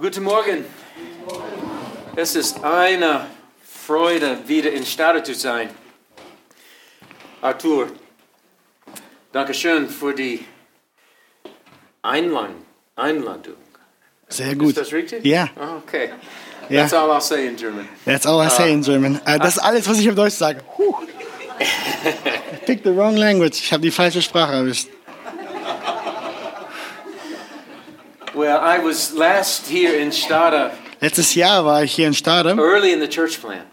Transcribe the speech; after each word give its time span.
Guten 0.00 0.22
Morgen. 0.22 0.64
Es 2.14 2.36
ist 2.36 2.62
eine 2.62 3.26
Freude, 3.64 4.38
wieder 4.46 4.70
in 4.70 4.86
Stade 4.86 5.24
zu 5.24 5.34
sein. 5.34 5.70
Arthur, 7.42 7.88
danke 9.32 9.54
schön 9.54 9.88
für 9.88 10.14
die 10.14 10.44
Einladung. 12.02 12.54
Einladung. 12.94 13.54
Sehr 14.28 14.54
gut. 14.54 14.68
Ist 14.68 14.78
das 14.78 14.92
richtig? 14.92 15.24
Ja. 15.24 15.48
Okay. 15.82 16.10
Ja. 16.68 16.82
That's 16.82 16.94
all 16.94 17.10
I'll 17.10 17.20
say 17.20 17.48
in 17.48 17.56
German. 17.56 17.88
That's 18.04 18.26
all 18.26 18.46
I 18.46 18.50
say 18.50 18.72
in 18.72 18.82
German. 18.82 19.20
Äh, 19.24 19.40
das 19.40 19.56
ist 19.56 19.62
alles, 19.62 19.88
was 19.88 19.98
ich 19.98 20.08
auf 20.08 20.14
Deutsch 20.14 20.34
sage. 20.34 20.60
Huh. 20.76 20.94
Pick 22.66 22.84
the 22.84 22.94
wrong 22.94 23.16
language. 23.16 23.58
Ich 23.60 23.72
habe 23.72 23.82
die 23.82 23.90
falsche 23.90 24.22
Sprache 24.22 24.52
erwischt. 24.52 24.88
Well, 28.38 28.60
I 28.60 28.78
was 28.78 29.12
last 29.14 29.66
here 29.66 30.00
in 30.00 30.12
Stade 30.12 30.70
Letztes 31.00 31.34
Jahr 31.34 31.64
war 31.64 31.82
ich 31.82 31.92
hier 31.96 32.06
in 32.06 32.14
Stade, 32.14 32.50
early 32.56 32.92
in 32.92 33.00
the 33.00 33.08
church 33.08 33.40
plant, 33.40 33.66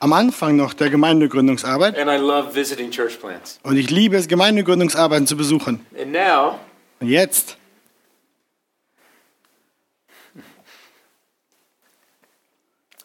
am 0.00 0.14
Anfang 0.14 0.56
noch 0.56 0.72
der 0.72 0.88
Gemeindegründungsarbeit. 0.88 1.94
and 1.98 2.10
I 2.10 2.16
love 2.16 2.54
visiting 2.54 2.90
church 2.90 3.20
plants. 3.20 3.60
Und 3.64 3.76
ich 3.76 3.90
liebe 3.90 4.16
es, 4.16 4.26
Gemeindegründungsarbeiten 4.26 5.26
zu 5.26 5.36
besuchen. 5.36 5.84
And 5.94 6.12
now, 6.12 6.58
Und 7.00 7.08
jetzt, 7.10 7.58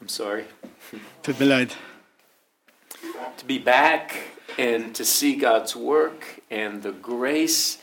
I'm 0.02 0.08
sorry, 0.08 0.46
tut 1.22 1.38
mir 1.38 1.48
leid, 1.48 1.76
to 3.40 3.46
be 3.46 3.60
back 3.60 4.14
and 4.58 4.96
to 4.96 5.04
see 5.04 5.36
God's 5.36 5.76
work 5.76 6.40
and 6.50 6.82
the 6.82 6.94
grace 6.94 7.80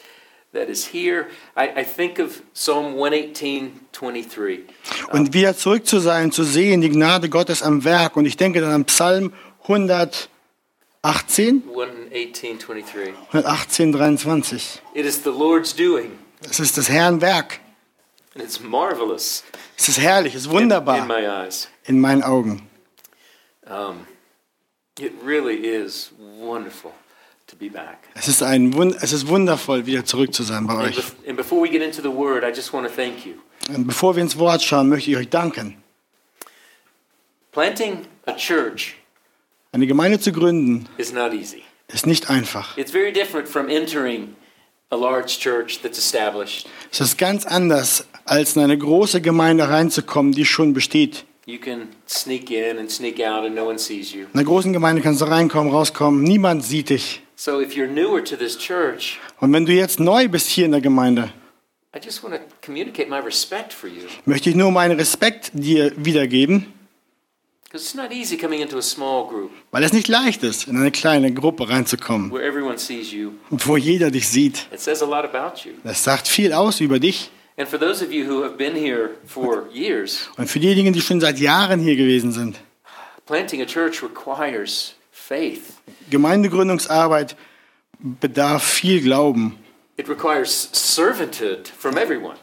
und 5.13 5.35
wieder 5.35 5.57
zurück 5.57 5.87
zu 5.87 5.99
sein, 6.01 6.33
zu 6.33 6.45
sehen, 6.45 6.81
die 6.81 6.89
Gnade 6.89 7.29
Gottes 7.29 7.63
am 7.63 7.85
Werk. 7.85 8.17
Und 8.17 8.27
ich 8.27 8.37
denke 8.37 8.61
dann 8.61 8.73
an 8.73 8.85
Psalm 8.87 9.33
118, 9.63 11.63
118, 11.69 12.59
23. 12.59 13.15
118, 13.33 13.93
23. 13.93 14.83
It 14.95 15.07
is 15.07 15.23
the 15.23 15.31
Lord's 15.31 15.75
doing, 15.75 16.13
Es 16.49 16.61
ist 16.61 16.77
das 16.79 16.89
Herrn 16.89 17.21
Werk. 17.21 17.61
and 18.35 18.45
it's 18.45 18.61
marvelous 18.61 19.43
Es 19.77 19.89
ist 19.89 19.99
herrlich, 19.99 20.35
es 20.35 20.43
ist 20.43 20.47
in, 20.47 20.53
in 20.53 20.59
wunderbar 20.63 21.05
my 21.07 21.27
eyes. 21.27 21.69
in 21.85 22.01
meinen 22.01 22.23
Augen. 22.23 22.69
Um, 23.67 24.07
it 24.99 25.13
really 25.25 25.57
is 25.67 26.13
wonderful. 26.19 26.93
Es 28.15 28.29
ist, 28.29 28.43
ein, 28.43 28.73
Wund- 28.75 28.97
es 29.01 29.13
ist 29.13 29.29
wundervoll, 29.29 29.87
wieder 29.87 30.05
zurück 30.05 30.33
zu 30.35 30.43
sein 30.43 30.67
bei 30.67 30.77
euch. 30.77 30.99
and 31.27 31.37
before 31.37 31.63
we 31.63 31.69
get 31.71 31.83
into 31.83 32.03
the 32.03 32.09
word, 32.15 32.43
I 32.45 32.49
just 32.55 32.73
want 32.73 32.87
to 32.87 32.93
thank 32.95 33.25
you. 33.27 33.35
Und 33.75 33.87
bevor 33.87 34.17
wir 34.17 34.23
ins 34.23 34.39
Wort 34.39 34.63
schauen, 34.63 34.89
möchte 34.89 35.11
ich 35.11 35.17
euch 35.17 35.29
danken. 35.29 35.77
Planting 37.53 38.07
a 38.27 38.33
church 38.37 38.95
Eine 39.73 39.87
Gemeinde 39.87 40.19
zu 40.21 40.33
gründen, 40.33 40.87
is 40.99 41.13
not 41.13 41.33
easy. 41.33 41.63
ist 41.89 42.07
nicht 42.07 42.31
einfach. 42.31 42.77
It's 42.77 42.93
very 42.93 43.13
different 43.13 43.49
from 43.49 43.69
entering 43.69 44.35
a 44.91 44.97
large 44.97 45.39
church 45.39 45.81
that's 45.83 45.99
established. 45.99 46.67
Es 46.93 47.01
ist 47.01 47.19
ganz 47.19 47.47
anders, 47.47 48.07
als 48.25 48.57
in 48.57 48.63
eine 48.63 48.77
große 48.79 49.21
Gemeinde 49.21 49.69
reinzukommen, 49.69 50.33
die 50.33 50.45
schon 50.45 50.73
besteht. 50.73 51.25
You 51.47 51.59
can 51.59 51.89
sneak 52.09 52.51
in 52.51 52.79
and 52.79 52.91
sneak 52.91 53.19
out 53.21 53.45
and 53.45 53.55
no 53.55 53.67
one 53.69 53.79
sees 53.79 54.13
you. 54.13 54.21
In 54.23 54.29
einer 54.35 54.45
großen 54.45 54.73
Gemeinde 54.73 55.03
kannst 55.03 55.21
du 55.21 55.25
reinkommen, 55.25 55.73
rauskommen, 55.73 56.23
niemand 56.23 56.65
sieht 56.65 56.91
dich. 56.91 57.23
So 57.43 57.59
if 57.59 57.75
you're 57.75 57.89
newer 57.89 58.23
to 58.23 58.37
this 58.37 58.59
church, 58.59 59.19
Und 59.41 59.51
wenn 59.55 59.65
du 59.65 59.73
jetzt 59.73 59.99
neu 59.99 60.29
bist 60.29 60.49
hier 60.49 60.67
in 60.67 60.73
der 60.73 60.83
Gemeinde, 60.83 61.33
I 61.97 61.99
just 62.05 62.23
want 62.23 62.35
to 62.35 62.41
communicate 62.63 63.09
my 63.09 63.17
respect 63.19 63.73
for 63.73 63.89
you. 63.89 64.03
möchte 64.27 64.51
ich 64.51 64.57
nur 64.57 64.71
meinen 64.71 64.99
Respekt 64.99 65.51
dir 65.55 65.91
wiedergeben, 65.97 66.67
Because 67.65 67.87
it's 67.87 67.95
not 67.95 68.13
easy 68.13 68.37
coming 68.37 68.61
into 68.61 68.77
a 68.77 68.83
small 68.83 69.27
group 69.27 69.53
weil 69.71 69.83
es 69.85 69.95
nicht 69.95 70.09
leicht 70.09 70.43
ist, 70.43 70.69
in 70.69 70.77
eine 70.77 70.91
kleine 70.91 71.33
Gruppe 71.33 71.67
reinzukommen, 71.71 72.31
where 72.31 72.45
everyone 72.45 72.77
sees 72.77 73.11
you. 73.11 73.31
wo 73.49 73.79
jeder 73.79 74.11
dich 74.11 74.29
sieht. 74.29 74.67
It 74.71 74.81
says 74.81 75.03
a 75.03 75.07
lot 75.07 75.25
about 75.25 75.67
you. 75.67 75.73
Das 75.83 76.05
sagt 76.05 76.29
viel 76.29 76.53
aus 76.53 76.81
über 76.81 76.99
dich. 76.99 77.31
And 77.57 77.67
for 77.67 77.81
those 77.81 78.05
of 78.05 78.13
you 78.13 78.27
who 78.27 78.45
have 78.45 78.59
been 78.59 78.77
here 78.77 79.13
for 79.25 79.67
years, 79.73 80.29
Und 80.37 80.51
für 80.51 80.61
diejenigen, 80.61 80.93
die 80.93 81.01
schon 81.01 81.23
seit 81.23 81.39
Jahren 81.39 81.81
hier 81.81 81.97
gewesen 81.97 82.33
sind, 82.33 82.59
planting 83.25 83.63
a 83.63 83.65
church 83.65 84.03
requires. 84.03 84.95
Gemeindegründungsarbeit 86.11 87.37
bedarf 87.99 88.65
viel 88.65 89.01
Glauben. 89.01 89.57
It 89.97 90.09
requires 90.09 90.71
servanthood 90.73 91.69
from 91.69 91.97
everyone. 91.97 92.37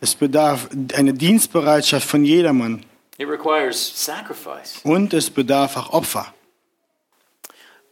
Es 0.00 0.14
bedarf 0.14 0.68
eine 0.94 1.14
Dienstbereitschaft 1.14 2.08
von 2.08 2.24
jedermann. 2.24 2.84
It 3.18 3.28
requires 3.28 3.92
sacrifice. 3.94 4.80
Und 4.82 5.14
es 5.14 5.30
bedarf 5.30 5.76
auch 5.76 5.92
Opfer. 5.92 6.34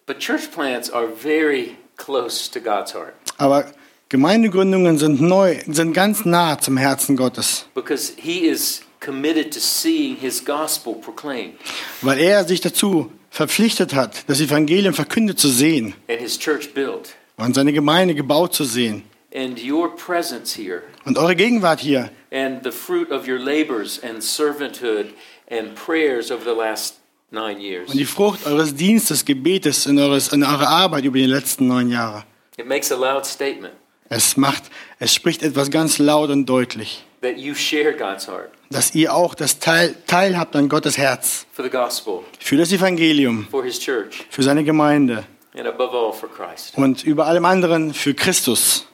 But 0.07 0.19
church 0.19 0.51
plants 0.51 0.91
are 0.91 1.09
very 1.09 1.77
close 1.97 2.51
to 2.51 2.61
God's 2.61 2.93
heart 2.93 3.15
Aber 3.39 3.67
Gemeindegründungen 4.09 4.99
sind 4.99 5.21
neu, 5.21 5.59
sind 5.67 5.93
ganz 5.95 6.25
nah 6.25 6.59
zum 6.59 6.77
Herzen 6.77 7.17
Gottes, 7.17 7.67
because 7.75 8.13
He 8.17 8.47
is 8.47 8.83
committed 9.01 9.53
to 9.53 9.61
seeing 9.61 10.17
His 10.17 10.45
gospel 10.45 10.95
proclaimed 10.95 11.55
weil 12.03 12.19
er 12.19 12.45
sich 12.45 12.61
dazu 12.61 13.13
verpflichtet 13.33 13.95
hat, 13.95 14.29
das 14.29 14.41
Evangelium 14.41 14.93
verkündet 14.95 15.41
zu 15.41 15.49
sehen 15.49 15.95
and 16.09 16.21
His 16.21 16.39
church 16.39 16.73
built. 16.75 17.15
und 17.39 17.55
seine 17.55 17.73
Gemeinde 17.73 18.15
gebaut 18.15 18.55
zu 18.55 18.65
sehen. 18.65 19.03
And 19.35 19.59
your 19.65 19.97
presence 19.97 20.55
here 20.55 20.83
Und 21.07 21.17
eure 21.17 21.35
Gegenwart 21.35 21.81
hier 21.81 22.11
and 22.31 22.63
the 22.63 22.71
fruit 22.71 23.11
of 23.11 23.27
your 23.27 23.39
labors 23.39 23.99
and 24.05 24.23
servanthood 24.23 25.07
and 25.51 25.75
prayers 25.75 26.31
over 26.31 26.45
the 26.45 26.55
last 26.57 26.97
nine 27.31 27.59
years. 27.59 27.91
und 27.91 27.99
die 27.99 28.05
Frucht 28.05 28.47
eures 28.47 28.75
Dienstes, 28.75 29.25
Gebetes 29.25 29.87
in, 29.87 29.99
eures, 29.99 30.29
in 30.29 30.43
eurer 30.45 30.69
Arbeit 30.69 31.05
über 31.05 31.17
die 31.17 31.25
letzten 31.27 31.67
neun 31.69 31.91
Jahre. 31.91 32.25
It 32.59 32.67
makes 32.69 32.93
a 32.93 32.97
loud 32.97 33.25
statement 33.25 33.73
Es 34.11 34.37
macht, 34.37 34.65
es 34.99 35.15
spricht 35.15 35.43
etwas 35.43 35.71
ganz 35.71 35.97
laut 35.99 36.29
und 36.29 36.45
deutlich, 36.45 37.03
that 37.23 37.39
you 37.39 37.55
share 37.55 37.93
God's 37.93 38.27
heart 38.29 38.51
dass 38.71 38.95
ihr 38.95 39.15
auch 39.15 39.35
das 39.35 39.59
Teil, 39.59 39.95
Teil 40.07 40.37
habt 40.39 40.57
an 40.57 40.69
Gottes 40.69 40.97
Herz 40.99 41.47
for 41.53 41.65
the 41.65 41.71
gospel, 41.71 42.21
für 42.39 42.57
das 42.57 42.73
Evangelium, 42.73 43.47
for 43.51 43.65
His 43.65 43.79
church, 43.79 44.27
für 44.31 44.43
seine 44.43 44.65
Gemeinde 44.65 45.25
and 45.55 45.67
above 45.67 45.95
all 45.97 46.13
for 46.13 46.29
Christ. 46.29 46.77
und 46.77 47.05
über 47.05 47.27
allem 47.27 47.45
anderen 47.45 47.95
für 47.95 48.15
Christus. 48.15 48.87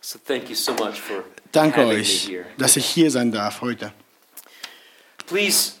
So 0.00 0.18
thank 0.24 0.48
you 0.48 0.54
so 0.54 0.72
much 0.72 1.00
for 1.00 1.24
Danke 1.52 1.84
euch, 1.86 2.30
dass 2.58 2.76
ich 2.76 2.86
hier 2.86 3.10
sein 3.10 3.32
darf 3.32 3.60
heute. 3.60 3.92
Please 5.26 5.72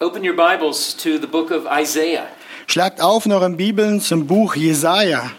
open 0.00 0.22
your 0.26 0.34
Bibles 0.34 0.96
to 0.96 1.18
the 1.18 1.26
book 1.26 1.50
of 1.50 1.66
Isaiah. 1.70 2.28
Schlagt 2.66 3.00
auf 3.00 3.26
in 3.26 3.32
euren 3.32 3.56
Bibeln 3.56 4.00
zum 4.00 4.26
Buch 4.26 4.54
Jesaja. 4.56 5.32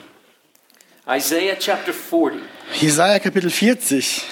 Isaiah 1.08 1.56
chapter 1.58 1.94
40. 1.94 2.42
Jesaja 2.80 3.20
Kapitel 3.20 3.50
40. 3.50 4.24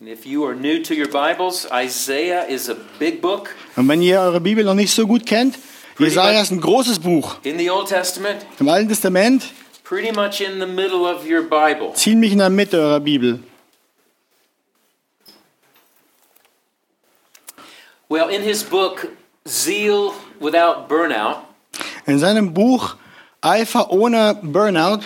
And 0.00 0.08
if 0.08 0.24
you 0.26 0.44
are 0.44 0.54
new 0.54 0.80
to 0.84 0.94
your 0.94 1.08
Bibles, 1.08 1.66
Isaiah 1.72 2.46
is 2.48 2.68
a 2.68 2.76
big 2.98 3.20
book 3.20 3.50
Und 3.76 3.88
wenn 3.88 4.00
ihr 4.00 4.20
eure 4.20 4.40
Bibel 4.40 4.64
noch 4.64 4.74
nicht 4.74 4.92
so 4.94 5.06
gut 5.06 5.26
kennt, 5.26 5.58
Jesaja 5.98 6.40
ist 6.40 6.52
ein 6.52 6.60
großes 6.60 7.00
Buch. 7.00 7.36
in 7.42 7.58
the 7.58 7.68
Old 7.70 7.88
Testament, 7.88 8.46
Im 8.60 8.68
Alten 8.68 8.88
Testament, 8.88 9.52
pretty 9.82 10.12
much 10.12 10.40
in 10.40 10.60
the 10.60 10.66
middle 10.66 11.00
of 11.04 11.28
your 11.28 11.42
Bible. 11.42 11.92
ziemlich 11.94 12.32
in 12.32 12.38
der 12.38 12.50
Mitte 12.50 12.78
eurer 12.78 13.00
Bibel. 13.00 13.40
Well, 18.08 18.28
in 18.30 18.42
his 18.42 18.62
book, 18.62 19.08
Zeal 19.46 20.12
Without 20.40 20.88
Burnout, 20.88 21.38
In 22.06 22.18
seinem 22.20 22.54
Buch 22.54 22.94
Eifer 23.40 23.90
ohne 23.90 24.38
Burnout 24.42 25.00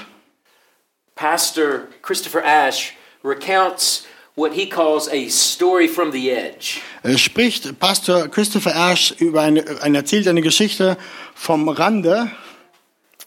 Pastor 1.15 1.89
Christopher 2.03 2.45
Ash 2.45 2.93
recounts 3.25 4.05
what 4.37 4.53
he 4.53 4.69
calls 4.69 5.09
a 5.09 5.29
story 5.29 5.89
from 5.89 6.13
the 6.13 6.31
edge. 6.31 6.81
äh, 7.03 7.17
spricht 7.19 7.79
Pastor 7.79 8.29
Christopher 8.29 8.75
Ash 8.75 9.13
über 9.19 9.43
eine, 9.43 9.65
eine 9.83 9.99
erzählt 9.99 10.27
eine 10.29 10.41
Geschichte 10.43 10.97
vom 11.35 11.69
Rande 11.69 12.31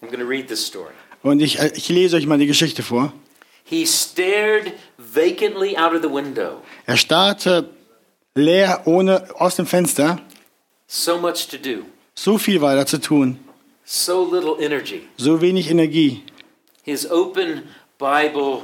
I'm 0.01 0.07
going 0.07 0.19
to 0.19 0.25
read 0.27 0.47
this 0.47 0.65
story. 0.65 0.93
und 1.23 1.41
ich, 1.41 1.59
äh, 1.59 1.71
ich 1.75 1.89
lese 1.89 2.17
euch 2.17 2.25
mal 2.27 2.37
die 2.37 2.47
Geschichte 2.47 2.83
vor. 2.83 3.13
He 3.63 3.85
stared 3.85 4.73
vacantly 4.97 5.75
out 5.77 5.93
of 5.93 6.01
the 6.03 6.09
window. 6.09 6.61
Er 6.85 6.97
starrte 6.97 7.69
leer 8.35 8.81
ohne 8.85 9.27
aus 9.39 9.55
dem 9.55 9.65
Fenster. 9.65 10.19
So 10.87 11.17
much 11.17 11.47
to 11.47 11.57
do, 11.57 11.83
So 12.13 12.37
viel 12.37 12.61
war 12.61 12.75
da 12.75 12.85
zu 12.85 12.99
tun, 12.99 13.39
so 13.83 14.23
little 14.31 14.63
energy. 14.63 15.07
so 15.17 15.41
wenig 15.41 15.69
Energie. 15.71 16.21
His 16.83 17.09
open 17.09 17.63
Bible 17.97 18.63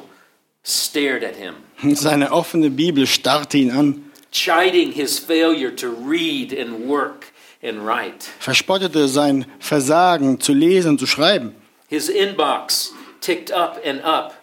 stared 0.64 1.24
at 1.24 1.36
him, 1.36 1.56
Seine 1.96 2.32
offene 2.32 2.70
Bibel 2.70 3.08
starrte 3.08 3.58
ihn 3.58 3.72
an, 3.72 4.12
chiding 4.32 4.92
his 4.94 5.20
failure 5.20 5.72
to 5.76 5.88
read 5.90 6.54
and 6.54 6.88
work 6.88 7.32
and 7.64 7.86
write. 7.86 8.26
verspottete 8.40 9.08
sein 9.08 9.46
Versagen 9.60 10.40
zu 10.40 10.54
lesen 10.54 10.92
und 10.92 11.00
zu 11.00 11.08
schreiben. 11.08 11.56
His 11.90 12.10
inbox 12.10 12.94
ticked 13.20 13.52
up 13.52 13.80
and 13.86 14.04
up. 14.04 14.34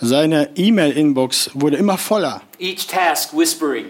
Seine 0.00 0.50
E-Mail-Inbox 0.56 1.50
wurde 1.54 1.76
immer 1.76 1.98
voller. 1.98 2.40
Each 2.58 2.86
task 2.86 3.34
whispering, 3.36 3.86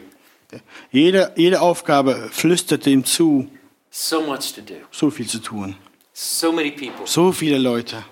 Jede, 0.91 1.33
jede 1.37 1.61
Aufgabe 1.61 2.29
flüsterte 2.33 2.91
ihm 2.91 3.05
zu, 3.05 3.49
so 3.93 4.21
much 4.21 4.53
to 4.55 4.61
do, 4.61 4.75
so 4.91 5.09
viel 5.11 5.29
zu 5.29 5.39
tun. 5.39 5.77
so 6.13 6.51
many 6.53 6.73
people, 6.73 7.07
So 7.07 7.31
viele 7.31 7.59
Leute, 7.59 8.05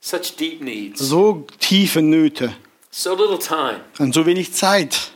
such 0.00 0.36
deep 0.36 0.60
needs, 0.62 1.00
so 1.00 1.44
tiefe 1.58 2.00
Nöte 2.00 2.52
so 2.98 3.14
little 3.14 3.38
time, 3.38 3.80
und 3.98 4.14
so 4.14 4.24
wenig 4.24 4.54
Zeit 4.54 5.10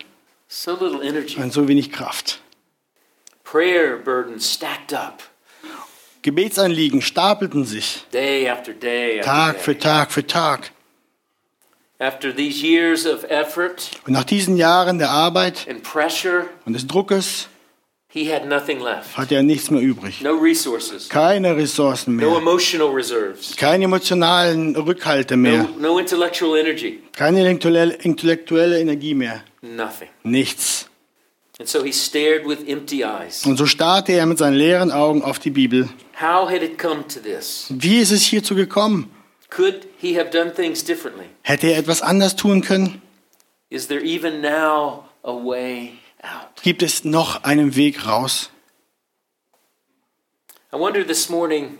so 0.49 0.73
little 0.73 1.03
energy. 1.03 1.41
und 1.41 1.51
so 1.51 1.67
wenig 1.67 1.91
Kraft. 1.91 2.41
Prayer 3.43 3.97
burdens 3.97 4.53
stacked 4.53 4.93
up 4.93 5.23
Gebetsanliegen 6.23 7.01
stapelten 7.01 7.65
sich 7.65 8.05
day 8.13 8.47
after 8.51 8.75
day 8.75 9.21
after 9.21 9.31
Tag 9.33 9.55
day. 9.55 9.63
für 9.63 9.79
Tag 9.79 10.13
für 10.13 10.27
Tag. 10.27 10.73
After 11.99 12.35
these 12.35 12.63
years 12.63 13.07
of 13.07 13.25
effort 13.31 13.91
Und 14.07 14.13
nach 14.13 14.25
diesen 14.25 14.57
Jahren 14.59 14.99
der 14.99 15.09
Arbeit 15.11 15.67
and 15.69 15.83
pressure, 15.83 16.47
und 16.67 16.75
des 16.75 16.87
Druckes 16.87 17.49
he 18.13 18.33
had 18.33 18.47
nothing 18.47 18.81
left. 18.81 19.17
hatte 19.17 19.35
er 19.37 19.43
nichts 19.43 19.71
mehr 19.71 19.81
übrig. 19.81 20.21
No 20.23 20.33
resources, 20.37 21.09
Keine 21.09 21.57
Ressourcen 21.57 22.17
no 22.17 22.31
mehr, 22.31 22.39
emotional 22.39 22.89
reserves, 22.93 23.57
keine 23.57 23.85
emotionalen 23.85 24.75
Rückhalte 24.77 25.37
mehr, 25.37 25.63
no, 25.79 25.93
no 25.95 25.99
intellectual 25.99 26.59
energy, 26.59 27.01
keine 27.17 27.49
intellektuelle, 27.49 28.81
Energie 28.81 29.15
mehr. 29.15 29.43
nothing. 29.63 30.09
Nichts. 30.25 30.87
And 31.59 31.69
so 31.69 31.83
he 31.85 31.93
stared 31.93 32.47
with 32.47 32.67
empty 32.67 33.05
eyes. 33.05 33.45
Und 33.45 33.59
so 33.59 33.67
starrte 33.67 34.13
er 34.13 34.25
mit 34.25 34.39
seinen 34.39 34.55
leeren 34.57 34.91
Augen 34.91 35.23
auf 35.23 35.39
die 35.39 35.51
Bibel. 35.51 35.91
How 36.19 36.49
had 36.49 36.63
it 36.63 36.79
come 36.79 37.07
to 37.07 37.21
this? 37.21 37.67
Wie 37.69 37.99
ist 37.99 38.11
es 38.13 38.23
hierzu 38.23 38.55
gekommen? 38.55 39.11
Could 39.51 39.87
he 39.99 40.19
have 40.19 40.31
done 40.31 40.55
things 40.55 40.83
differently? 40.83 41.27
Hätte 41.43 41.67
er 41.67 41.79
etwas 41.79 42.01
anders 42.01 42.35
tun 42.35 42.63
können? 42.63 43.03
Is 43.69 43.89
there 43.89 44.01
even 44.03 44.41
now 44.41 45.05
a 45.23 45.33
way? 45.33 45.93
Gibt 46.63 46.83
es 46.83 47.05
noch 47.05 47.45
einen 47.45 47.75
Weg 47.77 48.07
raus? 48.07 48.51
I 50.73 50.77
wonder 50.79 51.05
this 51.07 51.29
morning 51.29 51.79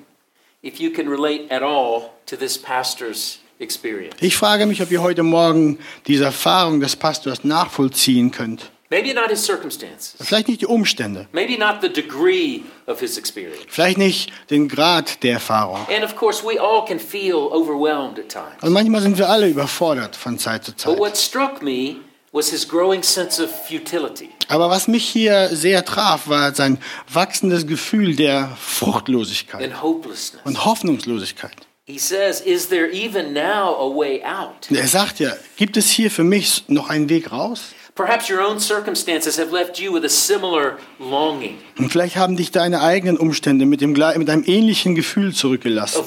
if 0.63 0.81
you 0.81 0.91
can 0.91 1.09
relate 1.09 1.51
at 1.51 1.63
all 1.63 2.11
to 2.27 2.37
this 2.37 2.59
pastor's 2.59 3.39
experience. 3.59 4.17
Ich 4.21 4.37
frage 4.37 4.67
mich, 4.67 4.83
ob 4.83 4.91
ihr 4.91 5.03
heute 5.03 5.23
Morgen 5.23 5.79
diese 6.07 6.25
Erfahrung 6.25 6.81
des 6.81 6.97
Pastors 6.97 7.45
nachvollziehen 7.45 8.31
könnt. 8.31 8.71
Maybe 8.93 9.15
not 9.15 9.29
his 9.31 9.45
circumstances, 9.45 10.17
Vielleicht 10.19 10.49
nicht 10.49 10.63
die 10.63 10.67
Umstände, 10.67 11.29
maybe 11.31 11.57
not 11.57 11.77
the 11.81 11.89
degree 11.89 12.63
of 12.89 12.99
his 12.99 13.17
experience. 13.19 13.63
vielleicht 13.69 13.99
nicht 13.99 14.33
den 14.51 14.67
Grad 14.69 15.23
der 15.23 15.35
Erfahrung. 15.35 15.87
And 15.95 16.03
of 16.05 16.17
course, 16.17 16.43
we 16.45 16.59
all 16.61 16.85
can 16.85 16.99
feel 16.99 17.35
overwhelmed 17.37 18.19
at 18.19 18.29
times. 18.31 18.61
Und 18.63 18.73
manchmal 18.73 19.03
sind 19.03 19.17
wir 19.17 19.29
alle 19.29 19.49
überfordert 19.49 20.17
von 20.17 20.39
Zeit 20.41 20.65
zu 20.65 20.73
But 20.73 20.81
Zeit. 20.81 20.99
what 20.99 21.17
struck 21.17 21.63
me 21.63 21.97
was 22.33 22.51
his 22.51 22.67
growing 22.67 23.03
sense 23.03 23.43
of 23.43 23.51
futility. 23.51 24.31
Aber 24.49 24.71
was 24.71 24.89
mich 24.89 25.09
hier 25.09 25.49
sehr 25.53 25.85
traf, 25.85 26.29
war 26.29 26.55
sein 26.55 26.79
wachsendes 27.13 27.67
Gefühl 27.67 28.17
der 28.17 28.57
Fruchtlosigkeit 28.61 29.63
and 29.63 29.83
hopelessness. 29.83 30.43
und 30.45 30.65
Hoffnungslosigkeit. 30.65 31.53
He 31.87 31.99
says, 31.99 32.41
Is 32.41 32.69
there 32.69 32.89
even 32.93 33.33
now 33.33 33.75
a 33.75 33.89
way 33.97 34.23
out? 34.23 34.69
Und 34.71 34.77
er 34.77 34.87
sagt 34.87 35.19
ja, 35.19 35.33
gibt 35.57 35.77
es 35.77 35.91
hier 35.91 36.11
für 36.11 36.25
mich 36.25 36.65
noch 36.69 36.89
einen 36.89 37.09
Weg 37.09 37.33
raus? 37.33 37.73
Perhaps 37.97 38.31
your 38.31 38.41
own 38.41 38.61
circumstances 38.61 39.37
have 39.39 39.53
left 39.53 39.79
you 39.79 39.93
with 39.93 40.05
a 40.05 40.09
similar 40.09 40.79
longing 41.01 41.59
Und 41.77 41.91
vielleicht 41.91 42.17
haben 42.17 42.37
dich 42.37 42.51
deine 42.53 42.81
eigenen 42.81 43.19
Umstände 43.19 43.67
mit, 43.67 43.81
dem, 43.81 43.93
mit 43.93 44.31
einem 44.31 44.45
ähnlichen 44.47 44.95
Gefühl 44.95 45.35
zurückgelassen. 45.35 46.03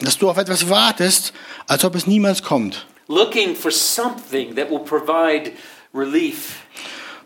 Dass 0.00 0.18
du 0.18 0.28
auf 0.28 0.36
etwas 0.36 0.68
wartest, 0.68 1.32
als 1.66 1.84
ob 1.84 1.94
es 1.94 2.06
niemals 2.06 2.42
kommt. 2.42 2.86
Looking 3.12 3.54
for 3.54 3.70
something 3.70 4.54
that 4.56 4.70
will 4.70 4.80
provide 4.80 5.52
relief 5.94 6.60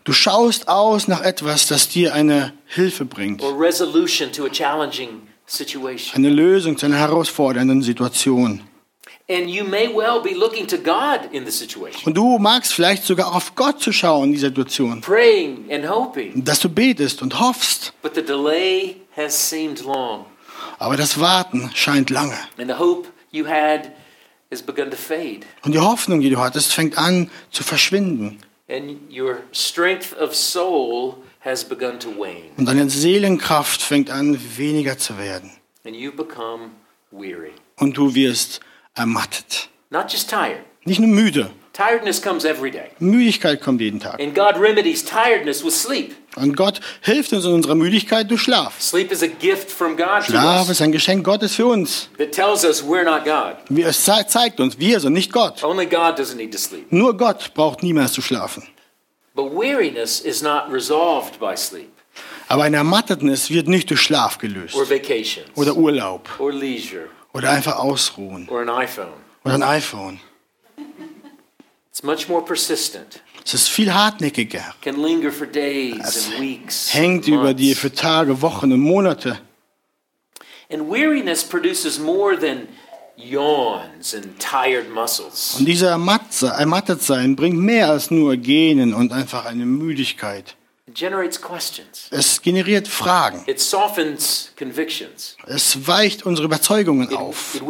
Du 0.04 0.12
schaust 0.12 0.68
aus 0.68 1.08
nach 1.08 1.22
etwas, 1.22 1.66
das 1.66 1.88
dir 1.88 2.14
eine 2.14 2.52
Hilfe 2.66 3.04
bringt. 3.04 3.42
or 3.42 3.52
resolution 3.60 4.30
to 4.32 4.44
a 4.44 4.48
challenging 4.48 5.22
situation. 5.46 6.14
Eine 6.24 6.30
Lösung 6.32 6.76
zu 6.78 6.86
einer 6.86 6.98
herausfordernden 6.98 7.82
Situation. 7.82 8.60
And 9.28 9.50
you 9.50 9.64
may 9.64 9.88
well 9.88 10.20
be 10.22 10.34
looking 10.34 10.68
to 10.68 10.76
God 10.78 11.28
in 11.32 11.44
the 11.44 11.50
situation, 11.50 12.02
Und 12.06 12.14
du 12.16 12.38
magst 12.38 12.72
vielleicht 12.72 13.02
sogar 13.04 13.34
auf 13.34 13.56
Gott 13.56 13.80
zu 13.82 13.90
schauen 13.92 14.28
in 14.28 14.32
dieser 14.34 14.48
Situation. 14.48 15.00
praying 15.00 15.66
and 15.72 15.88
hoping, 15.90 16.44
Dass 16.44 16.60
du 16.60 16.68
betest 16.68 17.22
und 17.22 17.40
hoffst. 17.40 17.92
but 18.02 18.14
the 18.14 18.22
delay 18.22 18.96
has 19.16 19.34
seemed 19.50 19.82
long, 19.84 20.26
Aber 20.78 20.96
das 20.96 21.18
Warten 21.18 21.68
scheint 21.74 22.10
lange. 22.10 22.38
and 22.58 22.68
the 22.70 22.78
hope 22.78 23.08
you 23.32 23.44
had 23.48 23.90
has 24.52 24.62
begun 24.62 24.90
to 24.90 24.96
fade. 24.96 25.40
Und 25.64 25.72
die 25.74 25.78
Hoffnung, 25.80 26.20
die 26.20 26.30
du 26.30 26.38
hattest, 26.38 26.72
fängt 26.72 26.98
an 26.98 27.30
zu 27.50 27.62
verschwinden. 27.62 28.38
And 28.68 28.98
your 29.12 29.38
strength 29.52 30.12
of 30.18 30.34
soul 30.34 31.14
has 31.40 31.64
begun 31.64 32.00
to 32.00 32.08
wane, 32.18 32.50
Und 32.56 32.66
deine 32.66 32.90
Seelenkraft 32.90 33.80
fängt 33.80 34.10
an, 34.10 34.38
weniger 34.56 34.98
zu 34.98 35.16
werden. 35.18 35.50
and 35.84 35.94
you 35.94 36.10
become 36.12 36.70
weary. 37.12 37.52
Und 37.76 37.96
du 37.96 38.14
wirst 38.14 38.60
ermattet. 38.94 39.68
Not 39.90 40.10
just 40.12 40.28
tired. 40.28 40.58
Nicht 40.84 40.98
nur 41.00 41.08
müde. 41.08 41.50
Tiredness 41.72 42.20
comes 42.22 42.44
every 42.44 42.70
day. 42.70 42.88
Müdigkeit 42.98 43.60
kommt 43.60 43.80
jeden 43.80 44.00
Tag. 44.00 44.18
And 44.20 44.34
God 44.34 44.56
remedies 44.58 45.04
tiredness 45.04 45.62
with 45.64 45.74
sleep. 45.80 46.14
Und 46.36 46.54
Gott 46.56 46.80
hilft 47.00 47.32
uns 47.32 47.44
in 47.46 47.52
unserer 47.52 47.74
Müdigkeit 47.74 48.30
durch 48.30 48.42
Schlaf. 48.42 48.80
Sleep 48.80 49.10
is 49.10 49.22
a 49.22 49.26
gift 49.26 49.70
from 49.70 49.96
God 49.96 50.18
to 50.18 50.32
Schlaf 50.32 50.68
ist 50.68 50.82
ein 50.82 50.92
Geschenk 50.92 51.24
Gottes 51.24 51.54
für 51.54 51.66
uns. 51.66 52.08
that 52.18 52.30
tells 52.32 52.62
us 52.64 52.82
we're 52.82 53.04
not 53.04 53.24
God. 53.24 53.56
Wie 53.70 53.82
Es 53.82 54.04
ze- 54.04 54.26
zeigt 54.28 54.60
uns, 54.60 54.78
wir 54.78 55.00
sind 55.00 55.14
nicht 55.14 55.32
Gott. 55.32 55.64
Only 55.64 55.86
God 55.86 56.18
doesn't 56.18 56.36
need 56.36 56.52
to 56.52 56.58
sleep. 56.58 56.92
Nur 56.92 57.16
Gott 57.16 57.52
braucht 57.54 57.82
niemals 57.82 58.12
zu 58.12 58.20
schlafen. 58.22 58.62
But 59.34 59.52
weariness 59.52 60.20
is 60.20 60.42
not 60.42 60.64
resolved 60.70 61.38
by 61.40 61.56
sleep 61.56 61.90
Aber 62.48 62.64
ein 62.64 62.74
Ermattetnis 62.74 63.50
wird 63.50 63.66
nicht 63.68 63.88
durch 63.90 64.00
Schlaf 64.02 64.38
gelöst. 64.38 64.74
or 64.74 64.88
vacations 64.88 65.48
Oder 65.56 65.74
Urlaub. 65.74 66.28
or 66.38 66.52
leisure 66.52 67.08
Oder 67.32 67.50
einfach 67.50 67.76
ausruhen. 67.78 68.46
or 68.48 68.60
an 68.60 68.68
iPhone. 68.70 69.08
Oder 69.44 69.54
ein 69.54 69.62
iPhone. 69.62 70.20
It's 71.90 72.02
much 72.02 72.28
more 72.28 72.44
persistent, 72.44 73.22
Es 73.46 73.54
ist 73.54 73.68
viel 73.68 73.94
hartnäckiger. 73.94 74.74
can 74.82 75.00
linger 75.00 75.30
for 75.30 75.46
days 75.46 76.26
and 76.26 76.40
weeks. 76.40 76.92
Hängt 76.92 77.28
über 77.28 77.54
dir 77.54 77.76
für 77.76 77.92
Tage, 77.92 78.42
Wochen 78.42 78.72
und 78.72 78.80
Monate. 78.80 79.38
And 80.68 80.90
weariness 80.90 81.44
produces 81.44 82.00
more 82.00 82.36
than 82.36 82.66
yawns 83.16 84.14
and 84.16 84.36
tired 84.40 84.90
muscles. 84.92 85.54
Und 85.60 85.66
dieser 85.66 85.90
Ermatt- 85.90 86.42
Ermattetsein 86.42 87.36
bringt 87.36 87.58
mehr 87.58 87.88
als 87.88 88.10
nur 88.10 88.36
Gähnen 88.36 88.92
und 88.92 89.12
einfach 89.12 89.44
eine 89.44 89.64
Müdigkeit. 89.64 90.56
Es 92.10 92.42
generiert 92.42 92.88
Fragen. 92.88 93.44
Es 95.46 95.86
weicht 95.86 96.26
unsere 96.26 96.46
Überzeugungen 96.46 97.14
auf. 97.16 97.60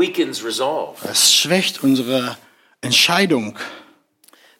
Es 1.03 1.35
schwächt 1.35 1.83
unsere 1.85 2.39
Entscheidung. 2.81 3.59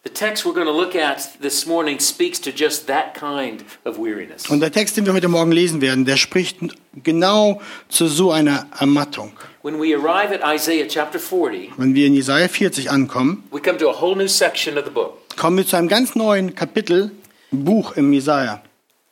The 0.07 0.13
text 0.13 0.47
we're 0.47 0.55
going 0.55 0.69
to 0.69 0.73
look 0.73 0.95
at 0.95 1.37
this 1.41 1.67
morning 1.67 1.99
speaks 1.99 2.39
to 2.43 2.53
just 2.53 2.87
that 2.87 3.15
kind 3.15 3.65
of 3.85 3.99
weariness. 3.99 4.49
Und 4.49 4.61
der 4.61 4.71
Text, 4.71 4.97
den 4.97 5.05
wir 5.05 5.13
heute 5.13 5.27
Morgen 5.27 5.51
lesen 5.51 5.81
werden, 5.81 6.05
der 6.05 6.17
spricht 6.17 6.59
genau 7.03 7.61
zu 7.89 8.07
so 8.07 8.31
einer 8.31 8.69
Ermattung. 8.79 9.33
When 9.63 9.81
we 9.81 9.97
arrive 9.97 10.33
at 10.33 10.43
Isaiah 10.45 10.87
chapter 10.87 11.19
40, 11.19 11.73
Wenn 11.77 11.97
wir 11.97 12.07
in 12.07 12.15
Jesaja 12.15 12.47
40 12.47 12.89
ankommen, 12.89 13.43
we 13.51 13.61
come 13.61 13.79
to 13.79 13.91
a 13.91 14.01
whole 14.01 14.15
new 14.15 14.29
section 14.29 14.79
of 14.79 14.85
the 14.85 14.93
book. 14.93 15.19
kommen 15.37 15.57
wir 15.57 15.67
zu 15.67 15.77
einem 15.77 15.89
ganz 15.89 16.15
neuen 16.15 16.55
Kapitel, 16.55 17.11
Buch 17.51 17.97
im 17.97 18.13
Jesaja. 18.13 18.63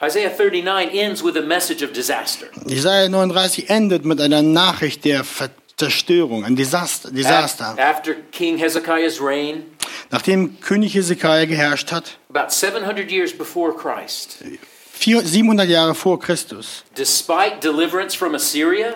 Isaiah 0.00 0.30
39 0.30 0.94
ends 0.94 1.24
with 1.24 1.36
a 1.36 1.40
message 1.42 1.82
of 1.82 1.92
disaster. 1.92 2.46
Jesaja 2.66 3.08
39 3.08 3.68
endet 3.68 4.04
mit 4.04 4.20
einer 4.20 4.42
Nachricht 4.42 5.04
der 5.04 5.24
Ver 5.24 5.50
Zerstörung, 5.76 6.44
ein 6.44 6.56
Desaster. 6.56 7.08
Af- 7.08 7.14
Desaster. 7.14 7.76
After 7.78 8.14
King 8.32 8.58
Hezekiah's 8.58 9.20
reign, 9.20 9.64
Nachdem 10.10 10.60
König 10.60 10.94
Hezekiah 10.94 11.46
geherrscht 11.46 11.90
hat, 11.90 12.18
about 12.32 12.50
700 12.52 13.10
years 13.10 13.32
before 13.36 13.72
Christ, 13.74 14.38
vier- 14.92 15.22
700 15.22 15.68
Jahre 15.68 15.94
vor 15.94 16.20
Christus, 16.20 16.84
despite 16.96 17.56
deliverance 17.62 18.16
from 18.16 18.34
Assyria, 18.34 18.94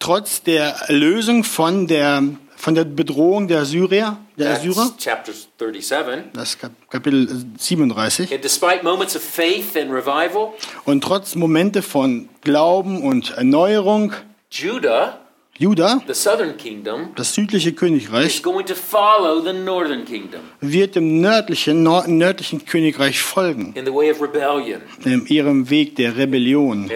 trotz 0.00 0.42
der 0.42 0.74
Erlösung 0.88 1.44
von 1.44 1.86
der, 1.86 2.22
von 2.56 2.74
der 2.74 2.84
Bedrohung 2.84 3.46
der 3.46 3.64
Syrier, 3.64 4.16
der 4.36 4.54
Assyrer, 4.54 4.74
that's 4.88 4.96
chapter 5.04 5.32
37, 5.60 6.24
das 6.32 6.58
Kap- 6.58 6.72
Kapitel 6.90 7.28
37, 7.58 8.32
and 8.32 8.42
despite 8.42 8.82
moments 8.82 9.14
of 9.14 9.22
faith 9.22 9.76
and 9.76 9.92
revival, 9.92 10.54
und 10.84 11.04
trotz 11.04 11.36
Momente 11.36 11.82
von 11.82 12.28
Glauben 12.40 13.02
und 13.02 13.30
Erneuerung, 13.36 14.12
Judah 14.50 15.20
Juda, 15.56 16.02
the 16.08 16.14
southern 16.14 16.56
kingdom, 16.56 17.10
das 17.14 17.32
südliche 17.32 17.70
is 17.70 17.76
Königreich, 17.76 18.42
going 18.42 18.66
to 18.66 18.74
follow 18.74 19.40
the 19.40 19.52
northern 19.52 20.04
kingdom 20.04 20.40
wird 20.60 20.96
dem 20.96 21.20
nördlichen, 21.20 21.84
nördlichen 21.84 22.64
Königreich 22.64 23.22
folgen, 23.22 23.72
in 23.76 23.84
the 23.84 23.92
way 23.94 24.10
of 24.10 24.20
rebellion 24.20 24.80
in 25.04 25.24
ihrem 25.26 25.70
Weg 25.70 25.94
der 25.94 26.16
Rebellion 26.16 26.90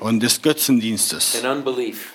und 0.00 0.20
des 0.20 0.42
Götzendienstes 0.42 1.40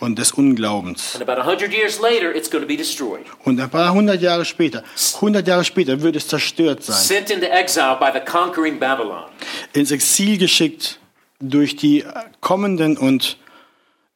und 0.01 0.19
des 0.19 0.33
Unglaubens. 0.33 1.15
And 1.15 1.21
about 1.21 1.39
a 1.41 1.45
hundred 1.45 1.71
years 1.74 2.01
later, 2.01 2.35
it's 2.35 2.50
going 2.51 2.62
to 2.62 2.67
be 2.67 2.75
destroyed, 2.75 3.24
Und 3.45 3.57
ein 3.62 3.69
paar 3.69 3.93
hundert 3.93 4.21
Jahre 4.21 4.43
später, 4.43 4.83
hundert 5.21 5.47
Jahre 5.47 5.63
später 5.63 6.01
wird 6.01 6.17
es 6.17 6.27
zerstört 6.27 6.83
sein, 6.83 6.97
sent 6.97 7.29
into 7.29 7.45
exile 7.45 7.95
by 7.97 8.07
the 8.13 8.19
conquering 8.19 8.77
Babylon. 8.77 9.24
ins 9.71 9.91
Exil 9.91 10.38
geschickt 10.38 11.00
durch 11.39 11.77
die 11.77 12.03
kommenden 12.41 12.97
und 12.97 13.38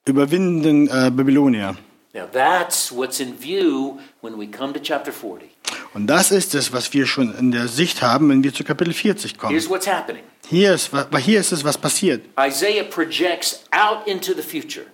überwindenden 0.09 0.87
äh, 0.87 1.11
Babylonier. 1.11 1.75
Now 2.13 2.25
that's 2.31 2.91
what's 2.91 3.19
in 3.19 3.39
view 3.39 3.99
when 4.21 4.39
we 4.39 4.47
come 4.47 4.73
to 4.73 4.79
chapter 4.79 5.11
40. 5.11 5.49
Und 5.93 6.07
das 6.07 6.31
ist 6.31 6.55
es, 6.55 6.73
was 6.73 6.91
wir 6.93 7.05
schon 7.05 7.35
in 7.37 7.51
der 7.51 7.67
Sicht 7.67 8.01
haben, 8.01 8.29
wenn 8.29 8.43
wir 8.43 8.53
zu 8.53 8.63
Kapitel 8.63 8.93
40 8.93 9.37
kommen. 9.37 9.51
Here's 9.51 9.69
what's 9.69 9.87
happening. 9.87 10.23
Hier 10.49 10.73
ist, 10.73 10.89
hier 11.23 11.39
ist 11.39 11.51
es, 11.51 11.63
was 11.63 11.77
passiert. 11.77 12.25
Isaiah 12.39 12.83
projects 12.83 13.63
out 13.71 14.07
into 14.07 14.33
the 14.33 14.41
future. 14.41 14.85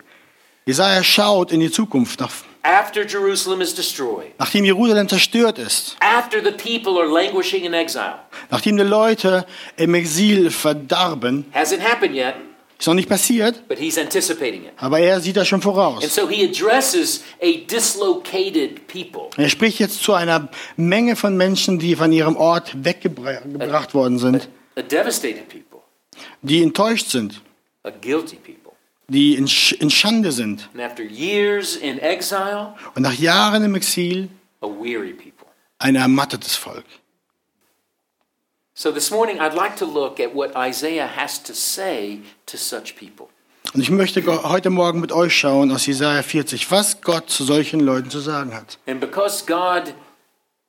Jesaja 0.66 1.04
schaut 1.04 1.52
in 1.52 1.60
die 1.60 1.70
Zukunft, 1.72 2.20
nach, 2.20 2.32
After 2.64 3.06
Jerusalem 3.06 3.62
is 3.62 3.76
destroyed, 3.76 4.32
nachdem 4.40 4.66
Jerusalem 4.66 5.08
zerstört 5.08 5.60
ist, 5.60 5.96
after 6.00 6.42
the 6.44 6.52
people 6.52 7.00
are 7.00 7.08
languishing 7.08 7.64
in 7.64 7.76
exile, 7.76 8.16
nachdem 8.50 8.76
die 8.78 8.84
Leute 8.84 9.46
im 9.78 9.94
Exil 9.94 10.50
verdarben, 10.50 11.46
hasn't 11.54 11.82
happened 11.82 12.16
yet, 12.16 12.34
ist 12.78 12.88
noch 12.88 12.94
nicht 12.94 13.08
passiert, 13.10 13.68
but 13.68 13.78
he's 13.78 13.98
anticipating 13.98 14.66
it. 14.66 14.72
aber 14.78 15.00
er 15.00 15.20
sieht 15.22 15.38
das 15.38 15.48
schon 15.48 15.58
And 15.58 15.64
voraus. 15.64 16.14
so 16.14 16.28
he 16.30 16.44
addresses 16.46 17.24
a 17.42 17.52
dislocated 17.70 18.88
people. 18.88 19.30
Er 19.38 19.50
spricht 19.50 19.80
jetzt 19.80 20.02
zu 20.04 20.14
einer 20.14 20.50
Menge 20.78 21.16
von 21.16 21.38
Menschen, 21.38 21.80
die 21.80 21.96
von 21.96 22.12
ihrem 22.12 22.36
Ort 22.36 22.84
weggebracht 22.84 23.94
worden 23.94 24.20
sind, 24.20 24.50
a 24.76 24.82
devastated 24.82 25.48
people, 25.50 25.80
die 26.42 26.62
enttäuscht 26.62 27.08
sind, 27.10 27.42
a 27.84 27.90
guilty 27.92 28.36
people. 28.38 28.74
die 29.08 29.36
in, 29.36 29.48
in 29.80 29.90
Schande 29.90 30.32
sind 30.32 30.70
And 30.74 30.82
after 30.84 31.04
years 31.04 31.76
in 31.76 32.00
exile, 32.00 32.74
und 32.96 33.04
nach 33.04 33.14
Jahren 33.14 33.64
im 33.64 33.76
Exil 33.76 34.30
a 34.62 34.68
weary 34.68 35.14
people. 35.14 35.48
ein 35.80 35.96
ermattetes 35.96 36.56
Volk. 36.56 36.84
So 38.78 38.92
this 38.92 39.10
morning, 39.10 39.40
I'd 39.40 39.54
like 39.54 39.78
to 39.78 39.86
look 39.86 40.20
at 40.20 40.36
what 40.36 40.54
Isaiah 40.54 41.08
has 41.08 41.40
to 41.44 41.54
say 41.54 42.20
to 42.46 42.58
such 42.58 42.98
people. 42.98 43.30
Und 43.74 43.82
ich 43.82 43.90
möchte 43.90 44.22
heute 44.44 44.70
Morgen 44.70 45.00
mit 45.00 45.14
euch 45.14 45.34
schauen 45.34 45.72
aus 45.72 45.86
Jesaja 45.86 46.22
40, 46.22 46.70
was 46.72 47.00
Gott 47.00 47.30
zu 47.30 47.46
solchen 47.46 47.80
Leuten 47.80 48.10
zu 48.10 48.20
sagen 48.20 48.54
hat. 48.54 48.78
And 48.86 49.00
because 49.00 49.46
God 49.46 49.94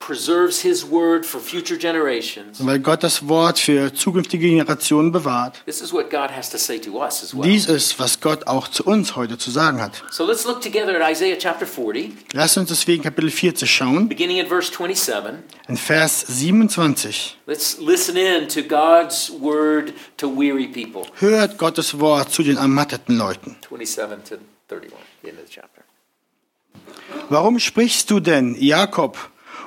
preserves 0.06 0.60
his 0.60 0.88
word 0.88 1.26
for 1.26 1.40
future 1.40 1.76
generations, 1.76 2.60
Und 2.60 2.66
weil 2.68 2.78
Gott 2.78 3.02
das 3.02 3.26
Wort 3.26 3.58
für 3.58 3.92
zukünftige 3.92 4.48
Generationen 4.48 5.10
bewahrt. 5.10 5.60
this 5.66 5.80
is 5.80 5.92
what 5.92 6.10
God 6.10 6.30
has 6.30 6.48
to 6.50 6.58
say 6.58 6.78
to 6.78 7.02
us 7.02 7.22
as 7.24 7.34
well. 7.34 7.42
Dies 7.42 7.66
ist, 7.66 7.98
was 7.98 8.20
Gott 8.20 8.46
auch 8.46 8.68
zu 8.68 8.84
uns 8.84 9.16
heute 9.16 9.36
zu 9.36 9.50
sagen 9.50 9.80
hat. 9.82 10.04
So 10.12 10.24
let's 10.24 10.44
look 10.44 10.60
together 10.60 10.94
at 11.00 11.10
Isaiah 11.10 11.36
chapter 11.36 11.66
40, 11.66 12.12
Lasst 12.34 12.56
uns 12.56 12.68
deswegen 12.68 13.02
Kapitel 13.02 13.30
40 13.30 13.68
schauen, 13.68 14.08
beginning 14.08 14.38
in 14.38 14.46
verse 14.46 14.70
27. 14.72 15.38
in 15.68 15.76
Vers 15.76 16.24
27. 16.28 17.36
Let's 17.46 17.78
listen 17.80 18.16
in 18.16 18.46
to 18.48 18.62
God's 18.62 19.32
word 19.40 19.92
to 20.18 20.28
weary 20.28 20.68
people. 20.68 21.02
Hört 21.18 21.58
Gottes 21.58 21.98
Wort 21.98 22.30
zu 22.32 22.44
den 22.44 22.58
ermatteten 22.58 23.18
Leuten. 23.18 23.56
27 23.68 24.22
to 24.24 24.36
31, 24.68 24.92
the 25.22 25.30
end 25.30 25.38
of 25.40 25.46
the 25.48 25.52
chapter. 25.52 25.82
Warum 27.28 27.58
sprichst 27.58 28.08
du 28.10 28.20
denn, 28.20 28.54
Jakob, 28.54 29.16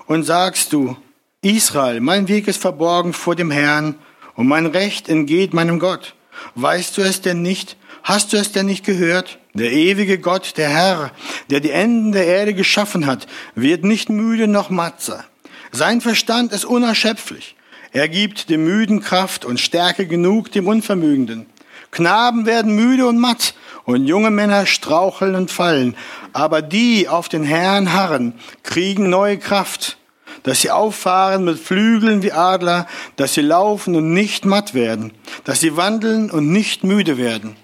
und 0.09 0.23
sagst 0.23 0.73
du, 0.73 0.97
Israel, 1.43 1.99
mein 1.99 2.27
Weg 2.27 2.47
ist 2.47 2.59
verborgen 2.59 3.13
vor 3.13 3.35
dem 3.35 3.51
Herrn 3.51 3.93
und 4.33 4.47
mein 4.47 4.65
Recht 4.65 5.07
entgeht 5.07 5.53
meinem 5.53 5.77
Gott? 5.77 6.15
Weißt 6.55 6.97
du 6.97 7.03
es 7.03 7.21
denn 7.21 7.43
nicht? 7.43 7.77
Hast 8.01 8.33
du 8.33 8.37
es 8.37 8.51
denn 8.51 8.65
nicht 8.65 8.83
gehört? 8.83 9.37
Der 9.53 9.71
ewige 9.71 10.17
Gott, 10.17 10.57
der 10.57 10.69
Herr, 10.69 11.11
der 11.51 11.59
die 11.59 11.69
Enden 11.69 12.11
der 12.11 12.25
Erde 12.25 12.55
geschaffen 12.55 13.05
hat, 13.05 13.27
wird 13.53 13.83
nicht 13.83 14.09
müde 14.09 14.47
noch 14.47 14.71
matze. 14.71 15.23
Sein 15.71 16.01
Verstand 16.01 16.53
ist 16.53 16.65
unerschöpflich. 16.65 17.55
Er 17.91 18.09
gibt 18.09 18.49
dem 18.49 18.63
Müden 18.63 19.01
Kraft 19.01 19.45
und 19.45 19.59
Stärke 19.59 20.07
genug 20.07 20.51
dem 20.51 20.65
Unvermögenden. 20.65 21.45
Knaben 21.91 22.47
werden 22.47 22.73
müde 22.73 23.05
und 23.05 23.19
matt 23.19 23.53
und 23.85 24.07
junge 24.07 24.31
Männer 24.31 24.65
straucheln 24.65 25.35
und 25.35 25.51
fallen. 25.51 25.95
Aber 26.33 26.63
die 26.63 27.07
auf 27.07 27.29
den 27.29 27.43
Herrn 27.43 27.93
harren, 27.93 28.33
kriegen 28.63 29.09
neue 29.09 29.37
Kraft, 29.37 29.98
dass 30.43 30.61
sie 30.61 30.71
auffahren 30.71 31.43
mit 31.45 31.59
Flügeln 31.59 32.23
wie 32.23 32.31
Adler, 32.31 32.87
dass 33.15 33.33
sie 33.33 33.41
laufen 33.41 33.95
und 33.95 34.13
nicht 34.13 34.45
matt 34.45 34.73
werden, 34.73 35.13
dass 35.43 35.59
sie 35.59 35.75
wandeln 35.75 36.31
und 36.31 36.51
nicht 36.51 36.83
müde 36.83 37.17
werden. 37.17 37.55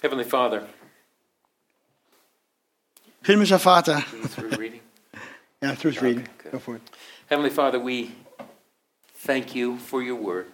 Heavenly 0.00 0.24
Father, 0.24 0.68
Himmlischer 3.28 3.58
Vater, 3.58 4.02
through 4.34 4.80
ja, 5.60 5.74
through 5.78 6.00
reading. 6.00 6.26
Okay, 6.38 6.50
Go 6.50 6.58
for 6.58 6.76
it. 6.76 6.82
Heavenly 7.28 7.50
Father, 7.50 7.78
we 7.78 8.12
thank 9.26 9.54
you 9.54 9.76
for 9.76 10.00
your 10.00 10.16
word. 10.16 10.46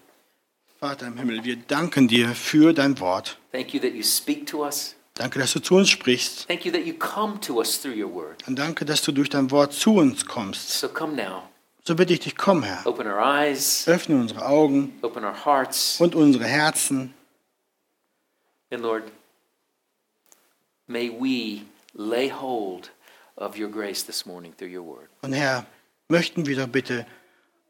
Vater 0.81 1.07
im 1.07 1.17
Himmel, 1.17 1.45
wir 1.45 1.57
danken 1.57 2.09
dir 2.09 2.35
für 2.35 2.73
dein 2.73 2.99
Wort. 2.99 3.39
Thank 3.53 3.75
you 3.75 3.81
that 3.81 3.93
you 3.93 4.03
speak 4.03 4.47
to 4.49 4.65
us. 4.65 4.94
Danke, 5.15 5.39
dass 5.39 5.53
du 5.53 5.61
zu 5.61 5.77
uns 5.77 5.91
sprichst. 5.91 6.49
Thank 6.49 6.65
you 6.65 6.73
that 6.73 6.85
you 6.85 6.95
come 6.95 7.39
to 7.41 7.59
us 7.59 7.81
through 7.81 7.97
your 7.97 8.13
word. 8.13 8.47
Und 8.49 8.59
danke, 8.59 8.85
dass 8.85 9.01
du 9.03 9.13
durch 9.13 9.29
dein 9.29 9.51
Wort 9.53 9.73
zu 9.73 9.95
uns 9.95 10.27
kommst. 10.27 10.71
So 10.71 10.89
come 10.89 11.15
now. 11.15 11.43
So 11.87 11.95
bitte 11.95 12.15
ich 12.15 12.21
dich, 12.21 12.37
komm, 12.37 12.63
Herr. 12.63 12.85
Open 12.87 13.07
our 13.07 13.19
eyes, 13.19 13.87
Öffne 13.87 14.17
unsere 14.17 14.45
Augen 14.47 14.99
open 15.03 15.25
our 15.25 15.45
hearts, 15.45 16.01
und 16.01 16.15
unsere 16.15 16.45
Herzen. 16.45 17.15
and 18.71 18.83
Lord, 18.83 19.05
may 20.89 21.09
we 21.11 21.63
lay 21.95 22.29
hold 22.31 22.91
of 23.37 23.57
your 23.57 23.69
grace 23.69 24.05
this 24.05 24.27
morning 24.27 24.53
through 24.57 24.75
your 24.75 24.85
word. 24.85 25.09
Und 25.23 25.33
Herr, 25.33 25.67
möchten 26.09 26.47
wir 26.47 26.57
doch 26.57 26.69
bitte 26.69 27.07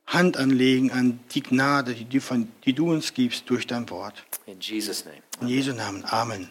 Hand 0.07 0.37
anlegen 0.37 0.93
an 0.93 1.21
die 1.33 1.43
Gnade, 1.43 1.95
die 1.95 2.05
du, 2.05 2.21
von, 2.21 2.51
die 2.65 2.73
du 2.73 2.91
uns 2.91 3.13
gibst 3.13 3.51
durch 3.51 3.67
dein 3.67 3.89
Wort. 3.91 4.25
In 4.47 4.61
Jesus' 4.61 5.05
name. 5.05 5.19
In 5.41 5.49
Jesu 5.49 5.73
Namen. 5.73 6.05
Amen. 6.05 6.51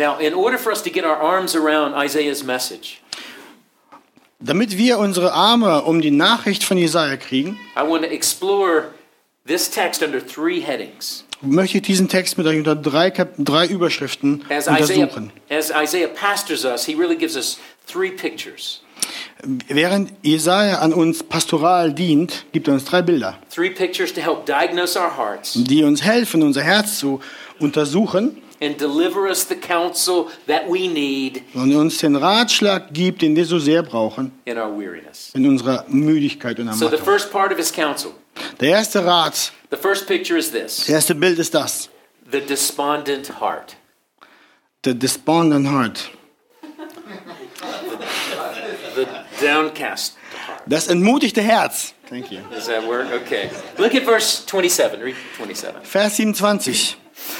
Now, 0.00 0.18
in 0.18 0.32
order 0.32 0.56
for 0.56 0.72
us 0.72 0.80
to 0.84 0.90
get 0.90 1.04
our 1.04 1.16
arms 1.16 1.54
around 1.54 1.92
Isaiah's 1.94 2.42
message, 2.42 3.02
Damit 4.42 4.78
wir 4.78 4.98
unsere 4.98 5.34
Arme 5.34 5.82
um 5.82 6.00
die 6.00 6.10
Nachricht 6.10 6.64
von 6.64 6.78
Jesaja 6.78 7.18
kriegen, 7.18 7.58
I 7.76 7.82
want 7.86 8.04
to 8.04 8.10
explore 8.10 8.94
this 9.46 9.68
text 9.68 10.02
under 10.02 10.18
three 10.26 10.60
headings. 10.60 11.24
möchte 11.42 11.76
ich 11.76 11.82
diesen 11.82 12.08
Text 12.08 12.38
mit 12.38 12.46
euch 12.46 12.56
unter 12.56 12.74
drei, 12.76 13.10
Kap 13.10 13.34
drei 13.36 13.66
Überschriften 13.66 14.42
As 14.48 14.66
Isaiah, 14.68 15.02
untersuchen. 15.02 15.32
as 15.50 15.70
Isaiah 15.70 16.08
pastors 16.08 16.64
us, 16.64 16.86
he 16.86 16.94
really 16.94 17.16
gives 17.16 17.36
us 17.36 17.58
three 17.86 18.10
pictures. 18.10 18.80
Während 19.68 20.12
Jesaja 20.22 20.78
an 20.78 20.94
uns 20.94 21.22
pastoral 21.22 21.92
dient, 21.92 22.46
gibt 22.52 22.68
er 22.68 22.72
uns 22.74 22.86
drei 22.86 23.02
Bilder, 23.02 23.38
Three 23.54 23.68
pictures 23.68 24.14
to 24.14 24.22
help 24.22 24.46
diagnose 24.46 24.98
our 24.98 25.14
hearts 25.14 25.52
die 25.62 25.84
uns 25.84 26.02
helfen, 26.02 26.42
unser 26.42 26.62
Herz 26.62 26.98
zu 26.98 27.20
untersuchen 27.58 28.40
and 28.60 28.76
deliver 28.78 29.26
us 29.28 29.44
the 29.48 29.54
counsel 29.54 30.26
that 30.46 30.68
we 30.68 30.86
need 30.88 31.42
und 31.54 31.74
uns 31.74 31.98
den 31.98 32.16
Ratschlag 32.16 32.92
gibt, 32.92 33.22
den 33.22 33.34
wir 33.36 33.44
so 33.46 33.58
sehr 33.58 33.82
brauchen 33.82 34.32
in 34.44 34.58
our 34.58 34.70
weariness. 34.78 35.30
in 35.34 35.46
unserer 35.48 35.84
Müdigkeit 35.88 36.58
und 36.58 36.66
So, 36.72 36.80
the 36.88 36.96
Ermattung. 36.96 37.04
first 37.04 37.32
part 37.32 37.52
of 37.52 37.58
his 37.58 37.72
counsel, 37.72 38.12
Der 38.60 38.70
erste 38.70 39.04
Rat, 39.04 39.52
the 39.70 39.76
first 39.76 40.06
picture 40.06 40.38
is 40.38 40.50
this 40.50 40.76
das 40.78 40.88
erste 40.88 41.14
Bild 41.14 41.38
ist 41.38 41.54
das, 41.54 41.88
the 42.30 42.40
despondent 42.40 43.40
heart. 43.40 43.76
the 44.84 44.94
despondent 44.94 45.66
heart, 45.68 46.10
The 48.94 49.06
downcast 49.40 50.16
heart. 50.46 50.62
das 50.66 50.86
entmutigte 50.88 51.40
Herz. 51.42 51.94
Thank 52.08 52.32
you. 52.32 52.40
Does 52.50 52.66
that 52.66 52.84
work? 52.86 53.06
Okay. 53.24 53.50
Look 53.78 53.94
at 53.94 54.02
verse 54.04 54.42
27. 54.46 55.00
Read 55.00 55.14
27. 55.38 55.84
Vers 55.84 56.16
27. 56.16 56.96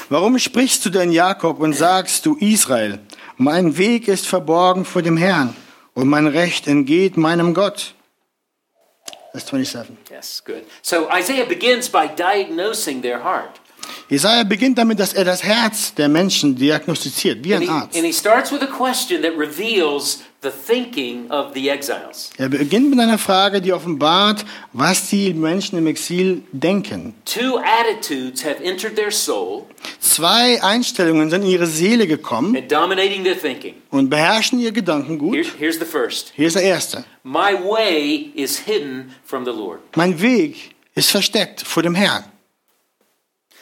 Warum 0.09 0.37
sprichst 0.39 0.85
du 0.85 0.89
denn 0.89 1.11
Jakob 1.11 1.59
und 1.59 1.73
sagst 1.73 2.25
du 2.25 2.35
Israel, 2.37 2.99
mein 3.37 3.77
Weg 3.77 4.07
ist 4.07 4.27
verborgen 4.27 4.85
vor 4.85 5.01
dem 5.01 5.17
Herrn 5.17 5.55
und 5.93 6.07
mein 6.07 6.27
Recht 6.27 6.67
entgeht 6.67 7.17
meinem 7.17 7.53
Gott? 7.53 7.95
Vers 9.31 9.47
27. 9.47 9.95
Yes, 10.09 10.43
good. 10.45 10.63
So 10.81 11.07
Isaiah 11.09 11.45
begins 11.45 11.87
by 11.89 12.07
diagnosing 12.17 13.01
their 13.01 13.23
heart. 13.23 13.61
Jesaja 14.09 14.43
beginnt 14.43 14.77
damit, 14.77 14.99
dass 14.99 15.13
er 15.13 15.23
das 15.23 15.41
Herz 15.43 15.93
der 15.95 16.09
Menschen 16.09 16.55
diagnostiziert, 16.55 17.43
wie 17.43 17.55
ein 17.55 17.67
Arzt. 17.69 17.95
and 17.95 18.05
he 18.05 18.11
starts 18.13 18.51
with 18.51 18.61
a 18.61 18.67
question 18.67 19.21
that 19.21 19.31
reveals 19.37 20.19
the 20.41 20.49
thinking 20.49 21.29
of 21.29 21.53
the 21.53 21.69
exiles. 21.69 22.31
Er 22.37 22.49
beginnt 22.49 22.89
mit 22.89 22.99
einer 22.99 23.17
Frage, 23.19 23.61
die 23.61 23.73
offenbart, 23.73 24.43
was 24.73 25.09
die 25.09 25.33
Menschen 25.33 25.77
im 25.77 25.85
Exil 25.87 26.43
denken. 26.51 27.13
Two 27.25 27.59
attitudes 27.59 28.43
have 28.43 28.61
entered 28.63 28.95
their 28.95 29.11
soul 29.11 29.67
Zwei 29.99 30.61
Einstellungen 30.63 31.29
sind 31.29 31.43
in 31.43 31.49
ihre 31.49 31.67
Seele 31.67 32.07
gekommen 32.07 32.55
and 32.55 32.71
dominating 32.71 33.23
their 33.23 33.39
thinking. 33.39 33.75
und 33.91 34.09
beherrschen 34.09 34.59
ihr 34.59 34.71
the 35.79 35.85
first 35.85 36.31
Hier 36.35 36.47
ist 36.47 36.55
der 36.55 36.63
erste. 36.63 37.05
My 37.23 37.53
way 37.53 38.31
is 38.33 38.57
hidden 38.57 39.11
from 39.23 39.45
the 39.45 39.51
Lord. 39.51 39.79
Mein 39.95 40.19
Weg 40.21 40.75
ist 40.95 41.11
versteckt 41.11 41.61
vor 41.61 41.83
dem 41.83 41.93
Herrn. 41.95 42.23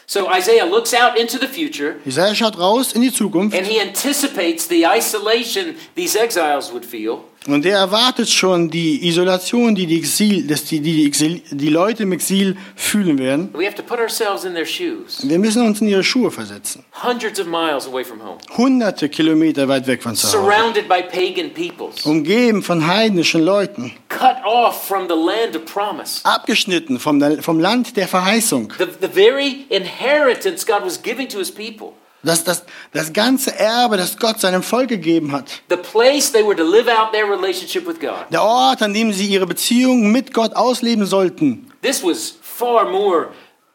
So 0.10 0.28
Isaiah 0.28 0.66
looks 0.66 0.92
out 0.92 1.20
into 1.20 1.38
the 1.38 1.48
future 1.48 2.00
Jesaja 2.04 2.34
schaut 2.34 2.56
raus 2.56 2.96
in 2.96 3.02
die 3.02 3.12
Zukunft 3.12 3.54
and 3.54 3.68
he 3.68 3.80
anticipates 3.80 4.66
the 4.66 4.84
isolation 4.88 5.76
these 5.94 6.16
exiles 6.16 6.74
would 6.74 6.84
feel. 6.84 7.29
Und 7.48 7.66
er 7.66 7.78
erwartet 7.78 8.30
schon 8.30 8.70
die 8.70 9.08
Isolation, 9.08 9.74
die 9.74 9.86
die, 9.86 9.98
Exil, 9.98 10.46
dass 10.48 10.66
die, 10.66 10.80
die, 10.82 11.06
Exil, 11.06 11.42
die 11.52 11.70
Leute 11.70 12.04
im 12.04 12.12
Exil 12.12 12.58
fühlen 12.76 13.18
werden. 13.18 13.50
Wir 13.54 15.40
müssen 15.40 15.66
uns 15.66 15.82
in 15.82 15.88
ihre 15.88 16.04
Schuhe 16.04 16.32
versetzen. 16.32 16.84
hundreds 17.04 17.40
of 17.40 17.48
miles 17.48 17.88
away 17.88 18.04
from 18.04 18.22
home, 18.22 18.38
Hunderte 18.58 19.10
Kilometer 19.10 19.68
weit 19.68 19.88
weg 19.88 20.04
von 20.04 20.16
zu 20.16 20.28
Hause. 20.28 20.38
surrounded 20.38 20.88
by 20.90 21.02
pagan 21.02 21.54
peoples, 21.54 22.06
Umgeben 22.06 22.62
von 22.62 22.86
heidnischen 22.86 23.42
Leuten. 23.42 23.94
cut 24.10 24.44
off 24.46 24.86
from 24.88 25.08
the 25.08 25.16
land 25.16 25.56
of 25.56 25.66
promise. 25.66 26.20
Abgeschnitten 26.26 27.00
vom, 27.00 27.22
vom 27.42 27.60
Land 27.60 27.96
der 27.96 28.08
Verheißung. 28.08 28.74
The, 28.78 28.86
the 29.02 29.08
very 29.08 29.66
inheritance 29.70 30.66
God 30.66 30.84
was 30.84 31.02
giving 31.02 31.28
to 31.30 31.40
his 31.40 31.52
people. 31.52 31.94
Das, 32.24 32.44
das, 32.44 32.64
das 32.92 33.14
ganze 33.14 33.58
Erbe, 33.58 33.96
das 33.96 34.18
Gott 34.18 34.42
seinem 34.42 34.62
Volk 34.62 34.90
gegeben 34.90 35.32
hat. 35.32 35.62
The 35.70 35.78
place 35.78 36.32
they 36.32 36.44
were 36.44 36.56
to 36.56 36.64
live 36.64 36.88
out 36.88 37.14
their 37.14 37.26
relationship 37.26 37.88
with 37.88 38.00
God. 38.00 38.26
Der 38.32 38.44
Ort, 38.44 38.82
an 38.82 38.94
dem 38.94 39.14
sie 39.14 39.28
ihre 39.28 39.48
Beziehung 39.48 40.12
mit 40.12 40.34
Gott 40.34 40.54
ausleben 40.56 41.06
sollten. 41.06 41.72
This 41.82 42.04
was 42.04 42.36
far 42.42 42.90
more 42.90 43.30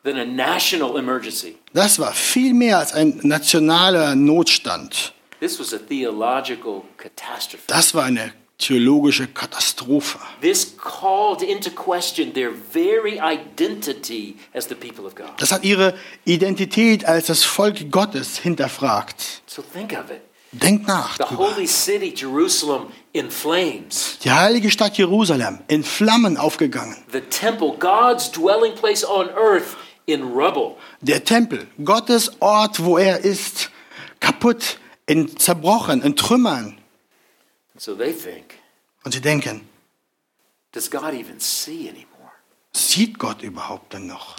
than 0.04 0.18
a 0.18 0.24
national 0.24 0.98
emergency. 0.98 1.56
Das 1.72 1.98
war 1.98 2.12
viel 2.12 2.52
mehr 2.52 2.78
als 2.78 2.92
ein 2.92 3.18
nationaler 3.22 4.14
Notstand. 4.14 5.12
This 5.40 5.58
was 5.58 5.72
a 5.72 5.78
theological 5.78 6.82
catastrophe. 6.98 7.64
Das 7.66 7.94
war 7.94 8.04
eine 8.04 8.32
theologische 8.58 9.26
Katastrophe. 9.26 10.18
This 10.40 10.76
called 10.76 11.42
into 11.42 11.70
question 11.70 12.32
their 12.32 12.50
very 12.50 13.20
identity 13.20 14.36
as 14.54 14.68
the 14.68 14.74
people 14.74 15.06
of 15.06 15.14
God. 15.14 15.30
Das 15.38 15.52
hat 15.52 15.64
ihre 15.64 15.94
Identität 16.24 17.04
als 17.04 17.26
das 17.26 17.42
Volk 17.44 17.90
Gottes 17.90 18.38
hinterfragt. 18.38 19.42
So 19.46 19.62
think 19.62 19.92
of 19.92 20.10
it. 20.10 20.20
Denkt 20.52 20.86
nach. 20.86 21.16
The 21.16 21.24
drüber. 21.24 21.54
holy 21.54 21.66
city, 21.66 22.14
Jerusalem, 22.16 22.86
in 23.12 23.30
flames. 23.30 24.18
Die 24.22 24.30
heilige 24.30 24.70
Stadt 24.70 24.96
Jerusalem 24.96 25.58
in 25.66 25.82
Flammen 25.82 26.36
aufgegangen. 26.36 26.96
The 27.12 27.22
temple, 27.22 27.74
God's 27.78 28.30
dwelling 28.30 28.74
place 28.74 29.04
on 29.04 29.28
earth, 29.30 29.76
in 30.06 30.22
rubble. 30.22 30.76
Der 31.00 31.24
Tempel, 31.24 31.66
Gottes 31.84 32.30
Ort, 32.40 32.84
wo 32.84 32.98
er 32.98 33.24
ist, 33.24 33.70
kaputt, 34.20 34.78
in 35.06 35.36
zerbrochen, 35.36 36.02
in 36.02 36.14
Trümmern. 36.14 36.78
So 37.76 37.94
they 37.94 38.12
think, 38.12 38.54
Und 39.04 39.12
sie 39.12 39.20
denken, 39.20 39.68
does 40.72 40.90
God 40.90 41.12
even 41.12 41.40
see 41.40 41.88
anymore? 41.88 42.30
sieht 42.72 43.18
Gott 43.18 43.42
überhaupt 43.42 43.92
denn 43.92 44.06
noch? 44.06 44.36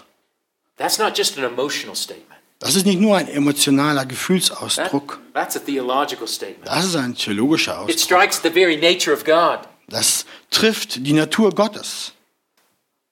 That's 0.76 0.98
not 0.98 1.16
just 1.16 1.36
an 1.38 1.44
emotional 1.44 1.94
statement. 1.96 2.40
Das 2.58 2.74
ist 2.74 2.86
nicht 2.86 2.98
nur 3.00 3.16
ein 3.16 3.28
emotionaler 3.28 4.00
That- 4.02 4.08
Gefühlsausdruck. 4.08 5.20
that's 5.34 5.56
a 5.56 5.60
theological 5.60 6.26
statement. 6.26 6.66
Das 6.66 6.84
ist 6.86 6.96
ein 6.96 7.14
theologischer 7.14 7.72
It 7.72 7.78
Ausdruck. 7.80 7.98
strikes 8.00 8.40
the 8.42 8.50
very 8.50 8.76
nature 8.78 9.12
of 9.14 9.24
God. 9.24 9.60
Das 9.88 10.24
trifft 10.50 11.06
die 11.06 11.12
Natur 11.12 11.54
Gottes. 11.54 12.12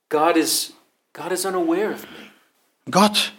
God 0.09 0.37
is 0.37 0.73
God 1.13 1.31
is 1.33 1.45
unaware 1.45 1.93
of 1.93 2.03
me. 2.05 2.31
Gott 2.91 3.33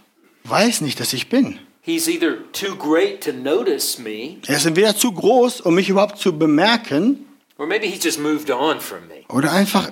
weiß 0.44 0.82
nicht, 0.82 1.00
dass 1.00 1.14
ich 1.14 1.30
bin. 1.30 1.60
He's 1.86 2.08
either 2.10 2.38
too 2.52 2.76
great 2.76 3.22
to 3.26 3.32
notice 3.32 4.00
me, 4.00 4.38
Er 4.48 4.58
ist 4.58 4.66
entweder 4.66 4.96
zu 4.96 5.12
groß, 5.12 5.62
um 5.62 5.76
mich 5.76 5.88
überhaupt 5.90 6.18
zu 6.18 6.36
bemerken, 6.38 7.26
or 7.60 7.68
maybe 7.68 7.86
he's 7.86 8.04
just 8.04 8.20
moved 8.20 8.50
on 8.50 8.80
from 8.82 9.08
me. 9.08 9.24
oder 9.30 9.52
einfach, 9.52 9.92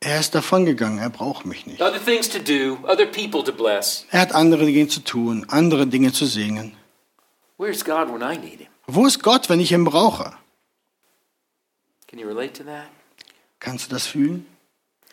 er 0.00 0.20
ist 0.20 0.34
davongegangen, 0.34 0.98
er 0.98 1.10
braucht 1.10 1.44
mich 1.44 1.66
nicht. 1.66 1.82
Other 1.82 2.02
things 2.02 2.30
to 2.30 2.38
do, 2.38 2.78
other 2.88 3.04
people 3.04 3.44
to 3.44 3.52
bless. 3.52 4.06
Er 4.10 4.20
hat 4.22 4.32
andere 4.34 4.64
Dinge 4.64 4.88
zu 4.88 5.00
tun, 5.00 5.44
andere 5.48 5.86
Dinge 5.86 6.12
zu 6.12 6.24
singen. 6.24 6.72
Where's 7.58 7.84
God 7.84 8.08
when 8.08 8.22
I 8.22 8.38
need 8.38 8.60
him? 8.60 8.68
Wo 8.86 9.04
ist 9.06 9.22
Gott, 9.22 9.50
wenn 9.50 9.60
ich 9.60 9.72
ihn 9.72 9.84
brauche? 9.84 10.32
Can 12.08 12.18
you 12.18 12.26
relate 12.26 12.54
to 12.54 12.64
that? 12.64 12.86
Kannst 13.60 13.90
du 13.90 13.94
das 13.94 14.06
fühlen? 14.06 14.46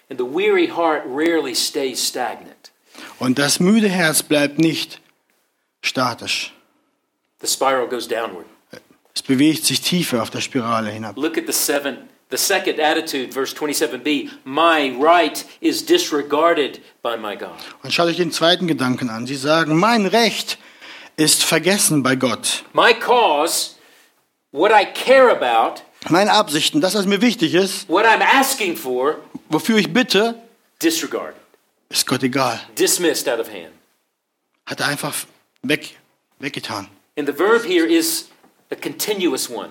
And 0.10 0.18
the 0.18 0.26
weary 0.26 0.68
heart 0.68 1.04
rarely 1.06 1.56
stays 1.56 2.06
stagnant. 2.08 2.72
Und 3.20 3.38
das 3.38 3.60
müde 3.60 3.90
Herz 3.90 4.24
bleibt 4.24 4.58
nicht 4.60 5.01
statisch. 5.82 6.54
The 7.42 7.48
spiral 7.48 7.88
goes 7.88 8.08
downward. 8.08 8.46
Es 9.14 9.22
bewegt 9.22 9.66
sich 9.66 9.82
tiefer 9.82 10.22
auf 10.22 10.30
der 10.30 10.42
Spirale 10.42 10.90
hinab. 10.92 11.18
Look 11.18 11.38
at 11.38 11.46
the 11.46 11.52
seven, 11.54 12.10
the 12.30 12.38
second 12.38 12.80
attitude, 12.80 13.34
verse 13.34 13.54
27b. 13.54 14.30
My 14.46 14.96
right 14.98 15.46
is 15.60 15.86
disregarded 15.86 16.80
by 17.02 17.18
my 17.18 17.36
God. 17.36 17.52
Und 17.84 17.92
schaut 17.94 18.08
euch 18.08 18.18
den 18.18 18.32
zweiten 18.32 18.68
Gedanken 18.68 19.10
an. 19.10 19.28
Sie 19.28 19.36
sagen, 19.36 19.76
mein 19.78 20.06
Recht 20.06 20.58
ist 21.18 21.44
vergessen 21.44 22.04
bei 22.04 22.16
Gott. 22.16 22.64
My 22.74 22.94
cause, 22.94 23.72
what 24.52 24.72
I 24.72 24.86
care 24.86 25.30
about, 25.32 25.82
Meine 26.10 26.32
Absichten, 26.32 26.80
das, 26.82 26.96
was 26.96 27.06
mir 27.06 27.22
wichtig 27.22 27.54
ist, 27.54 27.88
what 27.90 28.06
I'm 28.06 28.22
asking 28.24 28.76
for, 28.78 29.18
wofür 29.50 29.78
ich 29.78 29.92
bitte, 29.92 30.36
disregarded, 30.82 31.36
ist 31.90 32.08
Gott 32.08 32.24
egal. 32.24 32.60
dismissed 32.80 33.28
out 33.28 33.40
of 33.40 33.50
hand. 33.50 33.72
Hat 34.66 34.80
er 34.80 34.88
einfach 34.88 35.14
weg, 35.64 35.98
weggetan. 36.40 36.88
And 37.18 37.28
the 37.28 37.34
verb 37.38 37.64
here 37.66 37.86
is 37.86 38.30
a 38.72 38.76
continuous 38.76 39.50
one. 39.50 39.70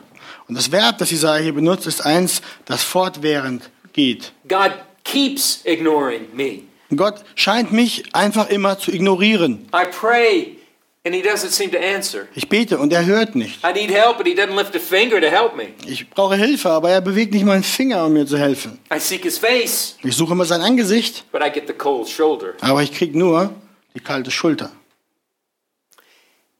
Und 0.48 0.54
das 0.56 0.70
Verb, 0.70 0.98
das 0.98 1.10
Jesaja 1.10 1.42
hier 1.42 1.52
benutzt, 1.54 1.86
ist 1.86 2.00
eins, 2.04 2.42
das 2.66 2.82
fortwährend 2.82 3.70
geht. 3.92 4.32
God 4.48 4.72
keeps 5.04 5.60
ignoring 5.64 6.26
me. 6.34 6.62
Gott 6.94 7.24
scheint 7.36 7.72
mich 7.72 8.14
einfach 8.14 8.48
immer 8.50 8.78
zu 8.78 8.90
ignorieren. 8.92 9.68
I 9.72 9.84
pray 9.90 10.56
and 11.04 11.14
he 11.14 11.22
doesn't 11.22 11.50
seem 11.50 11.70
to 11.70 11.78
answer. 11.78 12.26
Ich 12.34 12.48
bete 12.48 12.78
und 12.78 12.92
er 12.92 13.06
hört 13.06 13.34
nicht. 13.36 13.64
I 13.64 13.72
need 13.72 13.90
help 13.90 14.18
and 14.18 14.26
he 14.26 14.34
doesn't 14.34 14.56
lift 14.56 14.74
a 14.74 14.80
finger 14.80 15.20
to 15.20 15.28
help 15.28 15.56
me. 15.56 15.68
Ich 15.86 16.10
brauche 16.10 16.34
Hilfe, 16.36 16.68
aber 16.70 16.90
er 16.90 17.00
bewegt 17.00 17.32
nicht 17.32 17.44
mal 17.44 17.54
einen 17.54 17.62
Finger, 17.62 18.04
um 18.06 18.12
mir 18.12 18.26
zu 18.26 18.36
helfen. 18.38 18.78
I 18.92 18.98
seek 18.98 19.22
his 19.22 19.38
face, 19.38 19.96
Ich 20.02 20.16
suche 20.16 20.32
immer 20.32 20.44
sein 20.44 20.60
Angesicht, 20.60 21.24
but 21.32 21.42
I 21.42 21.50
get 21.50 21.66
the 21.68 21.72
cold 21.72 22.08
shoulder. 22.08 22.54
aber 22.60 22.82
ich 22.82 22.92
kriege 22.92 23.16
nur 23.16 23.52
die 23.94 24.00
kalte 24.00 24.30
Schulter. 24.30 24.72
Here 24.72 24.72
is 24.72 24.72
where 24.72 24.78
weariness 25.12 26.59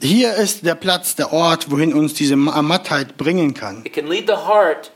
Hier 0.00 0.34
ist 0.34 0.64
der 0.64 0.74
Platz, 0.76 1.16
der 1.16 1.32
Ort, 1.32 1.70
wohin 1.72 1.92
uns 1.92 2.14
diese 2.14 2.36
Mattheit 2.36 3.16
bringen 3.16 3.52
kann. 3.52 3.84
It 3.84 3.92
can 3.92 4.06
lead 4.06 4.28
the 4.28 4.36
heart 4.36 4.92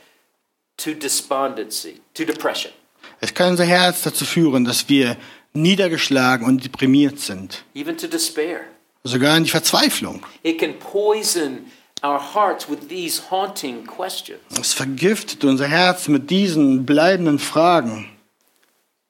to 0.77 0.95
despondency, 0.95 2.01
to 2.15 2.25
depression, 2.25 2.73
Es 3.21 3.35
kann 3.35 3.51
unser 3.51 3.65
Herz 3.65 4.03
dazu 4.03 4.25
führen, 4.25 4.65
dass 4.65 4.89
wir 4.89 5.17
niedergeschlagen 5.55 6.47
und 6.47 6.65
deprimiert 6.65 7.19
sind. 7.19 7.65
even 7.75 7.97
to 7.97 8.07
despair. 8.07 8.61
Sogar 9.03 9.37
in 9.37 9.43
die 9.45 9.51
Verzweiflung. 9.51 10.23
It 10.45 10.61
can 10.61 10.79
poison 10.79 11.67
our 12.05 12.21
hearts 12.35 12.69
with 12.71 12.89
these 12.89 13.23
haunting 13.29 13.85
questions. 13.87 14.41
Es 14.61 14.73
vergiftet 14.73 15.45
unser 15.45 15.67
Herz 15.67 16.07
mit 16.07 16.31
diesen 16.31 16.87
bleibenden 16.87 17.41
Fragen. 17.41 18.09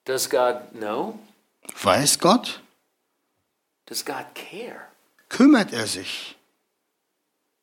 Does 0.07 0.31
God 0.31 0.57
know? 0.73 1.19
Weiß 1.83 2.19
Gott? 2.19 2.63
Does 3.89 4.05
God 4.05 4.25
care? 4.35 4.89
Kümmert 5.29 5.73
er 5.73 5.87
sich? 5.87 6.37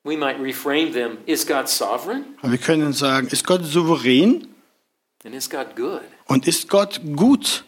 We 0.03 0.17
might 0.17 0.39
reframe 0.39 0.91
them 0.91 1.17
Is 1.25 1.45
God 1.47 1.67
sovereign? 1.67 2.25
Und 2.41 2.51
wir 2.51 2.59
können 2.59 2.93
sagen, 2.93 3.27
ist 3.27 3.45
Gott 3.45 3.65
souverän 3.65 4.47
And 5.23 5.33
is 5.33 5.49
God 5.49 5.75
good? 5.75 6.01
und 6.27 6.47
ist 6.47 6.69
Gott 6.69 7.01
gut? 7.15 7.63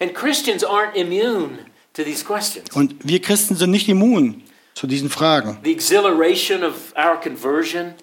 And 0.00 0.14
Christians 0.14 0.64
aren't 0.64 0.94
immune 0.94 1.58
to 1.94 2.02
these 2.02 2.24
questions. 2.24 2.68
Und 2.74 2.96
wir 3.06 3.20
Christen 3.20 3.54
sind 3.56 3.70
nicht 3.70 3.88
immun 3.88 4.42
zu 4.74 4.86
diesen 4.86 5.08
Fragen. 5.08 5.58
The 5.64 5.72
exhilaration 5.72 6.62
of 6.62 6.92
our 6.96 7.18
conversion 7.20 7.94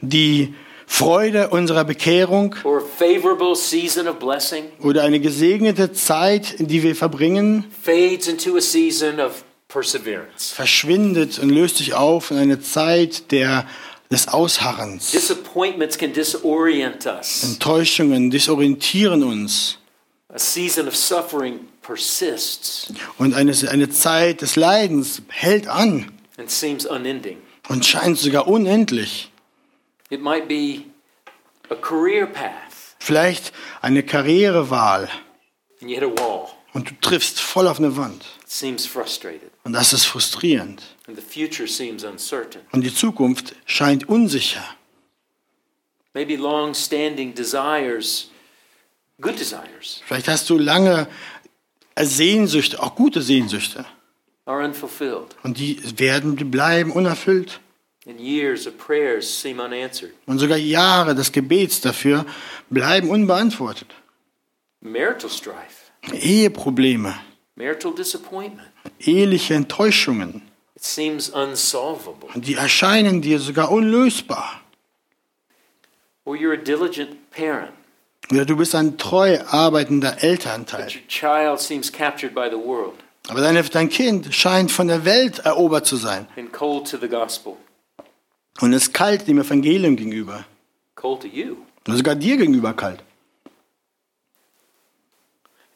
Die 0.00 0.54
Freude 0.90 1.50
unserer 1.50 1.84
Bekehrung 1.84 2.54
or 2.64 2.80
favorable 2.80 3.54
season 3.54 4.08
of 4.08 4.18
blessing 4.18 4.64
oder 4.82 5.02
eine 5.04 5.20
gesegnete 5.20 5.92
Zeit, 5.92 6.56
die 6.58 6.82
wir 6.82 6.96
verbringen, 6.96 7.64
fades 7.84 8.26
into 8.26 8.56
a 8.56 8.60
season 8.60 9.20
of 9.20 9.44
perseverance. 9.68 10.52
verschwindet 10.54 11.38
und 11.38 11.50
löst 11.50 11.76
sich 11.76 11.92
auf 11.94 12.30
in 12.30 12.38
eine 12.38 12.60
Zeit 12.60 13.30
der, 13.30 13.66
des 14.10 14.28
Ausharrens. 14.28 15.10
Disappointments 15.12 15.98
can 15.98 16.12
disorient 16.14 17.04
us. 17.06 17.44
Enttäuschungen 17.44 18.30
disorientieren 18.30 19.22
uns. 19.22 19.78
A 20.32 20.38
season 20.38 20.88
of 20.88 20.96
suffering 20.96 21.60
persists 21.82 22.92
Und 23.18 23.34
eine, 23.34 23.52
eine 23.70 23.90
Zeit 23.90 24.40
des 24.40 24.56
Leidens 24.56 25.20
hält 25.28 25.68
an 25.68 26.06
and 26.38 26.50
seems 26.50 26.86
unending. 26.86 27.36
und 27.68 27.84
scheint 27.84 28.18
sogar 28.18 28.48
unendlich. 28.48 29.30
It 30.10 30.20
might 30.20 30.48
be 30.48 30.84
a 31.70 31.74
career 31.74 32.26
path, 32.26 32.96
Vielleicht 32.98 33.52
eine 33.82 34.02
Karrierewahl 34.02 35.08
and 35.80 35.90
you 35.90 35.98
hit 36.00 36.02
a 36.02 36.06
wall. 36.22 36.48
und 36.72 36.90
du 36.90 36.94
triffst 37.00 37.40
voll 37.40 37.66
auf 37.68 37.78
eine 37.78 37.96
Wand. 37.96 38.24
It 38.42 38.50
seems 38.50 38.86
frustrated, 38.86 39.50
Und 39.64 39.72
das 39.74 39.92
ist 39.92 40.04
frustrierend. 40.06 40.82
and 41.06 41.16
the 41.16 41.22
future 41.22 41.68
seems 41.68 42.04
uncertain. 42.04 42.62
Und 42.72 42.82
die 42.82 42.94
Zukunft 42.94 43.54
scheint 43.66 44.08
unsicher. 44.08 44.64
Maybe 46.14 46.36
long 46.36 46.74
standing 46.74 47.34
desires, 47.34 48.30
good 49.20 49.38
desires, 49.38 50.00
Vielleicht 50.06 50.28
hast 50.28 50.48
du 50.50 50.58
lange 50.58 51.06
Sehnsüchte, 52.00 52.82
auch 52.82 52.94
gute 52.94 53.20
Sehnsüchte. 53.22 53.84
are 54.46 54.64
unfulfilled, 54.64 55.36
Und 55.42 55.58
die 55.58 55.78
werden, 55.98 56.36
die 56.36 56.44
bleiben 56.44 56.90
unerfüllt. 56.92 57.60
And 58.08 58.20
years 58.20 58.66
of 58.66 58.78
prayers 58.78 59.40
seem 59.40 59.60
unanswered. 59.60 60.12
Und 60.26 60.38
sogar 60.38 60.58
Jahre 60.58 61.14
des 61.14 61.32
Gebets 61.32 61.80
dafür 61.80 62.24
bleiben 62.70 63.10
unbeantwortet. 63.10 63.88
Eheprobleme, 66.12 67.14
eheliche 69.00 69.54
Enttäuschungen. 69.54 70.42
It 70.76 70.84
seems 70.84 71.30
unsolvable. 71.30 72.28
Und 72.34 72.46
die 72.46 72.54
erscheinen 72.54 73.20
dir 73.20 73.40
sogar 73.40 73.70
unlösbar. 73.70 74.60
Oder 76.24 76.46
du 78.44 78.56
bist 78.56 78.74
ein 78.74 78.98
treu 78.98 79.40
arbeitender 79.40 80.22
Elternteil. 80.22 80.88
Aber 83.28 83.40
dein 83.40 83.88
Kind 83.88 84.34
scheint 84.34 84.70
von 84.70 84.88
der 84.88 85.04
Welt 85.04 85.38
erobert 85.40 85.86
zu 85.86 85.96
sein 85.96 86.26
and 86.36 86.52
cold 86.52 86.90
to 86.90 86.96
the 86.96 87.08
gospel, 87.08 87.56
und 88.60 88.72
ist 88.72 88.92
kalt 88.94 89.26
dem 89.26 89.38
Evangelium 89.38 89.96
gegenüber. 89.96 90.44
cold 90.94 91.20
to 91.22 91.28
you. 91.28 91.56
Und 91.86 91.96
sogar 91.96 92.14
dir 92.14 92.36
gegenüber 92.36 92.72
kalt. 92.74 93.02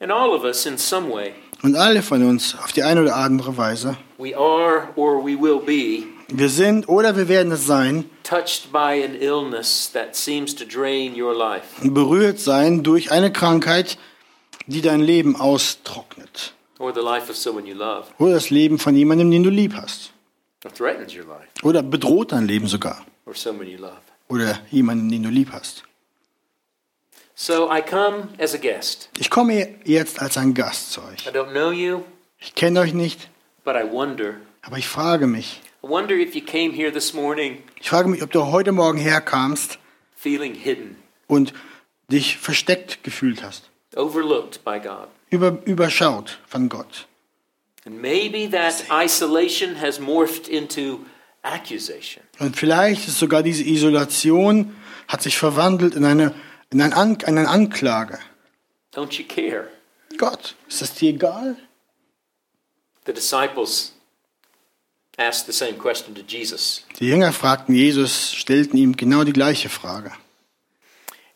And 0.01 0.11
all 0.11 0.31
of 0.31 0.45
us, 0.45 0.67
in 0.67 0.77
some 0.79 1.09
way, 1.13 1.33
Und 1.63 1.77
alle 1.77 2.03
von 2.03 2.23
uns 2.29 2.57
auf 2.57 2.73
die 2.73 2.83
eine 2.83 3.03
oder 3.03 3.15
andere 3.17 3.57
Weise, 3.57 3.97
we 4.19 4.37
are 4.37 4.89
or 4.97 5.25
we 5.25 5.37
will 5.41 5.61
be 5.61 6.05
wir 6.35 6.49
sind 6.49 6.89
oder 6.89 7.15
wir 7.17 7.29
werden 7.29 7.53
es 7.53 7.67
sein, 7.67 8.07
touched 8.25 8.73
by 8.73 9.05
an 9.05 9.15
illness 9.21 9.91
that 9.93 10.17
seems 10.17 10.55
to 10.55 10.65
drain 10.65 11.15
your 11.21 11.35
life. 11.37 11.67
berührt 11.83 12.39
sein 12.41 12.83
durch 12.83 13.13
eine 13.13 13.31
Krankheit, 13.33 13.99
die 14.67 14.81
dein 14.81 15.01
Leben 15.01 15.37
austrocknet. 15.37 16.55
or 16.79 16.93
the 16.93 17.01
life 17.01 17.31
of 17.31 17.37
someone 17.37 17.69
you 17.69 17.75
love, 17.77 18.05
Oder 18.19 18.33
das 18.35 18.51
Leben 18.51 18.79
von 18.79 18.97
jemandem, 18.97 19.31
den 19.31 19.43
du 19.45 19.51
lieb 19.51 19.75
hast. 19.75 20.12
Oder 21.63 21.83
bedroht 21.83 22.33
dein 22.33 22.47
Leben 22.47 22.67
sogar. 22.67 23.05
or 23.27 23.35
someone 23.35 23.69
you 23.69 23.79
love. 23.79 23.97
Oder 24.29 24.61
jemanden, 24.71 25.09
den 25.11 25.23
du 25.23 25.29
lieb 25.29 25.51
hast. 25.53 25.83
So 27.35 27.71
I 27.73 27.81
come 27.83 28.29
as 28.39 28.55
a 28.55 28.59
guest. 28.59 29.09
Ich 29.19 29.31
komme 29.31 29.75
jetzt 29.85 30.21
als 30.21 30.37
ein 30.37 30.55
Gast 30.55 30.93
zu 30.93 31.03
euch. 31.03 31.27
I 31.27 31.31
don't 31.31 31.51
know 31.53 31.71
you, 31.73 32.03
Ich 32.39 32.55
kenne 32.55 32.81
euch 32.81 32.93
nicht, 32.95 33.29
but 33.65 33.75
I 33.75 33.91
wonder. 33.91 34.35
aber 34.63 34.79
ich 34.79 34.87
frage 34.89 35.27
mich. 35.27 35.61
I 35.85 35.89
wonder 35.89 36.15
if 36.15 36.35
you 36.35 36.43
came 36.45 36.73
here 36.73 36.93
this 36.93 37.13
morning 37.13 37.63
Ich 37.81 37.89
frage 37.89 38.09
mich, 38.09 38.23
ob 38.23 38.31
du 38.31 38.47
heute 38.47 38.71
Morgen 38.73 38.99
herkamst 38.99 39.79
feeling 40.15 40.55
hidden, 40.55 40.97
und 41.27 41.53
dich 42.09 42.37
versteckt 42.39 43.03
gefühlt 43.03 43.43
hast. 43.43 43.71
overlooked 43.97 44.63
by 44.65 44.79
God. 44.79 45.09
Über, 45.31 45.59
überschaut 45.65 46.39
von 46.47 46.69
Gott. 46.69 47.07
And 47.85 48.01
maybe 48.01 48.49
that 48.51 48.85
isolation 48.91 49.81
has 49.81 49.99
morphed 49.99 50.49
into 50.49 51.05
accusation. 51.43 52.23
Und 52.39 52.57
vielleicht 52.57 53.09
ist 53.09 53.19
sogar 53.19 53.43
diese 53.43 53.65
Isolation 53.65 54.77
hat 55.09 55.23
sich 55.23 55.37
verwandelt 55.37 55.95
in 55.95 56.05
eine, 56.05 56.35
in 56.71 56.81
ein 56.81 56.93
An, 56.93 57.17
in 57.27 57.39
eine 57.39 57.49
Anklage. 57.49 58.19
Don't 58.95 59.19
you 59.19 59.25
care? 59.27 59.69
Gott, 60.19 60.55
ist 60.69 60.81
das 60.81 60.95
dir 60.95 61.11
egal? 61.11 61.57
The 63.07 63.13
disciples 63.13 63.93
asked 65.19 65.47
the 65.47 65.53
same 65.53 65.75
question 65.75 66.15
to 66.15 66.23
Jesus. 66.23 66.85
Die 67.01 67.09
Jünger 67.09 67.33
fragten 67.33 67.75
Jesus, 67.75 68.33
stellten 68.33 68.77
ihm 68.77 68.97
genau 68.97 69.25
die 69.25 69.33
gleiche 69.33 69.69
Frage. 69.69 70.13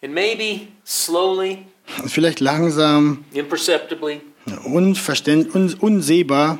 And 0.03 0.15
maybe 0.15 0.69
slowly, 0.87 1.67
Und 2.01 2.11
vielleicht 2.11 2.41
langsam, 2.41 3.25
imperceptibly, 3.33 4.21
unverständ, 4.65 5.55
un, 5.55 5.75
unsehbar, 5.75 6.59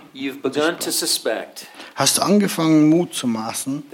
hast 1.95 2.19
du 2.19 2.23
angefangen, 2.23 2.89
Mut 2.89 3.15
zu 3.15 3.27
maßen, 3.27 3.85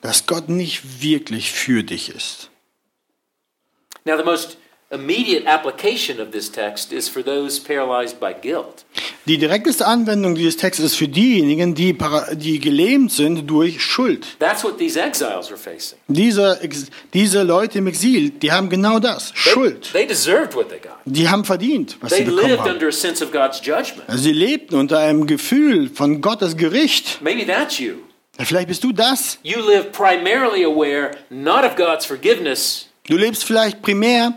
dass 0.00 0.26
Gott 0.26 0.48
nicht 0.48 1.02
wirklich 1.02 1.52
für 1.52 1.82
dich 1.82 2.14
ist. 2.14 2.50
Now, 4.04 4.16
the 4.16 4.24
most 4.24 4.56
immediate 4.90 5.46
application 5.46 6.20
of 6.20 6.32
this 6.32 6.50
text 6.50 6.92
is 6.92 7.08
for 7.08 7.22
those 7.22 7.60
paralyzed 7.60 8.18
by 8.18 8.32
guilt. 8.34 8.84
Die 9.26 9.38
direkteste 9.38 9.86
Anwendung 9.86 10.34
dieses 10.34 10.56
Textes 10.56 10.86
ist 10.86 10.96
für 10.96 11.06
diejenigen, 11.06 11.74
die, 11.74 11.96
die 12.32 12.58
gelähmt 12.58 13.12
sind 13.12 13.46
durch 13.48 13.80
Schuld. 13.82 14.26
That's 14.40 14.64
what 14.64 14.78
these 14.78 15.00
exiles 15.00 15.48
are 15.50 15.56
facing. 15.56 15.98
Diese, 16.08 16.58
diese 17.14 17.42
Leute 17.42 17.78
im 17.78 17.86
Exil, 17.86 18.30
die 18.30 18.50
haben 18.50 18.68
genau 18.68 18.98
das, 18.98 19.32
They, 19.32 19.52
Schuld. 19.52 19.92
they 19.92 20.06
deserved 20.06 20.56
what 20.56 20.68
they 20.70 20.78
got. 20.80 20.96
Die 21.04 21.28
haben 21.28 21.44
verdient, 21.44 21.96
was 22.00 22.10
They 22.10 22.24
sie 22.24 22.24
bekommen 22.30 22.48
lived 22.48 22.60
haben. 22.62 22.72
under 22.72 22.88
a 22.88 22.92
sense 22.92 23.22
of 23.24 23.30
God's 23.30 23.60
judgment. 23.64 24.08
Also 24.08 24.22
sie 24.24 24.32
lebten 24.32 24.74
unter 24.76 24.98
einem 24.98 25.26
Gefühl 25.26 25.88
von 25.88 26.20
Gottes 26.20 26.56
Gericht. 26.56 27.20
Maybe 27.22 27.46
that's 27.46 27.78
you. 27.78 27.96
Vielleicht 28.38 28.68
bist 28.68 28.82
du 28.82 28.90
das. 28.92 29.38
You 29.42 29.60
live 29.60 29.92
primarily 29.92 30.64
aware 30.64 31.10
not 31.28 31.62
of 31.64 31.76
God's 31.76 32.06
forgiveness, 32.06 32.86
Du 33.04 33.16
lebst 33.16 33.44
vielleicht 33.44 33.82
primär 33.82 34.34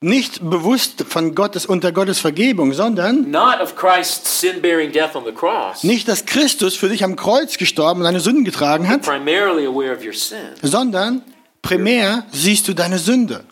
nicht 0.00 0.48
bewusst 0.48 1.04
von 1.08 1.34
Gottes 1.34 1.66
unter 1.66 1.92
Gottes 1.92 2.18
Vergebung, 2.18 2.72
sondern 2.72 3.30
not 3.30 3.60
of 3.60 3.76
Christ's 3.76 4.40
sin 4.40 4.60
bearing 4.60 4.92
death 4.92 5.16
on 5.16 5.24
the 5.24 5.32
cross, 5.32 5.82
nicht, 5.82 6.06
dass 6.08 6.26
Christus 6.26 6.76
für 6.76 6.88
dich 6.88 7.02
am 7.02 7.16
Kreuz 7.16 7.56
gestorben 7.58 8.00
und 8.00 8.04
deine 8.04 8.20
Sünden 8.20 8.44
getragen 8.44 8.88
hat, 8.88 9.02
primarily 9.02 9.66
aware 9.66 9.96
of 9.96 10.04
your 10.04 10.12
sin 10.12 10.38
sondern 10.62 11.22
primär 11.62 12.26
siehst 12.32 12.68
du 12.68 12.74
deine 12.74 12.98
Sünde 12.98 13.44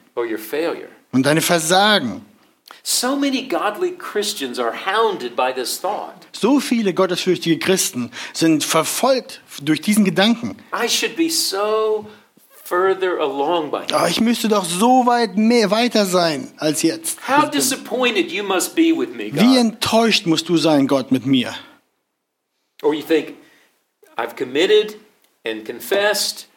und 1.13 1.25
deine 1.25 1.41
Versagen. 1.41 2.25
So 2.87 3.17
many 3.17 3.49
godly 3.49 3.93
Christians 3.93 4.59
are 4.59 4.71
hounded 4.71 5.35
by 5.35 5.53
this 5.55 5.81
thought. 5.81 6.27
So 6.33 6.61
viele 6.61 6.93
gottesfürchtige 6.93 7.59
Christen 7.59 8.11
sind 8.35 8.63
verfolgt 8.63 9.41
durch 9.63 9.81
diesen 9.81 10.05
Gedanken. 10.05 10.59
I 10.71 10.87
should 10.87 11.17
be 11.17 11.31
so 11.31 12.07
further 12.65 13.19
along 13.19 13.71
by 13.71 13.87
now. 13.91 13.99
Aber 13.99 14.09
ich 14.09 14.21
müsste 14.21 14.49
doch 14.49 14.65
so 14.65 15.07
weit 15.07 15.37
mehr 15.37 15.71
weiter 15.71 16.07
sein 16.07 16.53
als 16.57 16.83
jetzt. 16.83 17.19
How 17.29 17.51
disappointed 17.51 18.33
you 18.33 18.43
must 18.43 18.75
be 18.75 18.93
with 18.97 19.11
me, 19.11 19.31
Wie 19.33 19.59
enttäuscht 19.59 20.27
musst 20.27 20.49
du 20.49 20.57
sein, 20.57 20.87
Gott, 20.87 21.13
mit 21.13 21.27
mir? 21.27 21.55
Or 22.83 22.95
you 22.95 23.03
think, 23.03 23.35
I've 24.17 24.35
committed 24.37 24.97
and 25.47 25.65
confessed 25.65 26.49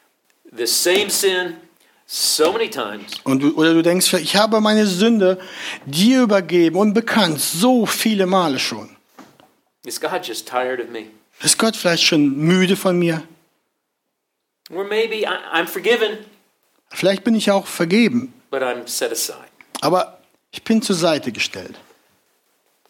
the 0.51 0.65
same 0.65 1.09
sin 1.09 1.57
so 2.05 2.53
many 2.53 2.69
times. 2.69 3.11
Und 3.23 3.43
du, 3.43 3.53
oder 3.55 3.73
du 3.73 3.83
denkst, 3.83 4.13
ich 4.13 4.35
habe 4.35 4.61
meine 4.61 4.87
Sünde 4.87 5.39
dir 5.85 6.23
übergeben 6.23 6.77
und 6.77 6.93
bekannt, 6.93 7.39
so 7.39 7.85
viele 7.85 8.25
Male 8.25 8.59
schon. 8.59 8.95
Is 9.85 9.99
God 9.99 10.25
just 10.25 10.47
tired 10.47 10.79
of 10.81 10.89
me? 10.89 11.07
Ist 11.41 11.59
Gott 11.59 11.75
vielleicht 11.75 12.03
schon 12.03 12.35
müde 12.37 12.75
von 12.75 12.97
mir? 12.97 13.23
Or 14.56 14.56
maybe 14.56 14.56
I, 14.56 14.56
I'm 14.56 14.56
forgiven, 14.56 14.56
Vielleicht 16.89 17.23
bin 17.23 17.35
ich 17.35 17.51
auch 17.51 17.67
vergeben, 17.67 18.33
but 18.49 18.61
I'm 18.61 18.87
set 18.87 19.11
aside. 19.11 19.47
aber 19.81 20.19
ich 20.51 20.63
bin 20.63 20.81
zur 20.81 20.95
Seite 20.95 21.31
gestellt. 21.31 21.75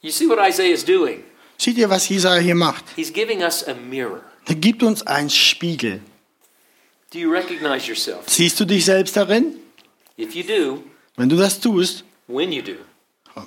You 0.02 0.12
see 0.12 0.28
what 0.28 0.38
Isaiah 0.40 0.74
is 0.74 0.86
doing? 0.86 1.24
Seht 1.58 1.78
ihr, 1.78 1.90
was 1.90 2.08
Jesaja 2.08 2.40
hier 2.40 2.56
macht? 2.56 2.86
He's 2.96 3.12
giving 3.12 3.42
us 3.42 3.68
a 3.68 3.74
mirror. 3.74 4.22
Er 4.46 4.56
gibt 4.56 4.84
uns 4.84 5.06
einen 5.06 5.30
Spiegel. 5.30 6.02
Do 7.12 7.20
you 7.20 7.32
recognize 7.32 7.88
yourself? 7.88 8.24
Siehst 8.28 8.60
du 8.60 8.66
dich 8.66 8.86
selbst 8.86 9.18
darin? 9.18 9.56
If 10.20 10.36
you 10.36 10.44
do, 10.44 10.84
Wenn 11.16 11.30
du 11.30 11.36
das 11.36 11.60
tust, 11.60 12.04
when 12.28 12.52
you 12.52 12.62
do, 12.62 12.76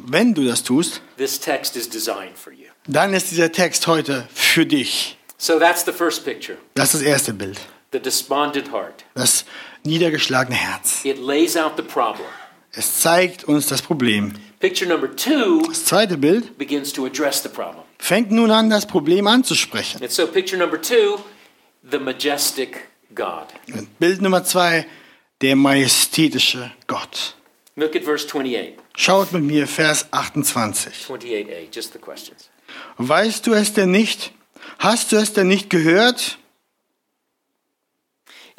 wenn 0.07 0.35
du 0.35 0.45
das 0.45 0.63
tust, 0.65 1.01
this 1.17 1.39
text 1.39 1.77
is 1.77 1.89
designed 1.89 2.37
for 2.37 2.53
you. 2.53 2.67
dann 2.87 3.15
ist 3.15 3.31
dieser 3.31 3.53
Text 3.53 3.87
heute 3.87 4.29
für 4.35 4.67
dich. 4.67 5.17
So 5.39 5.59
that's 5.59 5.85
the 5.85 5.93
first 5.93 6.25
picture 6.25 6.59
Das 6.75 6.95
ist 6.95 7.03
das 7.03 7.09
erste 7.09 7.33
Bild. 7.33 7.61
The 7.93 7.99
despondent 8.01 8.73
heart. 8.73 9.05
Das 9.15 9.45
niedergeschlagene 9.85 10.57
Herz. 10.57 11.05
It 11.05 11.19
lays 11.19 11.57
out 11.57 11.73
the 11.77 11.83
problem. 11.83 12.27
Es 12.73 13.01
zeigt 13.01 13.45
uns 13.45 13.67
das 13.67 13.83
Problem. 13.83 14.35
Picture 14.61 14.89
number 14.89 15.15
two 15.17 15.63
Das 15.69 15.87
zweite 15.87 16.17
Bild 16.17 16.57
begins 16.59 16.93
to 16.93 17.07
address 17.07 17.43
the 17.43 17.49
problem. 17.49 17.83
fängt 17.99 18.31
nun 18.31 18.51
an, 18.51 18.71
das 18.71 18.87
Problem 18.87 19.27
anzusprechen. 19.27 20.01
And 20.03 20.11
so, 20.11 20.27
picture 20.27 20.59
number 20.59 20.81
two 20.81 21.19
the 21.83 21.99
majestic 21.99 22.89
God. 23.15 23.47
Bild 23.99 24.21
Nummer 24.23 24.45
zwei, 24.45 24.87
der 25.41 25.57
majestätische 25.57 26.71
Gott. 26.87 27.35
Look 27.77 27.97
at 27.97 28.05
verse 28.05 28.27
28. 28.27 28.75
Schaut 28.97 29.33
mit 29.33 29.43
mir 29.43 29.67
Vers 29.67 30.07
28. 30.13 30.93
28a, 31.09 31.69
just 31.75 31.93
the 31.93 31.99
questions. 31.99 32.51
Weißt 32.99 33.47
du 33.47 33.53
es 33.55 33.73
denn 33.73 33.91
nicht? 33.91 34.33
Hast 34.79 35.13
du 35.13 35.17
es 35.17 35.33
denn 35.33 35.49
nicht 35.49 35.71
gehört? 35.71 36.39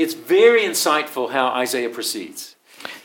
It's 0.02 0.16
very 0.16 0.66
insightful 0.66 1.32
how 1.32 1.54
Isaiah 1.56 1.90
proceeds. 1.90 2.56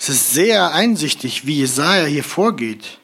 Es 0.01 0.09
ist 0.09 0.33
sehr 0.33 0.73
einsichtig, 0.73 1.47
wie 1.47 1.59
Jesaja 1.59 2.07
hier 2.07 2.25
vorgeht. 2.25 2.99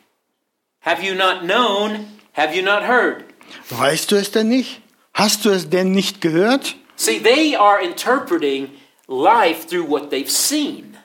Have 0.80 1.02
you 1.02 1.14
not 1.14 1.42
known? 1.42 2.06
Have 2.32 2.56
you 2.56 2.62
not 2.62 2.84
heard? 2.84 3.24
Weißt 3.68 4.10
du 4.10 4.16
es 4.16 4.30
denn 4.30 4.48
nicht? 4.48 4.80
Hast 5.12 5.44
du 5.44 5.50
es 5.50 5.68
denn 5.68 5.92
nicht 5.92 6.22
gehört? 6.22 6.76
See, 6.96 7.20
they 7.20 7.54
are 7.54 7.82
interpreting 7.82 8.70
life 9.08 9.66
through 9.66 9.86
what 9.86 10.10
they've 10.10 10.30
seen. 10.30 10.96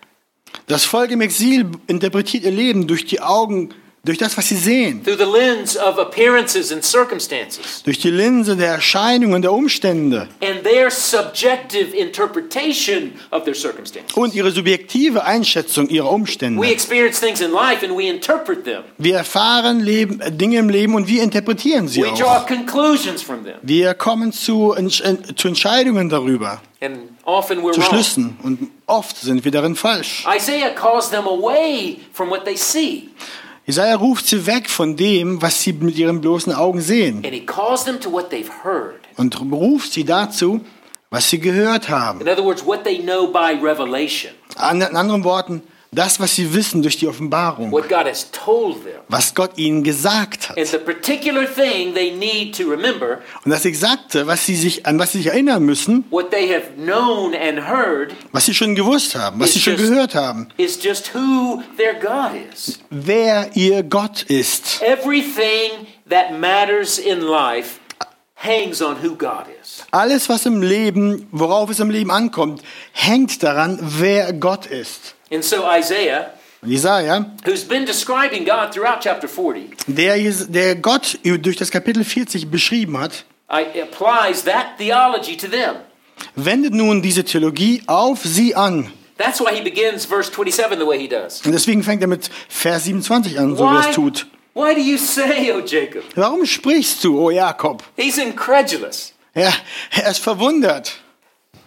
Das 0.68 0.86
Volk 0.86 1.12
im 1.12 1.20
Exil 1.20 1.70
interpretiert 1.88 2.46
ihr 2.46 2.52
Leben 2.52 2.88
durch 2.88 3.06
die 3.06 3.20
Augen, 3.20 3.74
durch 4.08 4.18
das, 4.18 4.36
was 4.38 4.48
sie 4.48 4.56
sehen, 4.56 5.04
through 5.04 5.18
the 5.18 5.26
lens 5.32 5.78
of 5.78 6.00
appearances 6.00 6.72
and 6.72 6.84
circumstances. 6.84 7.84
durch 7.84 8.00
die 8.00 8.10
Linse 8.10 8.56
der 8.56 8.70
Erscheinungen, 8.72 9.42
der 9.42 9.52
Umstände 9.54 10.28
And 10.42 10.64
their 10.64 10.90
subjective 10.90 11.96
interpretation 11.96 13.14
of 13.32 13.44
their 13.44 13.54
circumstances. 13.54 14.16
und 14.16 14.34
ihre 14.34 14.52
subjektive 14.52 15.24
Einschätzung 15.26 15.90
ihrer 15.90 16.06
We 16.08 16.14
Umstände. 16.14 16.68
experience 16.68 17.20
things 17.20 17.42
in 17.42 17.52
life 17.52 17.86
and 17.86 17.98
we 17.98 18.08
interpret 18.08 18.64
them. 18.64 18.84
Wir 18.98 19.18
erfahren 19.18 19.82
Leben, 19.82 20.20
äh, 20.22 20.32
Dinge 20.32 20.58
im 20.60 20.70
Leben 20.70 20.96
und 20.96 21.08
wir 21.08 21.22
interpretieren 21.24 21.88
sie 21.88 22.02
We 22.04 22.08
draw 22.18 22.38
auch. 22.40 22.48
conclusions 22.48 23.22
from 23.22 23.44
them. 23.44 23.56
Wir 23.62 23.94
kommen 23.94 24.32
zu, 24.32 24.74
äh, 24.76 24.88
zu 25.36 25.48
Entscheidungen 25.48 26.10
darüber, 26.10 26.62
And 26.80 27.00
often 27.26 27.60
we're 27.60 27.72
zu 27.74 27.82
wrong. 27.82 27.90
Schlüssen 27.90 28.38
und 28.44 28.70
oft 28.86 29.18
sind 29.18 29.44
wir 29.44 29.52
darin 29.52 29.76
falsch. 29.76 30.26
Isaiah 30.34 30.70
calls 30.70 31.10
them 31.10 31.28
away 31.28 31.98
from 32.14 32.30
what 32.30 32.46
they 32.46 32.56
see. 32.56 33.10
Jesaja 33.68 33.96
ruft 33.96 34.26
sie 34.28 34.46
weg 34.48 34.70
von 34.70 34.96
dem, 34.96 35.42
was 35.42 35.62
sie 35.62 35.74
mit 35.74 35.98
ihren 35.98 36.22
bloßen 36.22 36.54
Augen 36.54 36.80
sehen 36.82 37.18
And 37.26 37.34
he 37.34 37.46
calls 37.46 37.84
them 37.84 38.00
to 38.00 38.10
what 38.12 38.30
they've 38.32 38.50
heard. 38.64 38.96
und 39.18 39.40
ruft 39.52 39.92
sie 39.94 40.06
dazu, 40.06 40.62
was 41.10 41.30
sie 41.30 41.40
gehört 41.40 41.90
haben. 41.90 42.22
In 42.22 42.30
other 42.30 42.44
words, 42.44 42.66
what 42.66 42.84
they 42.86 43.00
know 43.00 43.28
by 43.28 43.54
revelation, 43.62 44.32
An, 44.56 44.82
in 44.82 44.96
anderen 44.96 45.24
Worten, 45.26 45.62
das, 45.92 46.20
was 46.20 46.36
sie 46.36 46.54
wissen 46.54 46.82
durch 46.82 46.98
die 46.98 47.08
Offenbarung, 47.08 47.72
what 47.72 47.88
God 47.88 48.06
has 48.06 48.30
told 48.32 48.84
them. 48.84 49.02
was 49.08 49.34
Gott 49.34 49.52
ihnen 49.58 49.84
gesagt 49.84 50.50
hat. 50.50 50.58
And 50.58 50.68
the 50.68 50.78
particular 50.78 51.46
thing 51.46 51.94
they 51.94 52.12
need 52.12 52.56
to 52.58 52.70
remember, 52.70 53.20
Und 53.46 53.52
das 53.52 53.66
Exakte, 53.66 54.28
was 54.28 54.46
sie 54.46 54.56
sich, 54.56 54.86
an 54.86 55.00
was 55.00 55.14
sie 55.14 55.20
sich 55.20 55.28
erinnern 55.28 55.64
müssen, 55.64 56.04
was 58.32 58.46
sie 58.46 58.54
schon 58.54 58.76
gewusst 58.76 59.16
haben, 59.16 59.40
was 59.40 59.54
sie 59.54 59.60
schon 59.60 59.78
gehört 59.78 60.16
haben, 60.16 60.50
is 60.58 60.78
just 60.84 61.14
who 61.14 61.62
their 61.78 61.94
God 61.94 62.32
is. 62.54 62.80
wer 62.90 63.50
ihr 63.56 63.84
Gott 63.84 64.24
ist. 64.24 64.82
Everything 64.82 65.88
that 66.10 66.38
matters 66.38 66.98
in 66.98 67.22
life 67.22 67.80
hangs 68.36 68.82
on 68.82 68.98
who 69.04 69.16
God 69.16 69.46
is. 69.62 69.84
Alles, 69.92 70.30
was 70.30 70.46
im 70.46 70.62
Leben, 70.62 71.28
worauf 71.32 71.70
es 71.70 71.80
im 71.80 71.90
Leben 71.90 72.12
ankommt, 72.12 72.62
hängt 72.92 73.42
daran, 73.42 73.80
wer 73.82 74.34
Gott 74.34 74.66
ist. 74.66 75.16
And 75.32 75.44
so 75.44 75.64
Isaiah, 75.70 76.32
Und 76.62 76.72
Jesaja, 76.72 77.26
who's 77.46 77.64
been 77.64 77.86
describing 77.86 78.46
God 78.46 78.72
throughout 78.72 79.00
chapter 79.02 79.28
40, 79.28 79.76
der, 79.88 80.18
der 80.48 80.76
Gott 80.76 81.20
durch 81.24 81.56
das 81.56 81.70
Kapitel 81.70 82.04
40 82.04 82.50
beschrieben 82.50 82.98
hat, 82.98 83.26
applies 83.48 84.44
that 84.44 84.78
theology 84.78 85.38
to 85.38 85.48
them. 85.48 85.76
wendet 86.36 86.74
nun 86.74 87.02
diese 87.02 87.24
Theologie 87.24 87.84
auf 87.88 88.24
sie 88.24 88.56
an. 88.56 88.92
That's 89.18 89.40
why 89.40 89.54
he 89.54 89.62
begins 89.62 90.06
verse 90.06 90.32
27 90.32 90.80
the 90.80 90.86
way 90.86 90.98
he 91.00 91.08
does. 91.08 91.42
Und 91.46 91.52
deswegen 91.52 91.84
fängt 91.84 92.02
er 92.02 92.08
mit 92.08 92.30
Vers 92.50 92.86
27 92.86 93.40
an, 93.40 93.56
so 93.56 93.64
wie 93.64 93.76
er 93.76 93.90
es 93.90 93.96
tut. 93.96 94.28
why 94.54 94.74
do 94.74 94.82
you 94.82 94.98
say, 94.98 95.52
O 95.52 95.60
Jacob? 95.60 96.04
Warum 96.16 96.46
sprichst 96.46 97.04
du, 97.04 97.20
o 97.20 97.30
Jakob? 97.30 97.84
He's 97.96 98.18
incredulous. 98.18 99.14
Ja, 99.36 99.54
er 99.92 100.10
ist 100.12 100.20
verwundert. 100.20 100.94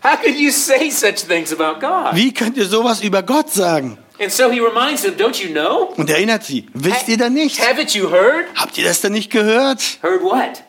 How 0.02 0.16
could 0.16 0.38
you 0.38 0.50
say 0.50 0.90
such 0.90 1.26
things 1.26 1.52
about 1.52 1.80
God? 1.80 2.14
Wie 2.14 2.32
könnt 2.32 2.56
ihr 2.56 2.66
sowas 2.66 3.02
über 3.02 3.22
Gott 3.22 3.50
sagen? 3.50 3.98
And 4.18 4.30
so 4.30 4.50
he 4.50 4.60
reminds 4.60 5.02
them, 5.02 5.14
don't 5.16 5.42
you 5.42 5.50
know? 5.50 5.94
Und 5.96 6.10
erinnert 6.10 6.44
sie, 6.44 6.66
wisst 6.74 7.08
ihr 7.08 7.16
denn 7.16 7.34
nicht? 7.34 7.60
Haven't 7.60 7.96
you 7.96 8.10
heard? 8.10 8.46
Habt 8.54 8.76
ihr 8.78 8.84
das 8.84 9.00
denn 9.00 9.12
nicht 9.12 9.30
gehört? 9.30 9.82
Heard 10.02 10.22
what? 10.22 10.62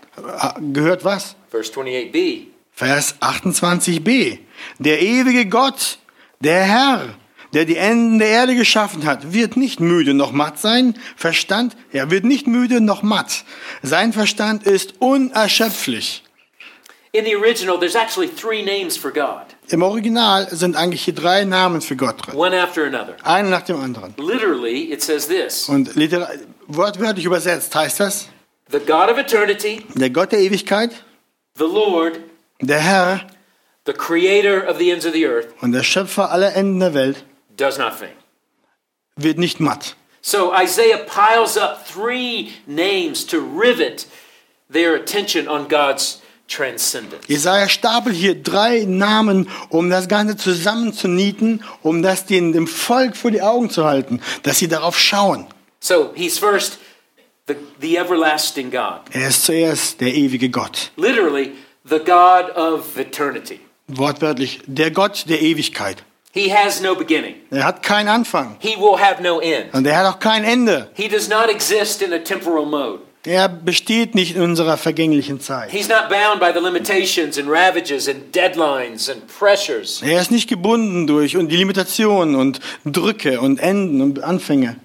Gehört 0.74 1.04
was? 1.04 1.36
Verse 1.50 1.72
28b. 1.72 2.48
Vers 2.72 3.16
28b. 3.22 4.40
Der 4.80 5.02
ewige 5.02 5.46
Gott, 5.48 6.00
der 6.40 6.64
Herr, 6.64 7.10
der 7.54 7.66
die 7.66 7.76
Enden 7.76 8.20
der 8.20 8.30
Erde 8.30 8.56
geschaffen 8.56 9.06
hat, 9.06 9.34
wird 9.34 9.58
nicht 9.58 9.80
müde 9.80 10.14
noch 10.14 10.32
matt 10.32 10.60
sein. 10.60 10.96
Verstand, 11.16 11.76
er 11.92 12.10
wird 12.10 12.24
nicht 12.24 12.48
müde 12.48 12.80
noch 12.80 13.04
matt. 13.04 13.44
Sein 13.84 14.14
Verstand 14.14 14.64
ist 14.64 14.96
unerschöpflich. 15.00 16.24
In 17.14 17.26
the 17.26 17.36
original, 17.36 17.78
there's 17.78 17.96
actually 17.96 18.30
three 18.30 18.64
names 18.64 18.96
for 18.96 19.12
God, 19.12 19.46
Im 19.70 19.84
Original 19.84 20.48
sind 20.50 20.78
eigentlich 20.78 21.04
hier 21.04 21.14
drei 21.14 21.44
Namen 21.44 21.82
für 21.82 21.98
Gott 21.98 22.26
drin. 22.26 22.36
one 22.36 22.54
after 22.58 22.86
another. 22.86 23.18
Einer 23.24 23.50
nach 23.50 23.64
dem 23.64 23.82
anderen. 23.82 24.14
Literally, 24.18 24.92
it 24.94 25.02
says 25.04 25.28
this 25.28 25.68
Und 25.68 25.96
literal, 25.96 26.40
wortwörtlich 26.68 27.26
übersetzt 27.26 27.76
heißt 27.76 28.00
das, 28.00 28.28
The 28.70 28.80
God 28.80 29.10
of 29.10 29.18
eternity, 29.18 29.86
der 29.96 30.10
Gott 30.10 30.32
der 30.32 30.40
Ewigkeit, 30.40 30.92
the 31.58 31.66
Lord, 31.66 32.20
der 32.62 32.80
Herr 32.80 33.28
the 33.86 33.92
creator 33.94 34.66
of 34.70 34.78
the 34.78 34.90
ends 34.92 35.06
of 35.06 35.12
the 35.12 35.26
earth, 35.26 35.48
und 35.62 35.74
der 35.74 35.84
Schöpfer 35.84 36.32
aller 36.32 36.56
Enden 36.56 36.80
der 36.80 36.94
Welt 36.94 37.26
does 37.58 37.78
not 37.78 37.94
faint. 37.94 38.14
wird 39.18 39.38
nicht 39.38 39.60
matt. 39.60 39.98
So 40.22 40.54
Isaiah 40.54 41.00
piles 41.00 41.58
up 41.58 41.86
three 41.86 42.54
names 42.68 43.26
to 43.28 43.38
rivet 43.40 44.08
their 44.72 44.96
attention 44.96 45.50
on 45.50 45.68
God's. 45.68 46.21
Jesaja 47.28 47.70
stapelt 47.70 48.16
hier 48.16 48.36
drei 48.42 48.86
Namen, 48.88 49.50
um 49.70 49.90
das 49.90 50.08
Ganze 50.08 50.36
zusammenzunieten, 50.38 51.64
um 51.82 52.02
das 52.02 52.26
den, 52.26 52.52
dem 52.54 52.68
Volk 52.68 53.16
vor 53.16 53.32
die 53.32 53.42
Augen 53.42 53.70
zu 53.70 53.86
halten, 53.86 54.22
dass 54.44 54.60
sie 54.60 54.68
darauf 54.68 54.98
schauen. 55.00 55.48
So 55.80 56.12
he's 56.16 56.38
first 56.38 56.78
the, 57.48 57.56
the 57.80 57.98
everlasting 57.98 58.70
God, 58.72 59.02
Er 59.12 59.30
ist 59.30 59.44
zuerst 59.46 60.00
der 60.02 60.14
ewige 60.14 60.50
Gott. 60.50 60.92
literally, 60.98 61.54
the 61.90 62.00
God 62.00 62.56
of 62.56 62.98
eternity. 62.98 63.60
Wortwörtlich, 63.88 64.62
der 64.68 64.92
Gott 64.92 65.26
der 65.28 65.42
Ewigkeit. 65.42 66.04
He 66.34 66.50
has 66.54 66.80
no 66.82 66.96
beginning, 66.96 67.36
Er 67.50 67.66
hat 67.66 67.84
keinen 67.84 68.08
Anfang 68.08 68.56
he 68.60 68.76
will 68.78 68.98
have 69.00 69.22
no 69.22 69.40
end. 69.42 69.74
und 69.74 69.86
er 69.86 69.98
hat 69.98 70.14
auch 70.16 70.20
kein 70.20 70.44
Ende. 70.44 70.90
He 70.94 71.08
does 71.10 71.28
not 71.28 71.50
exist 71.50 72.02
in 72.02 72.14
a 72.14 72.20
temporal 72.20 72.66
mode. 72.66 73.00
Er 73.24 73.50
besteht 73.50 74.16
nicht 74.16 74.36
in 74.36 74.42
unserer 74.42 74.78
vergänglichen 74.78 75.40
Zeit. 75.40 75.70
He's 75.72 75.88
not 75.88 76.10
bound 76.10 76.40
by 76.40 76.52
the 76.54 76.60
limitations 76.60 77.38
and 77.38 77.48
ravages 77.48 78.08
and 78.08 78.34
deadlines 78.36 79.10
and 79.10 79.22
pressures 79.28 80.02
Er 80.02 80.20
ist 80.20 80.32
nicht 80.32 80.50
gebunden 80.50 81.06
durch 81.06 81.38
und 81.38 81.50
die 81.50 81.58
Limitationen 81.58 82.36
und 82.36 82.60
Drücke 82.84 83.40
und 83.40 83.60
Enden 83.60 84.02
und 84.02 84.24
Anfänge, 84.24 84.78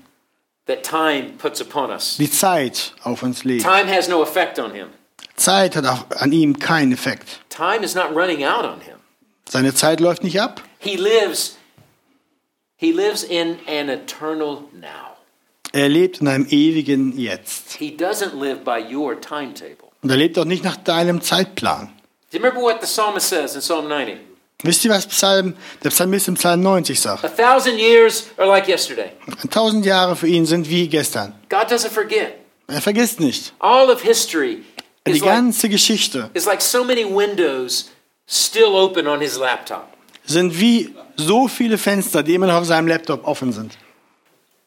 that 0.66 0.82
time 0.82 1.30
puts 1.38 1.62
upon 1.62 1.90
us. 1.90 2.18
die 2.18 2.30
Zeit 2.30 2.94
auf 3.02 3.22
uns 3.22 3.44
legt. 3.44 3.62
Time 3.62 3.86
has 3.90 4.06
no 4.08 4.22
effect 4.22 4.58
on 4.58 4.72
him. 4.72 4.88
Zeit 5.36 5.74
hat 5.76 5.86
auch 5.86 6.04
an 6.18 6.32
ihm 6.32 6.58
keinen 6.58 6.92
Effekt. 6.92 7.40
Time 7.48 7.82
is 7.82 7.94
not 7.94 8.10
running 8.14 8.44
out 8.44 8.64
on 8.64 8.80
him. 8.82 8.96
Seine 9.48 9.72
Zeit 9.74 10.00
läuft 10.00 10.22
nicht 10.24 10.40
ab. 10.40 10.62
He 10.78 10.96
lives 10.96 11.56
he 12.76 12.92
lives 12.92 13.22
in 13.22 13.56
an 13.66 13.88
eternal 13.88 14.64
now. 14.74 15.05
Er 15.72 15.88
lebt 15.88 16.20
in 16.20 16.28
einem 16.28 16.46
ewigen 16.48 17.18
Jetzt. 17.18 17.72
He 17.78 17.90
doesn't 17.96 18.34
live 18.38 18.60
by 18.64 18.82
your 18.94 19.20
timetable. 19.20 19.88
Und 20.02 20.10
er 20.10 20.16
lebt 20.16 20.38
auch 20.38 20.44
nicht 20.44 20.64
nach 20.64 20.76
deinem 20.76 21.20
Zeitplan. 21.20 21.90
Do 22.30 22.38
you 22.38 22.44
remember 22.44 22.62
what 22.62 22.80
the 22.80 22.86
psalmist 22.86 23.28
says 23.28 23.54
in 23.54 23.60
Psalm 23.60 23.88
90? 23.88 24.16
Wisst 24.62 24.84
ihr, 24.84 24.90
was 24.90 25.06
Psalm, 25.06 25.54
der 25.84 25.90
Psalmist 25.90 26.28
im 26.28 26.34
Psalm 26.34 26.62
90 26.62 26.98
sagt? 26.98 27.24
A 27.24 27.28
thousand 27.28 27.78
years 27.78 28.26
are 28.38 28.48
like 28.48 28.66
yesterday. 28.68 29.10
Tausend 29.50 29.84
Jahre 29.84 30.16
für 30.16 30.26
ihn 30.28 30.46
sind 30.46 30.68
wie 30.70 30.88
gestern. 30.88 31.34
God 31.50 31.70
doesn't 31.70 31.90
forget. 31.90 32.34
Er 32.68 32.80
vergisst 32.80 33.20
nicht. 33.20 33.52
All 33.58 33.90
of 33.90 34.00
history 34.02 34.62
Die 35.06 35.12
is 35.12 35.20
like, 35.20 35.30
ganze 35.30 35.68
Geschichte 35.68 36.30
is 36.34 36.46
like 36.46 36.60
so 36.62 36.82
many 36.82 37.04
windows 37.04 37.90
still 38.26 38.74
open 38.74 39.06
on 39.06 39.20
his 39.20 39.36
laptop. 39.38 39.86
sind 40.24 40.58
wie 40.58 40.94
so 41.16 41.46
viele 41.48 41.78
Fenster, 41.78 42.22
die 42.22 42.34
immer 42.34 42.46
noch 42.46 42.54
auf 42.54 42.64
seinem 42.64 42.88
Laptop 42.88 43.24
offen 43.26 43.52
sind. 43.52 43.76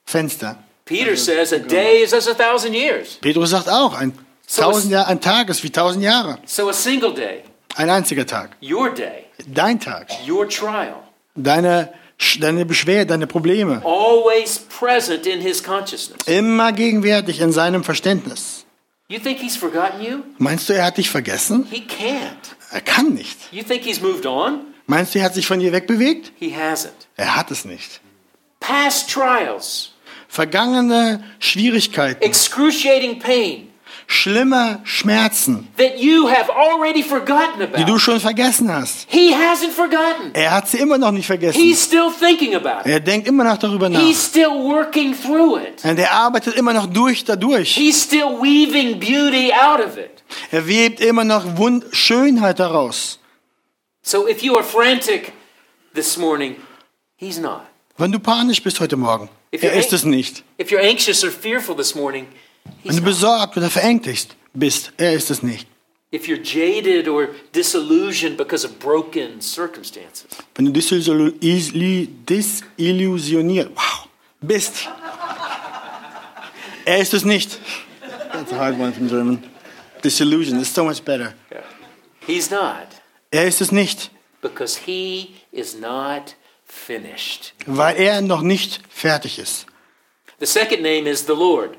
Fenster. 0.05 0.63
Peter 0.89 1.15
says 1.15 1.53
a 1.53 1.59
day 1.59 2.01
is 2.03 2.13
as 2.13 2.27
a 2.27 2.33
thousand 2.33 2.73
years. 2.73 3.17
Petrus 3.21 3.51
sagt 3.51 3.69
auch, 3.69 3.93
ein, 3.93 4.11
tausend 4.53 4.91
Jahr, 4.91 5.07
ein 5.07 5.21
Tag 5.21 5.47
ist 5.49 5.63
wie 5.63 5.69
tausend 5.69 6.03
Jahre. 6.03 6.39
So 6.45 6.67
a 6.67 6.73
single 6.73 7.13
day, 7.13 7.43
Ein 7.75 7.89
einziger 7.91 8.25
Tag. 8.25 8.57
your 8.61 8.89
day, 8.93 9.25
Dein 9.47 9.79
Tag. 9.79 10.07
your 10.27 10.49
trial, 10.49 10.95
Deine, 11.35 11.93
deine 12.39 12.65
Beschwerde, 12.65 13.05
deine 13.05 13.27
Probleme. 13.27 13.81
always 13.85 14.59
present 14.79 15.27
in 15.27 15.39
his 15.41 15.63
consciousness. 15.63 16.17
Immer 16.27 16.71
gegenwärtig 16.73 17.39
in 17.39 17.51
seinem 17.51 17.83
Verständnis. 17.83 18.65
You 19.09 19.19
think 19.19 19.39
he's 19.39 19.55
forgotten 19.55 20.01
you? 20.03 20.23
Meinst 20.39 20.69
du, 20.69 20.73
er 20.73 20.85
hat 20.85 20.97
dich 20.97 21.09
vergessen? 21.09 21.67
He 21.71 21.81
can't. 21.81 22.55
Er 22.71 22.81
kann 22.81 23.13
nicht. 23.13 23.37
You 23.51 23.63
think 23.63 23.83
he's 23.83 24.01
moved 24.01 24.25
on? 24.25 24.61
Meinst 24.87 25.13
du, 25.13 25.19
er 25.19 25.25
hat 25.25 25.35
sich 25.35 25.45
von 25.47 25.59
dir 25.59 25.71
wegbewegt? 25.71 26.31
He 26.39 26.51
hasn't. 26.55 27.07
Er 27.15 27.35
hat 27.35 27.51
es 27.51 27.63
nicht. 27.65 28.01
Past 28.59 29.09
trials, 29.11 29.91
Vergangene 30.31 31.23
Schwierigkeiten, 31.39 32.21
excruciating 32.21 33.19
pain, 33.19 33.71
schlimme 34.05 34.79
Schmerzen, 34.83 35.67
that 35.75 35.97
you 35.97 36.29
have 36.29 36.49
already 36.51 37.01
forgotten 37.01 37.59
die 37.75 37.83
du 37.83 37.93
about. 37.93 37.99
schon 37.99 38.19
vergessen 38.19 38.71
hast. 38.71 39.07
He 39.09 39.33
hasn't 39.33 39.71
forgotten. 39.71 40.31
Er 40.33 40.51
hat 40.51 40.67
sie 40.69 40.77
immer 40.77 40.99
noch 40.99 41.11
nicht 41.11 41.25
vergessen. 41.25 41.59
He's 41.59 41.83
still 41.83 42.11
thinking 42.11 42.53
about 42.53 42.81
it. 42.81 42.93
Er 42.93 42.99
denkt 42.99 43.27
immer 43.27 43.43
noch 43.43 43.57
darüber 43.57 43.89
nach. 43.89 43.99
He's 43.99 44.23
still 44.23 44.51
working 44.51 45.15
through 45.19 45.57
it. 45.57 45.83
Und 45.83 45.97
er 45.97 46.11
arbeitet 46.11 46.55
immer 46.55 46.73
noch 46.73 46.85
durch 46.85 47.23
dadurch. 47.25 47.75
He's 47.75 48.01
still 48.01 48.39
weaving 48.39 48.99
beauty 48.99 49.51
out 49.51 49.83
of 49.83 49.97
it. 49.97 50.23
Er 50.51 50.67
webt 50.67 51.01
immer 51.01 51.23
noch 51.23 51.57
Wund 51.57 51.85
Schönheit 51.91 52.59
daraus. 52.59 53.17
So 54.03 54.27
if 54.27 54.43
you 54.43 54.55
are 54.55 54.63
frantic 54.63 55.33
this 55.95 56.17
morning, 56.17 56.55
he's 57.17 57.39
not. 57.39 57.68
Wenn 57.99 58.11
du 58.13 58.19
panisch 58.19 58.63
bist 58.63 58.79
heute 58.79 58.95
Morgen, 58.95 59.27
If 59.53 59.61
er 59.61 59.73
ist 59.73 59.91
es 59.91 60.05
nicht. 60.05 60.45
If 60.57 60.71
you're 60.71 60.81
anxious 60.81 61.21
or 61.21 61.31
fearful 61.31 61.75
this 61.75 61.95
morning, 61.95 62.27
Wenn 62.85 62.95
du 62.95 63.01
besorgt 63.01 63.57
oder 63.57 63.69
verängstigt 63.69 64.37
bist, 64.53 64.93
er 64.95 65.11
ist 65.13 65.29
es 65.29 65.43
nicht. 65.43 65.67
If 66.13 66.25
you're 66.25 66.41
jaded 66.41 67.09
or 67.09 67.27
disillusioned 67.53 68.37
because 68.37 68.65
of 68.65 68.79
broken 68.79 69.41
circumstances, 69.41 70.27
Wenn 70.55 70.63
du 70.65 70.71
disillusioniert 70.71 73.69
wow, 73.75 74.07
bist, 74.39 74.87
er 76.85 76.99
ist 76.99 77.13
es 77.13 77.25
nicht. 77.25 77.59
That's 78.31 78.53
a 78.53 78.57
hard 78.57 78.79
one 78.79 78.93
from 78.93 79.09
German. 79.09 79.43
Disillusion 80.01 80.57
is 80.61 80.73
so 80.73 80.85
much 80.85 81.03
better. 81.03 81.33
he's 82.25 82.49
not. 82.49 82.87
Er 83.29 83.45
ist 83.45 83.59
es 83.59 83.73
nicht, 83.73 84.09
Because 84.41 84.79
he 84.85 85.35
is 85.51 85.75
not 85.77 86.33
finished. 86.79 87.53
weil 87.65 87.95
er 87.97 88.21
noch 88.21 88.41
nicht 88.41 88.81
fertig 88.89 89.37
ist. 89.39 89.65
The 90.39 90.45
second 90.45 90.81
name 90.81 91.07
is 91.09 91.25
the 91.27 91.33
Lord. 91.33 91.75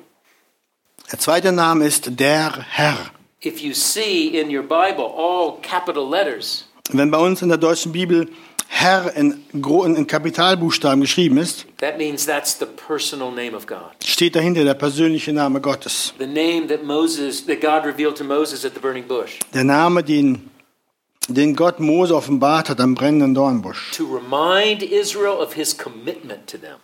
Der 1.10 1.18
zweite 1.18 1.50
Name 1.52 1.84
ist 1.86 2.18
der 2.20 2.52
Herr. 2.70 3.10
If 3.44 3.60
you 3.60 3.72
see 3.72 4.28
in 4.38 4.54
your 4.54 4.62
Bible 4.62 5.06
all 5.16 5.58
capital 5.62 6.08
letters, 6.08 6.66
Wenn 6.92 7.10
bei 7.10 7.18
uns 7.18 7.40
in 7.42 7.48
der 7.48 7.58
deutschen 7.58 7.92
Bibel 7.92 8.28
Herr 8.68 9.16
in, 9.16 9.42
in 9.52 10.06
Kapitalbuchstaben 10.06 11.00
geschrieben 11.00 11.38
ist, 11.38 11.66
that 11.78 11.96
means 11.98 12.26
that's 12.26 12.58
the 12.58 12.66
personal 12.66 13.32
name 13.32 13.56
of 13.56 13.66
God. 13.66 13.90
steht 14.04 14.36
dahinter 14.36 14.62
der 14.64 14.74
persönliche 14.74 15.32
Name 15.32 15.60
Gottes. 15.60 16.12
The 16.18 16.26
name 16.26 16.68
that 16.68 16.84
Moses, 16.84 17.46
that 17.46 17.60
God 17.60 17.84
revealed 17.84 18.16
to 18.18 18.24
Moses 18.24 18.64
at 18.64 18.74
the 18.74 18.80
burning 18.80 19.08
bush 19.08 19.38
Der 19.54 19.64
Name, 19.64 20.02
den, 20.04 20.49
den 21.34 21.56
Gott 21.56 21.80
Mose 21.80 22.14
offenbart 22.14 22.68
hat 22.68 22.80
am 22.80 22.94
brennenden 22.94 23.34
Dornbusch, 23.34 23.92
to 23.92 24.04
remind 24.04 24.82
Israel 24.82 25.38
of 25.38 25.54
his 25.54 25.76
commitment 25.76 26.46
to 26.48 26.58
them. 26.58 26.76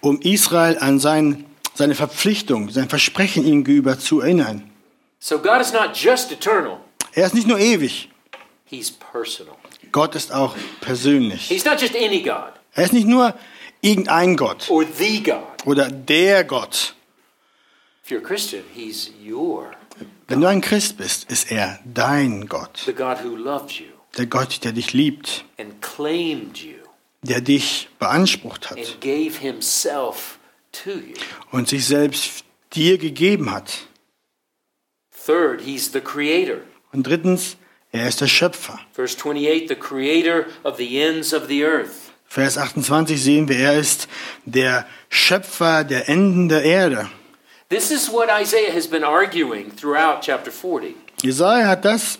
um 0.00 0.20
Israel 0.20 0.76
an 0.78 0.98
sein, 1.00 1.46
seine 1.74 1.94
Verpflichtung, 1.94 2.70
sein 2.70 2.88
Versprechen 2.88 3.44
ihm 3.46 3.64
gegenüber 3.64 3.98
zu 3.98 4.20
erinnern. 4.20 4.70
So 5.18 5.38
God 5.38 5.60
is 5.60 5.72
not 5.72 5.94
just 5.96 6.30
eternal, 6.32 6.78
Er 7.12 7.26
ist 7.26 7.34
nicht 7.34 7.46
nur 7.46 7.58
ewig, 7.58 8.08
he's 8.64 8.90
personal. 8.90 9.54
Gott 9.92 10.14
ist 10.16 10.32
auch 10.32 10.54
persönlich. 10.80 11.42
He's 11.48 11.64
not 11.64 11.80
just 11.80 11.94
any 11.96 12.20
God 12.22 12.52
Er 12.74 12.84
ist 12.84 12.92
nicht 12.92 13.06
nur 13.06 13.34
irgendein 13.80 14.36
Gott 14.36 14.68
or 14.70 14.84
the 14.98 15.22
God. 15.22 15.42
oder 15.64 15.88
der 15.90 16.44
Gott. 16.44 16.94
If 18.04 18.10
you're 18.10 18.18
a 18.18 18.26
Christian, 18.26 18.62
he's 18.74 19.10
your, 19.24 19.70
Wenn 20.28 20.40
du 20.40 20.46
ein 20.48 20.60
Christ 20.60 20.96
bist, 20.98 21.30
ist 21.30 21.50
er 21.50 21.78
dein 21.84 22.46
Gott. 22.48 22.82
the 22.84 22.92
God 22.92 23.18
who 23.24 23.36
loved 23.36 23.70
you 23.72 23.86
Der 24.16 24.26
Gott, 24.26 24.64
der 24.64 24.72
dich 24.72 24.92
liebt, 24.92 25.44
and 25.58 25.80
claimed 25.82 26.58
you 26.58 26.76
der 27.22 27.40
dich 27.40 27.88
beansprucht 27.98 28.70
hat 28.70 28.76
and 28.76 29.00
gave 29.00 29.38
himself 29.40 30.38
to 30.72 30.90
you. 30.90 31.14
und 31.50 31.68
sich 31.68 31.86
selbst 31.86 32.44
dir 32.74 32.98
gegeben 32.98 33.50
hat. 33.50 33.86
Third, 35.26 35.62
he's 35.62 35.90
the 35.92 36.00
creator. 36.00 36.58
Und 36.92 37.06
drittens, 37.06 37.56
er 37.92 38.08
ist 38.08 38.20
der 38.20 38.26
Schöpfer. 38.26 38.78
Verse 38.92 39.16
28, 39.16 39.68
the 39.68 39.74
creator 39.74 40.46
of 40.64 40.76
the 40.76 41.00
ends 41.00 41.32
of 41.32 41.46
the 41.48 41.64
earth. 41.64 42.12
Vers 42.26 42.58
28 42.58 43.22
sehen 43.22 43.48
wir, 43.48 43.56
er 43.56 43.78
ist 43.78 44.08
der 44.44 44.86
Schöpfer 45.08 45.84
der 45.84 46.08
Enden 46.08 46.48
der 46.48 46.64
Erde. 46.64 47.08
This 47.70 47.90
is 47.90 48.10
what 48.10 48.28
Isaiah 48.28 48.74
has 48.74 48.86
been 48.86 49.04
arguing 49.04 49.74
throughout 49.74 50.20
chapter 50.20 50.50
40. 50.50 50.94
Jesaja 51.22 51.68
hat 51.68 51.84
das 51.84 52.18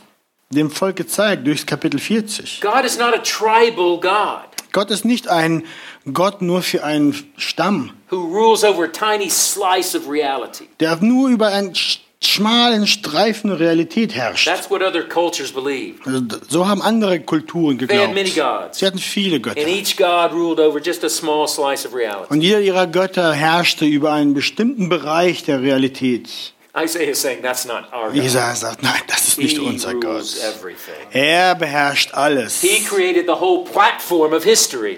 dem 0.54 0.70
Volk 0.70 0.96
gezeigt 0.96 1.46
durch 1.46 1.66
Kapitel 1.66 1.98
40. 2.00 2.60
God 2.60 2.84
is 2.84 2.98
not 2.98 3.14
a 3.14 3.18
tribal 3.18 3.98
God 4.00 4.40
Gott 4.72 4.90
ist 4.90 5.04
nicht 5.04 5.28
ein 5.28 5.64
Gott 6.12 6.42
nur 6.42 6.62
für 6.62 6.82
einen 6.84 7.14
Stamm, 7.36 7.92
who 8.10 8.16
rules 8.16 8.64
over 8.64 8.84
a 8.84 8.88
tiny 8.88 9.30
slice 9.30 9.96
of 9.96 10.08
reality. 10.10 10.64
der 10.80 10.96
nur 11.00 11.28
über 11.28 11.48
einen 11.48 11.72
sch- 11.74 11.98
schmalen 12.20 12.86
Streifen 12.86 13.52
Realität 13.52 14.14
herrscht. 14.14 14.46
That's 14.48 14.68
what 14.70 14.82
other 14.82 15.02
cultures 15.04 15.52
believed. 15.52 16.04
Also, 16.06 16.22
So 16.48 16.66
haben 16.66 16.82
andere 16.82 17.20
Kulturen 17.20 17.78
They 17.78 17.98
had 17.98 18.08
many 18.14 18.30
geglaubt. 18.30 18.64
gods. 18.66 18.78
Sie 18.80 18.86
hatten 18.86 18.98
viele 18.98 19.38
Götter. 19.40 19.60
And 19.60 19.68
each 19.70 19.96
God 19.96 20.32
ruled 20.32 20.58
over 20.58 20.80
just 20.80 21.04
a 21.04 21.08
small 21.08 21.46
slice 21.46 21.86
of 21.86 21.94
reality. 21.94 22.32
Und 22.32 22.40
jeder 22.40 22.60
ihrer 22.60 22.86
Götter 22.88 23.32
herrschte 23.32 23.84
über 23.84 24.12
einen 24.12 24.34
bestimmten 24.34 24.88
Bereich 24.88 25.44
der 25.44 25.60
Realität. 25.62 26.28
Isaiah 26.76 27.10
is 27.10 27.20
saying 27.20 27.40
that's 27.40 27.64
not 27.64 27.92
our 27.92 28.10
God. 28.10 28.16
Jesaja 28.16 28.56
sagt, 28.56 28.82
nein, 28.82 29.00
das 29.06 29.28
ist 29.28 29.38
nicht 29.38 29.58
He 29.58 29.64
unser 29.64 29.94
Gott. 29.94 30.24
Er 31.12 31.54
beherrscht 31.54 32.12
alles. 32.12 32.64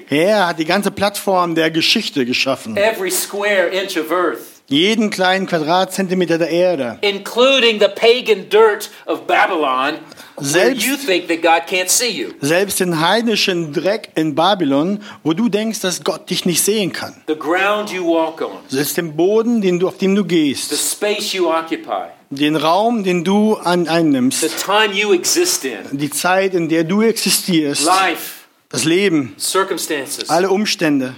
Er 0.08 0.46
hat 0.46 0.58
die 0.58 0.64
ganze 0.64 0.90
Plattform 0.90 1.54
der 1.54 1.70
Geschichte 1.70 2.24
geschaffen. 2.24 2.76
every 2.78 3.10
square 3.10 3.68
inch 3.68 3.98
of 3.98 4.10
earth, 4.10 4.55
Jeden 4.68 5.10
kleinen 5.10 5.46
Quadratzentimeter 5.46 6.38
der 6.38 6.48
Erde. 6.50 6.98
including 7.02 7.78
the 7.78 7.86
pagan 7.86 8.48
dirt 8.48 8.90
of 9.06 9.20
Babylon, 9.28 9.98
where 10.36 10.44
Selbst- 10.44 10.84
you 10.84 10.96
think 10.96 11.28
that 11.28 11.40
God 11.40 11.68
can't 11.72 11.88
see 11.88 12.08
you. 12.10 12.30
Selbst 12.40 12.80
den 12.80 13.00
heidnischen 13.00 13.72
Dreck 13.72 14.08
in 14.16 14.34
Babylon, 14.34 15.04
wo 15.22 15.34
du 15.34 15.48
denkst, 15.48 15.80
dass 15.80 16.02
Gott 16.02 16.28
dich 16.30 16.46
nicht 16.46 16.64
sehen 16.64 16.92
kann. 16.92 17.14
The 17.28 17.36
ground 17.36 17.90
you 17.90 18.04
walk 18.04 18.40
on, 18.42 18.58
Selbst 18.66 18.96
den 18.96 19.14
Boden, 19.16 19.60
den 19.60 19.78
du, 19.78 19.86
auf 19.86 19.98
dem 19.98 20.16
du 20.16 20.22
the 20.22 20.28
gehst. 20.28 20.72
space 20.76 21.32
you 21.32 21.46
occupy, 21.48 22.08
Den 22.30 22.56
Raum, 22.56 23.04
den 23.04 23.22
du 23.22 23.54
an, 23.54 23.84
the 23.84 23.90
einnimmst. 23.90 24.40
time 24.64 24.92
you 24.92 25.12
exist 25.12 25.64
in, 25.64 25.96
Die 25.96 26.10
Zeit, 26.10 26.54
in 26.54 26.68
der 26.68 26.82
du 26.82 27.02
existierst. 27.02 27.84
life, 27.84 28.46
Das 28.68 28.82
Leben. 28.82 29.36
circumstances, 29.38 30.28
Alle 30.28 30.50
Umstände. 30.50 31.14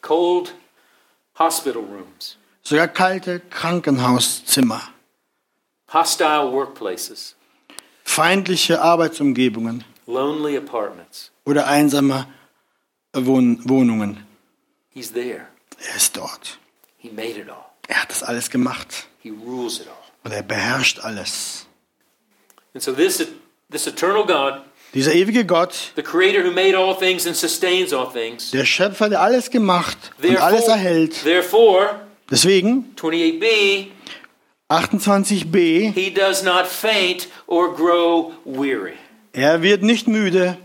cold 0.00 0.54
hospital 1.38 1.82
rooms, 1.82 2.36
Sogar 2.62 2.88
kalte 2.88 3.40
Krankenhauszimmer. 3.50 4.80
hostile 5.92 6.52
workplaces, 6.52 7.34
Feindliche 8.04 8.80
Arbeitsumgebungen. 8.82 9.84
lonely 10.06 10.56
apartments. 10.56 11.30
Oder 11.44 11.66
einsame 11.66 12.26
Wohn 13.14 13.60
Wohnungen. 13.68 14.26
He's 14.90 15.12
there. 15.12 15.46
Er 15.78 15.96
ist 15.96 16.16
dort. 16.16 16.58
He 16.98 17.10
made 17.10 17.38
it 17.40 17.48
all. 17.48 17.64
Er 17.88 18.02
hat 18.02 18.10
das 18.10 18.22
alles 18.22 18.50
gemacht. 18.50 19.06
He 19.20 19.30
rules 19.30 19.80
it 19.80 19.86
all. 19.88 19.94
Und 20.24 20.32
er 20.32 20.42
beherrscht 20.42 20.98
alles. 21.00 21.66
And 22.74 22.82
so 22.82 22.92
this 22.92 23.24
this 23.70 23.86
eternal 23.86 24.26
God, 24.26 24.62
Dieser 24.94 25.12
ewige 25.14 25.44
Gott, 25.44 25.92
things 26.98 28.50
der 28.50 28.64
Schöpfer, 28.64 29.08
der 29.08 29.20
alles 29.20 29.50
gemacht 29.50 29.98
und 30.22 30.36
alles 30.38 30.66
erhält. 30.66 31.14
Deswegen 32.30 32.94
28b, 32.96 33.86
28b, 34.70 35.92
he 35.94 36.10
does 36.10 36.42
not 36.42 36.66
faint 36.66 37.28
or 37.46 37.74
grow 37.74 38.32
weary. 38.44 38.94
er 39.32 39.62
wird 39.62 39.82
nicht 39.82 40.08
müde 40.08 40.56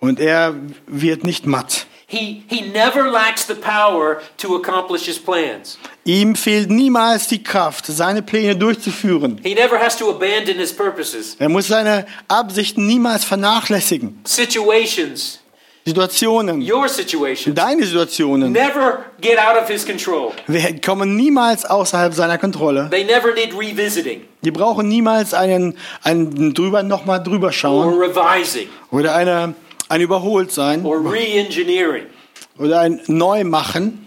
und 0.00 0.20
er 0.20 0.54
wird 0.86 1.24
nicht 1.24 1.46
matt. 1.46 1.86
He, 2.10 2.42
he 2.48 2.62
never 2.62 3.08
lacks 3.08 3.44
the 3.46 3.54
power 3.54 4.20
to 4.38 4.56
accomplish 4.56 5.06
his 5.06 5.16
plans. 5.16 5.78
Ihm 6.04 6.34
fehlt 6.34 6.68
niemals 6.68 7.28
die 7.28 7.40
Kraft, 7.40 7.86
seine 7.86 8.20
Pläne 8.20 8.56
durchzuführen. 8.56 9.38
He 9.44 9.54
never 9.54 9.78
has 9.78 9.96
to 9.96 10.10
abandon 10.10 10.58
his 10.58 10.72
purposes. 10.72 11.36
Er 11.38 11.48
muss 11.48 11.68
seine 11.68 12.06
Absichten 12.26 12.88
niemals 12.88 13.22
vernachlässigen. 13.24 14.18
Situations, 14.24 15.38
Situationen, 15.86 16.60
your 16.60 16.88
situations, 16.88 17.54
deine 17.54 17.84
Situationen, 17.86 18.50
never 18.52 19.06
get 19.20 19.38
out 19.38 19.56
of 19.56 19.68
his 19.68 19.86
control. 19.86 20.32
wir 20.48 20.80
kommen 20.80 21.14
niemals 21.14 21.64
außerhalb 21.64 22.12
seiner 22.12 22.38
Kontrolle. 22.38 22.88
They 22.90 23.04
never 23.04 23.32
need 23.32 23.54
revisiting 23.54 24.22
Die 24.42 24.50
brauchen 24.50 24.88
niemals 24.88 25.32
einen, 25.32 25.76
einen 26.02 26.54
drüber, 26.54 26.82
nochmal 26.82 27.22
drüber 27.22 27.46
or 27.46 27.52
schauen 27.52 27.98
revising 27.98 28.68
oder 28.90 29.14
eine, 29.14 29.54
ein 29.90 30.00
Überholtsein 30.00 30.86
oder 30.86 32.80
ein 32.80 33.00
Neumachen. 33.06 34.06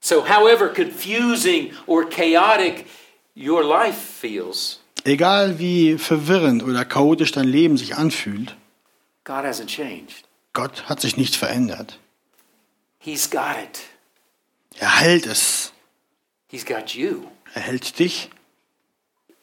So, 0.00 0.24
however 0.28 0.68
confusing 0.68 1.72
or 1.86 2.08
chaotic 2.08 2.86
your 3.36 3.64
life 3.64 3.96
feels, 3.98 4.80
Egal 5.04 5.58
wie 5.58 5.96
verwirrend 5.96 6.62
oder 6.62 6.84
chaotisch 6.84 7.32
dein 7.32 7.46
Leben 7.48 7.76
sich 7.78 7.94
anfühlt, 7.96 8.56
God 9.24 9.44
hasn't 9.44 9.68
changed. 9.68 10.24
Gott 10.52 10.88
hat 10.88 11.00
sich 11.00 11.16
nicht 11.16 11.36
verändert. 11.36 11.98
He's 12.98 13.30
got 13.30 13.56
it. 13.62 13.80
Er 14.78 15.00
hält 15.00 15.26
es. 15.26 15.72
He's 16.48 16.64
got 16.66 16.94
you. 16.94 17.22
Er 17.54 17.62
hält 17.62 17.98
dich 17.98 18.30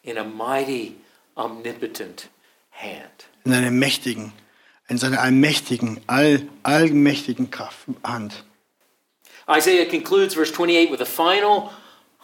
in 0.03 0.17
a 0.17 0.23
mighty, 0.23 0.95
omnipotent 1.35 2.29
hand. 2.71 3.27
in 3.45 3.51
seiner 3.51 3.71
mächtigen, 3.71 4.33
in 4.87 4.97
seiner 4.97 5.21
allmächtigen, 5.21 5.99
all, 6.07 6.47
allmächtigen 6.63 7.51
Kraft, 7.51 7.87
Hand. 8.03 8.43
Isaiah 9.47 9.85
concludes 9.85 10.33
verse 10.33 10.51
28 10.51 10.91
with 10.91 11.01
a 11.01 11.05
final 11.05 11.71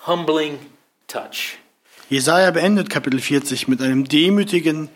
humbling 0.07 0.59
touch. 1.07 1.57
Jesaja 2.09 2.51
beendet 2.51 2.89
Kapitel 2.89 3.19
40 3.19 3.67
mit 3.67 3.81
einem 3.81 4.05
demütigen, 4.07 4.89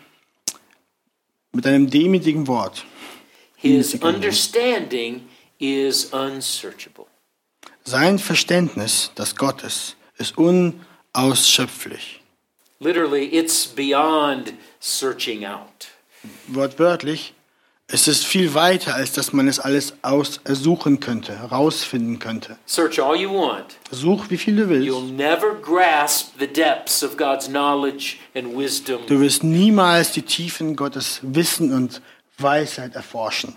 mit 1.54 1.66
einem 1.66 1.90
demütigen 1.90 2.48
Wort. 2.48 2.84
His 3.56 3.94
understanding 3.96 5.28
is 5.60 6.06
unsearchable. 6.06 7.06
Sein 7.84 8.18
Verständnis, 8.18 9.12
das 9.16 9.36
Gottes, 9.36 9.96
ist 10.18 10.36
unausschöpflich. 10.38 12.22
Literally, 12.80 13.26
it's 13.26 13.68
beyond 13.68 14.54
searching 14.80 15.46
out. 15.46 15.88
Wortwörtlich, 16.48 17.35
es 17.88 18.08
ist 18.08 18.26
viel 18.26 18.54
weiter, 18.56 18.96
als 18.96 19.12
dass 19.12 19.32
man 19.32 19.48
es 19.48 19.60
alles 19.60 19.94
ausersuchen 20.02 21.00
könnte, 21.00 21.38
herausfinden 21.38 22.18
könnte. 22.18 22.58
Search 22.66 23.00
all 23.00 23.16
you 23.16 23.30
want. 23.32 23.76
Such, 23.92 24.30
wie 24.30 24.38
viel 24.38 24.56
du 24.56 24.64
You'll 24.64 25.02
willst. 25.04 25.14
never 25.14 25.54
grasp 25.62 26.34
the 26.40 26.48
depths 26.48 27.04
of 27.04 27.16
God's 27.16 27.48
knowledge 27.48 28.18
and 28.36 28.58
wisdom. 28.58 29.02
Du 29.08 29.20
wirst 29.20 29.44
niemals 29.44 30.12
die 30.12 30.24
Tiefen 30.24 30.76
Gottes 30.76 31.20
Wissen 31.22 31.72
und 31.74 32.02
Weisheit 32.40 32.96
erforschen. 32.96 33.56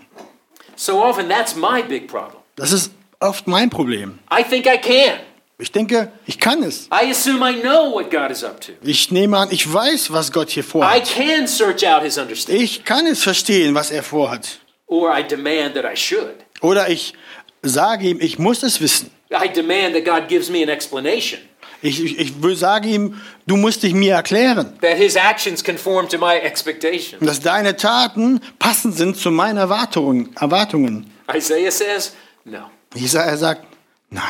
So 0.75 1.03
often, 1.03 1.27
that's 1.27 1.55
my 1.55 1.81
big 1.81 2.07
problem. 2.07 2.37
Das 2.55 2.71
ist 2.71 2.91
oft 3.19 3.47
mein 3.47 3.69
Problem. 3.69 4.19
I 4.31 4.43
think 4.43 4.65
I 4.67 4.77
can. 4.77 5.19
Ich 5.61 5.71
denke, 5.73 6.11
ich 6.25 6.39
kann 6.39 6.63
es. 6.63 6.87
I 6.87 7.11
assume 7.11 7.45
I 7.49 7.53
know 7.61 7.91
what 7.93 8.09
God 8.09 8.31
is 8.31 8.43
up 8.45 8.61
to. 8.61 8.71
Ich 8.81 9.11
nehme 9.11 9.37
an, 9.37 9.49
ich 9.51 9.71
weiß, 9.71 10.11
was 10.13 10.31
Gott 10.31 10.49
hier 10.49 10.63
I 10.63 10.65
vorhat. 10.65 11.03
can 11.05 11.47
search 11.47 11.85
out 11.85 12.01
His 12.03 12.17
understanding. 12.17 12.63
Ich 12.63 12.85
kann 12.85 13.05
es 13.05 13.21
verstehen, 13.23 13.75
was 13.75 13.91
er 13.91 14.01
vorhat. 14.03 14.59
Or 14.87 15.11
I 15.17 15.21
demand 15.21 15.75
that 15.75 15.83
I 15.83 15.97
should. 15.97 16.35
Oder 16.61 16.89
ich 16.89 17.13
sage 17.61 18.07
ihm, 18.07 18.19
ich 18.21 18.39
muss 18.39 18.63
es 18.63 18.79
wissen. 18.79 19.11
I 19.31 19.49
demand 19.49 19.93
that 19.95 20.05
God 20.05 20.29
gives 20.29 20.49
me 20.49 20.63
an 20.63 20.69
explanation. 20.69 21.39
Ich, 21.81 22.03
ich, 22.03 22.17
ich 22.19 22.41
will- 22.41 22.55
sage 22.55 22.87
ihm, 22.89 23.19
du 23.45 23.55
musst 23.57 23.83
dich 23.83 23.93
mir 23.93 24.13
erklären. 24.15 24.77
That 24.81 24.95
His 24.97 25.15
actions 25.17 25.61
conform 25.63 26.07
to 26.09 26.17
my 26.17 26.35
expectations. 26.37 27.19
Dass 27.25 27.41
deine 27.41 27.75
Taten 27.75 28.39
passend 28.59 28.95
sind 28.95 29.17
zu 29.17 29.29
meinen 29.29 29.57
Erwartungen. 29.57 30.33
Erwartungen. 30.39 31.09
Isaiah 31.33 31.71
says, 31.71 32.13
no. 32.45 32.69
Jesaja 32.95 33.35
sagt, 33.37 33.65
nein, 34.09 34.23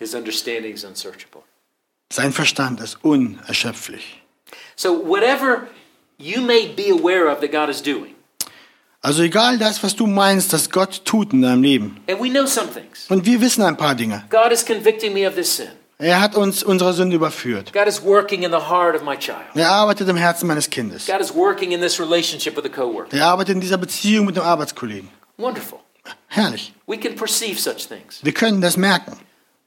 His 0.00 0.14
understanding 0.14 0.74
is 0.74 0.82
unsearchable. 0.84 1.42
sein 2.12 2.32
Verstand 2.32 2.80
ist 2.80 2.98
unerschöpflich. 3.04 4.20
So, 4.74 5.06
whatever 5.06 5.68
you 6.18 6.40
may 6.40 6.66
be 6.74 6.90
aware 6.90 7.28
of 7.30 7.40
that 7.40 7.52
God 7.52 7.68
is 7.68 7.80
doing, 7.82 8.14
Also 9.02 9.22
egal 9.22 9.56
das, 9.58 9.82
was 9.82 9.94
du 9.94 10.06
meinst, 10.06 10.52
dass 10.52 10.68
Gott 10.70 11.02
tut 11.04 11.32
in 11.32 11.42
deinem 11.42 11.62
Leben. 11.62 12.00
and 12.08 12.18
we 12.20 12.28
know 12.28 12.46
some 12.46 12.68
things. 12.68 13.06
Und 13.08 13.24
wir 13.24 13.40
wissen 13.40 13.62
ein 13.62 13.76
paar 13.76 13.94
Dinge. 13.94 14.24
God 14.30 14.52
is 14.52 14.64
convicting 14.64 15.12
me 15.14 15.26
of 15.28 15.34
this 15.34 15.54
sin. 15.56 15.68
Er 15.98 16.18
hat 16.20 16.34
uns 16.34 16.62
unsere 16.62 16.94
Sünde 16.94 17.16
überführt. 17.16 17.72
God 17.74 17.86
is 17.86 18.02
working 18.02 18.42
in 18.42 18.50
the 18.50 18.56
heart 18.58 18.96
of 18.96 19.02
my 19.02 19.16
child. 19.18 19.44
Er 19.54 19.70
arbeitet 19.70 20.08
im 20.08 20.16
Herzen 20.16 20.46
meines 20.48 20.68
Kindes. 20.68 21.06
God 21.06 21.20
is 21.20 21.34
working 21.34 21.72
in 21.72 21.80
this 21.80 22.00
relationship 22.00 22.56
with 22.56 22.64
a 22.64 22.68
coworker. 22.74 23.14
Er 23.16 23.26
arbeitet 23.26 23.54
in 23.54 23.60
dieser 23.60 23.76
Beziehung 23.78 24.24
mit 24.26 24.36
dem 24.36 24.42
Arbeitskollegen. 24.44 25.10
Wonderful. 25.36 25.78
Herrlich. 26.28 26.72
We 26.86 26.96
can 26.98 27.14
perceive 27.16 27.58
such 27.60 27.86
things. 27.86 28.18
Wir 28.22 28.32
können 28.32 28.60
das 28.62 28.76
merken. 28.78 29.18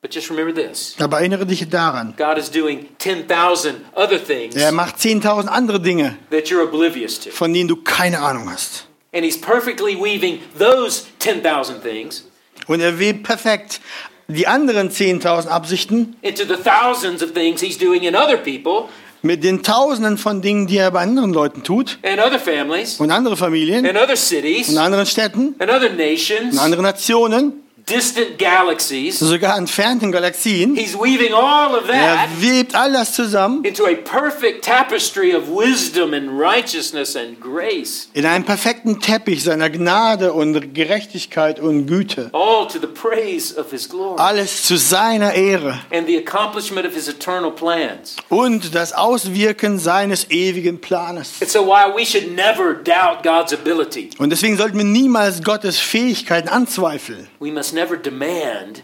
But 0.03 0.13
just 0.13 0.29
remember 0.29 0.53
this 0.53 0.95
Aber 0.99 1.19
erinnere 1.19 1.45
dich 1.45 1.67
daran. 1.69 2.13
God 2.17 2.37
is 2.37 2.51
doing 2.51 2.87
10,000 2.99 3.75
other 3.95 4.21
things 4.21 4.53
Er 4.53 4.73
macht 4.73 4.97
10.000 4.97 5.47
andere 5.47 5.79
Dinge, 5.79 6.17
that 6.29 6.47
you're 6.49 6.61
oblivious 6.61 7.17
to. 7.21 7.29
von 7.31 7.53
denen 7.53 7.69
du 7.69 7.77
keine 7.77 8.19
Ahnung 8.19 8.51
hast. 8.51 8.85
And 9.13 9.23
He's 9.23 9.39
perfectly 9.39 9.95
weaving 9.95 10.39
those 10.59 11.05
10,000 11.19 11.81
things 11.81 12.25
Und 12.67 12.81
er 12.81 12.99
webt 12.99 13.23
perfekt 13.23 13.79
die 14.27 14.45
anderen 14.45 14.89
10.000 14.91 15.47
Absichten 15.47 16.17
into 16.21 16.43
the 16.43 16.61
thousands 16.61 17.23
of 17.23 17.33
things 17.33 17.61
He's 17.61 17.77
doing 17.77 18.03
in 18.03 18.13
other 18.13 18.35
people 18.37 18.89
mit 19.21 19.41
den 19.41 19.63
Tausenden 19.63 20.17
von 20.17 20.41
Dingen, 20.41 20.67
die 20.67 20.75
er 20.75 20.91
bei 20.91 20.99
anderen 20.99 21.31
Leuten 21.31 21.63
tut 21.63 21.97
and 22.03 22.19
other 22.19 22.37
families 22.39 22.99
und 22.99 23.09
andere 23.09 23.37
Familien 23.37 23.85
and 23.85 23.97
other 23.97 24.17
cities 24.17 24.67
und 24.67 24.77
anderen 24.77 25.05
Städten 25.05 25.55
and 25.59 25.71
other 25.71 25.89
nations, 25.89 26.55
und 26.55 26.59
andere 26.59 26.81
Nationen, 26.81 27.62
distant 27.87 28.37
galaxies. 28.37 29.19
sogar 29.19 29.57
entfernten 29.57 30.11
Galaxien. 30.11 30.75
He's 30.75 30.95
weaving 30.95 31.33
all 31.33 31.75
of 31.75 31.87
Er 31.89 31.93
that 31.93 32.29
webt 32.41 32.75
all 32.75 32.91
das 32.93 33.13
zusammen 33.13 33.63
into 33.65 33.85
a 33.85 33.95
perfect 33.95 34.63
tapestry 34.63 35.33
of 35.35 35.49
wisdom 35.49 36.13
and 36.13 36.29
righteousness 36.39 37.15
and 37.15 37.39
grace, 37.41 38.07
in 38.13 38.25
einen 38.25 38.45
perfekten 38.45 38.99
Teppich 39.01 39.43
seiner 39.43 39.69
Gnade 39.69 40.33
und 40.33 40.73
Gerechtigkeit 40.73 41.59
und 41.59 41.87
Güte. 41.87 42.29
all 42.33 42.67
to 42.67 42.79
the 42.79 42.87
praise 42.87 43.55
of 43.57 43.71
His 43.71 43.89
glory 43.89 44.19
Alles 44.19 44.63
zu 44.63 44.77
seiner 44.77 45.33
Ehre 45.33 45.79
and 45.91 46.07
the 46.07 46.17
accomplishment 46.17 46.87
of 46.87 46.93
His 46.93 47.07
eternal 47.07 47.51
plans. 47.51 48.15
und 48.29 48.73
das 48.75 48.93
Auswirken 48.93 49.79
seines 49.79 50.29
ewigen 50.29 50.79
Planes. 50.79 51.33
And 51.41 51.49
so, 51.49 51.65
while 51.65 51.93
we 51.95 52.05
should 52.05 52.33
never 52.35 52.73
doubt 52.73 53.23
God's 53.23 53.53
ability, 53.53 54.09
Und 54.17 54.29
deswegen 54.29 54.57
sollten 54.57 54.77
wir 54.77 54.85
niemals 54.85 55.43
Gottes 55.43 55.79
Fähigkeiten 55.79 56.47
anzweifeln. 56.49 57.27
we 57.39 57.51
must 57.51 57.72
never 57.73 57.97
demand 57.97 58.83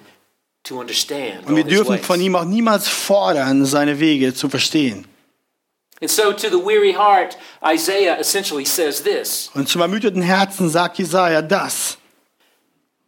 to 0.63 0.79
understand 0.79 1.47
Und 1.47 1.55
wir 1.55 1.63
dürfen 1.63 1.99
von 1.99 2.19
ihm 2.19 2.35
auch 2.35 2.45
niemals 2.45 2.87
fordern, 2.87 3.65
seine 3.65 3.99
Wege 3.99 4.33
zu 4.33 4.49
verstehen. 4.49 5.05
And 6.01 6.09
so, 6.09 6.31
to 6.31 6.47
the 6.49 6.63
weary 6.63 6.93
heart, 6.93 7.37
Isaiah 7.61 8.17
essentially 8.19 8.65
says 8.65 9.03
this 9.03 9.51
Und 9.53 9.67
zum 9.67 9.81
ermüdeten 9.81 10.21
Herzen 10.21 10.69
sagt 10.69 10.97
Jesaja 10.97 11.41
das. 11.41 11.97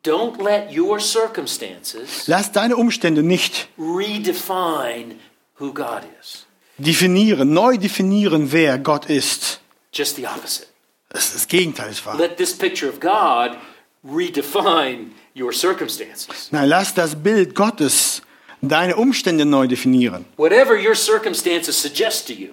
Don't 0.03 0.41
let 0.43 0.75
your 0.75 0.99
circumstances 0.99 2.27
Lass 2.27 2.51
deine 2.51 2.75
Umstände 2.75 3.21
nicht 3.23 3.69
redefine 3.77 5.15
who 5.59 5.73
God 5.73 6.01
is. 6.21 6.45
definieren, 6.77 7.53
neu 7.53 7.77
definieren, 7.77 8.51
wer 8.51 8.79
Gott 8.79 9.05
ist. 9.05 9.61
Just 9.93 10.15
the 10.15 10.25
opposite. 10.25 10.67
Das 11.09 11.25
ist 11.25 11.35
das 11.35 11.47
Gegenteil 11.47 11.91
ist 11.91 12.05
wahr. 12.05 12.17
Let 12.17 12.37
this 12.37 12.57
picture 12.57 12.89
of 12.89 12.99
God 12.99 13.57
redefine 14.03 15.11
your 15.35 15.51
circumstances. 15.53 16.49
Nein, 16.51 16.67
lass 16.69 16.93
das 16.93 17.15
Bild 17.15 17.55
Gottes 17.55 18.21
deine 18.61 18.95
Umstände 18.95 19.45
neu 19.45 19.67
definieren. 19.67 20.25
Whatever 20.37 20.75
your 20.75 20.95
circumstances 20.95 21.81
suggest 21.81 22.27
to 22.27 22.33
you, 22.33 22.49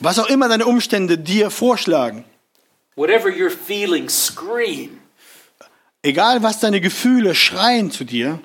Was 0.00 0.18
auch 0.18 0.28
immer 0.28 0.48
deine 0.48 0.66
Umstände 0.66 1.18
dir 1.18 1.50
vorschlagen, 1.50 2.24
whatever 2.96 3.28
your 3.28 3.50
feelings 3.50 4.26
scream, 4.26 4.98
egal 6.02 6.42
was 6.42 6.60
deine 6.60 6.80
Gefühle 6.80 7.34
schreien 7.34 7.90
zu 7.90 8.04
dir, 8.04 8.40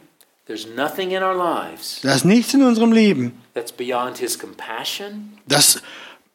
there's 0.46 0.68
nothing 0.76 1.12
in 1.12 1.24
our 1.24 1.34
lives 1.36 2.02
da 2.02 2.14
ist 2.14 2.26
nichts 2.26 2.54
in 2.54 2.64
unserem 2.64 2.92
Leben, 2.92 3.32
that's 3.54 3.72
beyond 3.72 4.18
His 4.18 4.38
compassion 4.38 5.38
das 5.48 5.82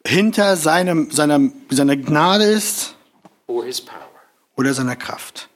hinter 0.05 0.55
seinem, 0.57 1.11
seiner, 1.11 1.39
seiner 1.69 1.95
Gnade 1.95 2.45
ist 2.45 2.95
or 3.45 3.63
His 3.63 3.79
power. 3.81 4.09
oder 4.57 4.73
seiner 4.73 4.95
Kraft. 4.95 5.47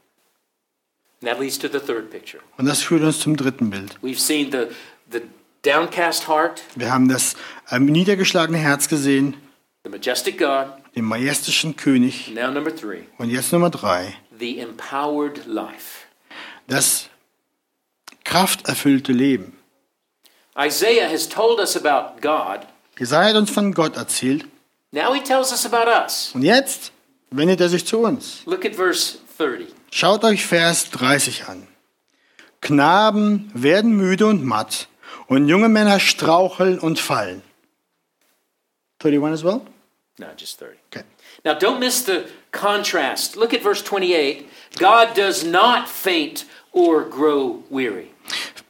That 1.26 1.40
leads 1.40 1.58
to 1.60 1.68
the 1.68 1.80
third 1.80 2.10
picture. 2.12 2.42
Und 2.58 2.66
das 2.66 2.82
führt 2.84 3.04
uns 3.04 3.20
zum 3.20 3.36
dritten 3.36 3.70
Bild. 3.70 3.98
We've 4.02 4.20
seen 4.20 4.52
the, 4.52 4.68
the 5.12 5.22
downcast 5.64 6.28
heart, 6.28 6.62
Wir 6.76 6.92
haben 6.94 7.10
das 7.10 7.36
ähm, 7.72 7.86
niedergeschlagene 7.88 8.58
Herz 8.58 8.88
gesehen, 8.88 9.36
the 9.84 9.90
majestic 9.90 10.38
God. 10.38 10.68
den 10.96 11.06
majestischen 11.06 11.76
König. 11.76 12.32
Now, 12.34 12.52
number 12.52 12.74
three, 12.76 13.04
Und 13.18 13.30
jetzt 13.30 13.52
Nummer 13.52 13.70
drei, 13.70 14.14
the 14.40 14.60
empowered 14.60 15.46
life. 15.48 16.06
das 16.68 17.10
krafterfüllte 18.24 19.12
Leben. 19.12 19.58
Isaiah 20.58 21.10
has 21.10 21.28
told 21.28 21.60
us 21.60 21.76
about 21.76 22.22
God. 22.22 22.66
Jesaja 22.98 23.30
hat 23.30 23.36
uns 23.36 23.50
von 23.52 23.74
Gott 23.74 23.98
erzählt. 23.98 24.46
Now 24.92 25.14
he 25.14 25.20
tells 25.22 25.52
us 25.52 25.66
about 25.66 25.90
us. 25.90 26.32
Und 26.34 26.44
jetzt 26.44 26.92
wendet 27.30 27.60
er 27.60 27.68
sich 27.70 27.86
zu 27.86 28.00
uns. 28.00 28.42
Look 28.46 28.64
at 28.64 28.76
verse 28.76 29.18
30. 29.38 29.68
Schaut 29.98 30.26
euch 30.26 30.46
Vers 30.46 30.90
30 30.90 31.46
an. 31.46 31.66
Knaben 32.60 33.50
werden 33.54 33.96
müde 33.96 34.26
und 34.28 34.44
matt 34.44 34.90
und 35.28 35.48
junge 35.48 35.70
Männer 35.70 36.02
straucheln 36.02 36.80
und 36.80 37.00
fallen. 37.00 37.42
31 39.02 39.32
as 39.32 39.46
well? 39.46 39.62
No, 40.18 40.26
just 40.38 40.60
30. 40.60 40.76
Okay. 40.92 41.06
Now, 41.46 41.54
don't 41.54 41.80
miss 41.80 42.04
the 42.06 42.26
contrast. 42.52 43.38
Look 43.38 43.54
at 43.54 43.62
verse 43.62 43.82
28. 43.82 44.46
God 44.78 45.16
does 45.16 45.46
not 45.46 45.88
faint 45.88 46.46
or 46.74 47.10
grow 47.10 47.64
weary. 47.70 48.10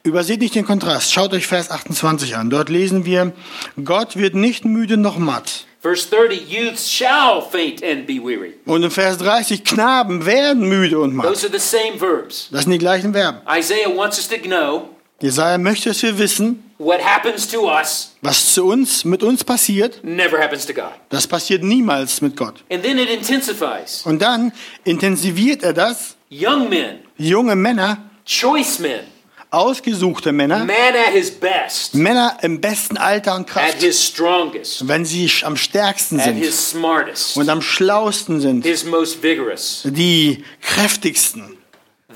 Überseht 0.04 0.40
nicht 0.40 0.54
den 0.54 0.64
Kontrast. 0.64 1.12
Schaut 1.12 1.32
euch 1.32 1.48
Vers 1.48 1.72
28 1.72 2.36
an. 2.36 2.50
Dort 2.50 2.68
lesen 2.68 3.04
wir, 3.04 3.32
Gott 3.84 4.14
wird 4.14 4.36
nicht 4.36 4.64
müde 4.64 4.96
noch 4.96 5.18
matt. 5.18 5.66
Verse 5.82 6.08
30 6.08 6.48
Youths 6.48 6.88
shall 6.88 7.42
faint 7.42 7.82
and 7.82 8.06
be 8.06 8.18
weary. 8.18 8.54
Und 8.64 8.82
in 8.82 8.90
Vers 8.90 9.18
30, 9.18 9.62
Knaben 9.64 10.24
werden 10.26 10.68
müde 10.68 10.98
und 10.98 11.14
matt. 11.14 11.26
Those 11.26 11.46
are 11.46 11.52
the 11.52 11.60
same 11.60 11.98
verbs. 11.98 12.48
Das 12.50 12.62
sind 12.62 12.72
die 12.72 12.78
gleichen 12.78 13.12
Verben. 13.12 13.38
Isaiah 13.48 13.94
wants 13.94 14.18
us 14.18 14.28
to 14.28 14.36
know 14.38 14.90
Jesaja 15.20 15.56
möchte, 15.56 15.88
dass 15.88 16.02
wir 16.02 16.18
wissen, 16.18 16.62
what 16.78 17.00
happens 17.02 17.48
to 17.48 17.70
us 17.70 18.12
Was 18.20 18.52
zu 18.52 18.66
uns, 18.66 19.04
mit 19.04 19.22
uns 19.22 19.42
passiert, 19.44 20.04
never 20.04 20.38
happens 20.38 20.66
to 20.66 20.74
God. 20.74 20.92
das 21.08 21.26
passiert 21.26 21.62
niemals 21.62 22.20
mit 22.20 22.36
Gott. 22.36 22.62
And 22.70 22.82
then 22.82 22.98
it 22.98 23.08
intensifies. 23.08 24.02
Und 24.04 24.20
dann 24.20 24.52
intensiviert 24.84 25.62
er 25.62 25.72
das. 25.72 26.16
Young 26.30 26.68
men, 26.68 26.98
Junge 27.16 27.56
Männer, 27.56 27.98
choice 28.26 28.78
men, 28.78 29.00
ausgesuchte 29.56 30.32
Männer, 30.32 30.58
man 30.58 30.70
at 30.70 31.12
his 31.12 31.30
best, 31.30 31.94
Männer 31.94 32.36
im 32.42 32.60
besten 32.60 32.96
Alter 32.96 33.34
und 33.34 33.42
at 33.42 33.46
Kraft, 33.48 33.82
his 33.82 34.04
strongest, 34.04 34.86
wenn 34.86 35.04
sie 35.04 35.30
am 35.42 35.56
stärksten 35.56 36.18
at 36.18 36.26
sind 36.26 36.36
his 36.36 36.70
smartest, 36.70 37.36
und 37.36 37.48
am 37.48 37.62
schlausten 37.62 38.40
sind, 38.40 38.64
his 38.64 38.84
most 38.84 39.22
vigorous. 39.22 39.82
die 39.84 40.44
kräftigsten. 40.60 41.56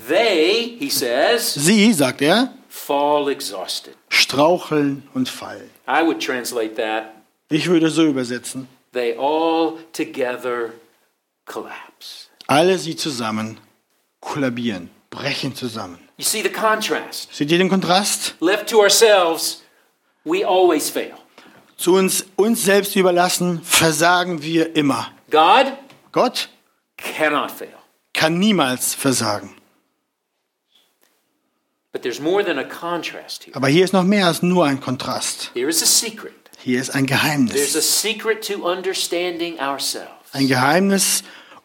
They, 0.07 0.77
he 0.79 0.89
says, 0.89 1.53
Sie, 1.53 1.93
sagt 1.93 2.21
er, 2.21 2.53
fall 2.69 3.29
exhausted. 3.29 3.93
straucheln 4.09 5.03
und 5.13 5.27
fallen. 5.29 5.69
I 5.87 6.01
would 6.05 6.19
translate 6.23 6.75
that 6.75 7.11
Ich 7.49 7.67
würde 7.67 7.89
so 7.89 8.05
übersetzen. 8.05 8.67
they 8.93 9.15
all 9.17 9.77
together 9.93 10.71
collapse. 11.45 12.27
Alle 12.47 12.77
sie 12.77 12.95
zusammen 12.95 13.57
kollabieren, 14.19 14.89
brechen 15.09 15.55
zusammen. 15.55 15.99
You 16.21 16.25
see 16.25 16.43
the 16.43 16.49
contrast. 16.51 17.33
Seht 17.33 17.49
ihr 17.51 17.57
den 17.57 17.67
Kontrast? 17.67 18.35
Left 18.41 18.69
to 18.69 18.79
ourselves, 18.79 19.63
we 20.23 20.45
always 20.45 20.87
fail. 20.87 21.15
Zu 21.77 21.95
uns, 21.95 22.25
uns 22.35 22.63
selbst 22.63 22.95
überlassen, 22.95 23.59
versagen 23.63 24.43
wir 24.43 24.75
immer. 24.75 25.11
God 25.31 25.73
Gott 26.11 26.49
cannot 26.95 27.49
fail. 27.49 27.73
kann 28.13 28.37
niemals 28.37 28.93
versagen. 28.93 29.55
But 31.91 32.03
there's 32.03 32.19
more 32.19 32.45
than 32.45 32.59
a 32.59 32.65
contrast 32.65 33.45
here. 33.45 33.55
Aber 33.55 33.69
hier 33.69 33.83
ist 33.83 33.93
noch 33.93 34.03
mehr 34.03 34.27
als 34.27 34.43
nur 34.43 34.67
ein 34.67 34.79
Kontrast. 34.79 35.49
There 35.55 35.69
is 35.69 35.81
a 35.81 35.87
secret. 35.87 36.51
Hier 36.59 36.79
ist 36.79 36.91
ein 36.91 37.07
There's 37.07 37.19
a 37.19 37.23
Geheimnis. 37.23 37.99
secret 37.99 38.45
to 38.47 38.63
understanding 38.63 39.59
ourselves 39.59 40.11
Ein 40.33 40.47
Geheimnis, 40.47 41.23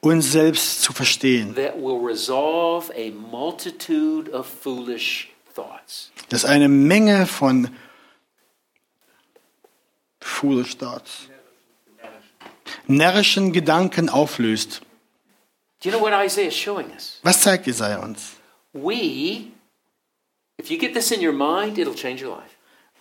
uns 0.09 0.33
selbst 0.33 0.83
zu 0.83 0.93
verstehen. 0.93 1.55
that 1.55 1.77
will 1.77 1.99
resolve 2.05 2.93
a 2.97 3.11
multitude 3.11 4.31
of 4.33 4.47
foolish 4.47 5.29
thoughts. 5.55 6.11
Das 6.29 6.45
eine 6.45 6.69
Menge 6.69 7.27
von 7.27 7.69
foolish 10.21 10.77
thoughts, 10.77 11.29
närrischen 12.87 13.53
Gedanken 13.53 14.09
auflöst. 14.09 14.83
Isaiah? 15.85 16.51
Was 17.23 17.41
zeigt 17.43 17.67
Jesaja 17.67 17.99
uns? 17.99 18.33
We, 18.73 19.53
if 20.59 20.71
you 20.71 20.79
get 20.79 20.95
this 20.95 21.11
in 21.11 21.25
your 21.25 21.33
mind, 21.33 21.79
it'll 21.79 21.95
change 21.95 22.25
your 22.25 22.37
life. 22.37 22.51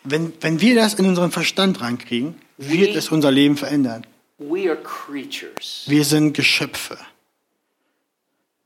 Wenn, 0.03 0.33
wenn 0.41 0.61
wir 0.61 0.75
das 0.75 0.93
in 0.93 1.07
unseren 1.07 1.31
Verstand 1.31 1.81
reinkriegen, 1.81 2.39
wird 2.57 2.95
es 2.95 3.09
unser 3.09 3.31
Leben 3.31 3.57
verändern. 3.57 4.05
We 4.37 4.69
are 4.69 4.75
creatures 4.75 5.83
Wir 5.87 6.03
sind 6.03 6.33
Geschöpfe, 6.33 6.97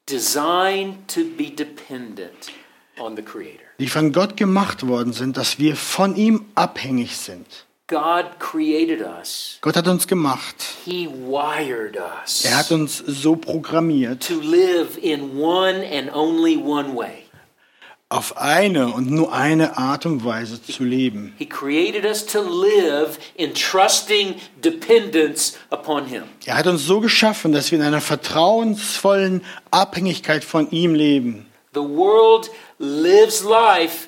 designed 0.07 1.07
to 1.07 1.22
be 1.38 1.49
dependent 1.51 2.51
on 2.97 3.15
the 3.15 3.22
Creator. 3.22 3.65
die 3.80 3.88
von 3.88 4.11
Gott 4.11 4.36
gemacht 4.36 4.88
worden 4.88 5.13
sind, 5.13 5.38
dass 5.38 5.59
wir 5.59 5.76
von 5.76 6.15
ihm 6.15 6.45
abhängig 6.55 7.15
sind. 7.17 7.45
God 7.88 8.39
created 8.39 9.01
us. 9.01 9.57
Gott 9.61 9.76
hat 9.76 9.88
uns 9.88 10.07
gemacht. 10.07 10.55
He 10.86 11.07
wired 11.07 11.97
us 11.97 12.45
Er 12.45 12.57
hat 12.57 12.72
uns 12.72 12.97
so 12.97 13.36
programmiert, 13.36 14.28
to 14.28 14.39
live 14.39 14.97
in 15.01 15.39
one 15.39 15.84
and 15.91 16.11
only 16.13 16.57
one 16.57 16.95
way. 16.95 17.24
Auf 18.12 18.38
eine 18.38 18.88
und 18.88 19.12
nur 19.12 19.32
eine 19.32 19.78
Art 19.78 20.07
und 20.07 20.26
Weise 20.26 20.62
zu 20.62 20.84
leben. 20.84 21.34
He 21.38 21.45
created 21.45 22.05
us 22.05 22.26
to 22.26 22.41
live 22.41 23.20
in 23.36 23.53
trusting 23.53 24.36
dependence 24.64 25.55
upon 25.70 26.07
Him. 26.07 26.24
Er 26.45 26.57
hat 26.57 26.66
uns 26.66 26.86
so 26.86 27.01
geschaffen, 27.01 27.51
dass 27.51 27.72
wir 27.72 27.78
in 27.78 27.86
einer 27.86 28.01
vertrauensvollen 28.01 29.43
Abhängigkeit 29.70 30.43
von 30.43 30.72
ihm 30.72 30.95
leben. 30.95 31.45
The 31.76 31.82
world 31.82 32.49
lives 32.80 33.43
life 33.43 34.07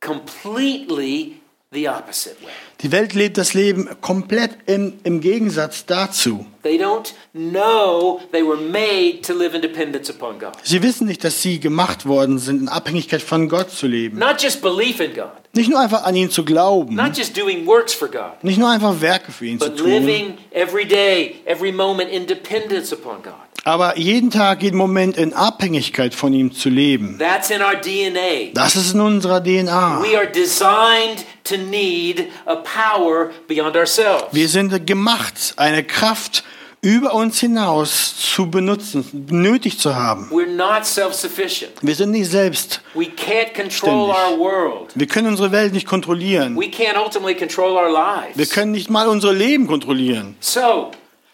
completely 0.00 1.40
the 1.72 1.88
opposite 1.88 2.36
way. 2.42 2.50
Die 2.82 2.92
Welt 2.92 3.14
lebt 3.14 3.38
das 3.38 3.54
Leben 3.54 3.88
komplett 4.02 4.58
im, 4.66 4.98
im 5.04 5.22
Gegensatz 5.22 5.86
dazu. 5.86 6.44
They 6.62 6.78
don't 6.78 7.12
know 7.32 8.20
they 8.30 8.42
were 8.42 8.56
made 8.56 9.22
to 9.22 9.34
live 9.34 9.54
in 9.54 9.62
dependence 9.62 10.08
upon 10.10 10.38
God. 10.38 10.52
Sie 10.62 10.82
wissen 10.82 11.06
nicht, 11.06 11.24
dass 11.24 11.42
sie 11.42 11.58
gemacht 11.58 12.06
worden 12.06 12.38
sind, 12.38 12.62
in 12.62 12.68
Abhängigkeit 12.68 13.22
von 13.22 13.48
Gott 13.48 13.70
zu 13.70 13.86
leben. 13.86 14.18
Not 14.18 14.40
just 14.42 14.62
belief 14.62 15.00
in 15.00 15.12
God, 15.14 15.32
Nicht 15.54 15.70
nur 15.70 15.80
einfach 15.80 16.04
an 16.04 16.14
ihn 16.14 16.30
zu 16.30 16.44
glauben, 16.44 16.94
not 16.94 17.16
just 17.16 17.36
doing 17.36 17.66
works 17.66 17.92
for 17.92 18.08
God, 18.08 18.42
nicht 18.42 18.58
nur 18.58 18.70
einfach 18.70 19.00
Werke 19.00 19.32
für 19.32 19.46
ihn 19.46 19.58
zu 19.58 19.68
but 19.68 19.78
tun, 19.78 19.88
living 19.90 20.38
every 20.52 20.86
day, 20.86 21.36
every 21.46 21.72
moment 21.72 22.10
in 22.10 22.26
dependence 22.26 22.92
upon 22.92 23.22
God. 23.22 23.34
aber 23.64 23.96
jeden 23.98 24.30
Tag, 24.30 24.62
jeden 24.62 24.76
Moment 24.76 25.16
in 25.16 25.34
Abhängigkeit 25.34 26.14
von 26.14 26.32
ihm 26.32 26.52
zu 26.52 26.68
leben. 26.68 27.16
That's 27.18 27.50
in 27.50 27.60
our 27.60 27.80
DNA. 27.80 28.52
Das 28.54 28.76
ist 28.76 28.94
in 28.94 29.00
unserer 29.00 29.40
DNA. 29.42 30.02
We 30.02 30.16
are 30.16 30.26
designed 30.26 31.24
to 31.44 31.56
need 31.56 32.28
a 32.46 32.56
power 32.56 33.30
beyond 33.48 33.76
ourselves. 33.76 34.24
Wir 34.32 34.48
sind 34.48 34.86
gemacht, 34.86 35.54
eine 35.56 35.84
Kraft 35.84 36.44
über 36.84 37.14
uns 37.14 37.38
hinaus 37.38 38.16
zu 38.16 38.50
benutzen, 38.50 39.26
nötig 39.30 39.78
zu 39.78 39.94
haben. 39.94 40.28
Wir 40.30 41.94
sind 41.94 42.10
nicht 42.10 42.28
selbst. 42.28 42.82
We 42.94 43.04
can't 43.04 43.54
control 43.54 43.70
Ständig. 43.70 44.16
our 44.16 44.38
world. 44.38 44.90
Wir 44.96 45.06
können 45.06 45.28
unsere 45.28 45.52
Welt 45.52 45.72
nicht 45.72 45.86
kontrollieren. 45.86 46.56
We 46.56 46.64
can't 46.66 46.98
ultimately 47.00 47.36
control 47.36 47.76
our 47.76 48.24
Wir 48.34 48.46
können 48.46 48.72
nicht 48.72 48.90
mal 48.90 49.08
unser 49.08 49.32
Leben 49.32 49.68
kontrollieren. 49.68 50.34
So, 50.40 50.90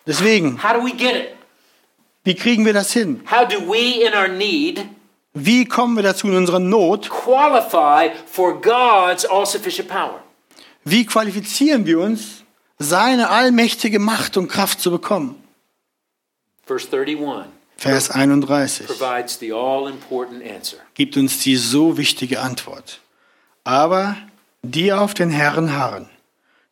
Deswegen, 0.06 0.62
how 0.62 0.74
do 0.74 0.84
we 0.84 0.92
get 0.92 1.16
it? 1.16 1.28
wie 2.24 2.34
kriegen 2.34 2.66
wir 2.66 2.74
das 2.74 2.92
hin? 2.92 3.22
How 3.30 3.48
do 3.48 3.56
we, 3.70 4.04
in 4.06 4.12
our 4.14 4.28
need, 4.28 4.84
Wie 5.32 5.64
kommen 5.64 5.96
wir 5.96 6.02
dazu 6.02 6.26
in 6.28 6.36
unserer 6.36 6.58
Not? 6.58 7.08
qualify 7.08 8.10
for 8.26 8.60
God's 8.60 9.24
all 9.24 9.46
sufficient 9.46 9.88
power? 9.88 10.22
Wie 10.84 11.06
qualifizieren 11.06 11.86
wir 11.86 12.00
uns, 12.00 12.42
seine 12.78 13.30
allmächtige 13.30 13.98
Macht 13.98 14.36
und 14.36 14.48
Kraft 14.48 14.80
zu 14.80 14.90
bekommen? 14.90 15.42
Verse 16.66 16.88
31 16.92 17.50
Vers 17.76 18.10
31 18.10 18.86
provides 18.86 19.38
the 19.38 19.52
all 19.52 19.88
important 19.88 20.42
answer. 20.42 20.78
gibt 20.94 21.16
uns 21.16 21.38
die 21.38 21.56
so 21.56 21.96
wichtige 21.96 22.40
Antwort. 22.40 23.00
Aber 23.62 24.16
die 24.62 24.92
auf 24.92 25.14
den 25.14 25.30
Herrn 25.30 25.72
harren, 25.72 26.08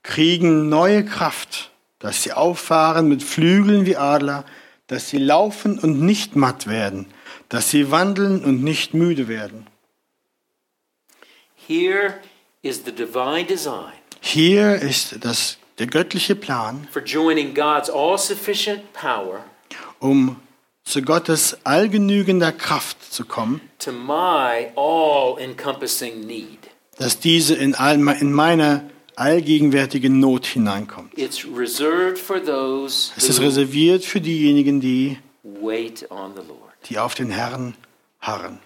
kriegen 0.03 0.69
neue 0.69 1.05
Kraft, 1.05 1.71
dass 2.01 2.25
sie 2.25 2.33
auffahren 2.33 3.09
mit 3.09 3.23
Flügeln 3.23 3.87
wie 3.87 3.97
Adler, 3.97 4.45
dass 4.89 5.09
sie 5.09 5.19
laufen 5.19 5.79
und 5.79 6.01
nicht 6.01 6.37
matt 6.37 6.67
werden, 6.67 7.07
dass 7.49 7.71
sie 7.71 7.91
wandeln 7.91 8.45
und 8.45 8.63
nicht 8.63 8.93
müde 8.93 9.29
werden. 9.29 9.67
Here 11.55 12.15
is 12.63 12.83
the 12.85 12.93
divine 12.93 13.45
design 13.45 13.93
Hier 14.21 14.77
ist 14.77 15.25
das, 15.25 15.59
der 15.79 15.87
göttliche 15.87 16.35
Plan, 16.35 16.89
um 19.99 20.37
zu 20.85 21.03
Gottes 21.03 21.59
allgenügender 21.64 22.53
Kraft 22.53 23.12
zu 23.12 23.24
kommen, 23.24 23.61
dass 26.99 27.18
diese 27.18 27.55
in, 27.55 27.74
all, 27.74 27.97
in 28.20 28.33
meine 28.33 28.91
allgegenwärtige 29.16 30.11
Not 30.11 30.47
hineinkommt. 30.47 31.12
Es 31.18 31.45
ist 33.29 33.41
reserviert 33.41 34.05
für 34.05 34.20
diejenigen, 34.20 34.81
die, 34.81 35.18
die 36.89 36.99
auf 36.99 37.14
den 37.14 37.31
Herrn 37.31 37.74
harren. 38.20 38.61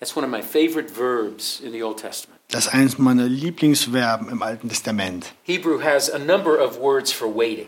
That's 0.00 0.16
one 0.16 0.26
of 0.26 0.30
my 0.30 0.42
favorite 0.42 0.90
verbs 0.90 1.60
in 1.60 1.72
the 1.72 1.82
Old 1.82 1.98
Testament. 1.98 2.33
Das 2.50 2.66
ist 2.66 2.72
eines 2.74 2.98
meiner 2.98 3.26
Lieblingsverben 3.26 4.28
im 4.28 4.42
Alten 4.42 4.68
Testament. 4.68 5.32
Hebrew 5.42 5.82
has 5.82 6.10
a 6.10 6.18
number 6.18 6.62
of 6.64 6.78
words 6.78 7.10
for 7.12 7.34
waiting, 7.34 7.66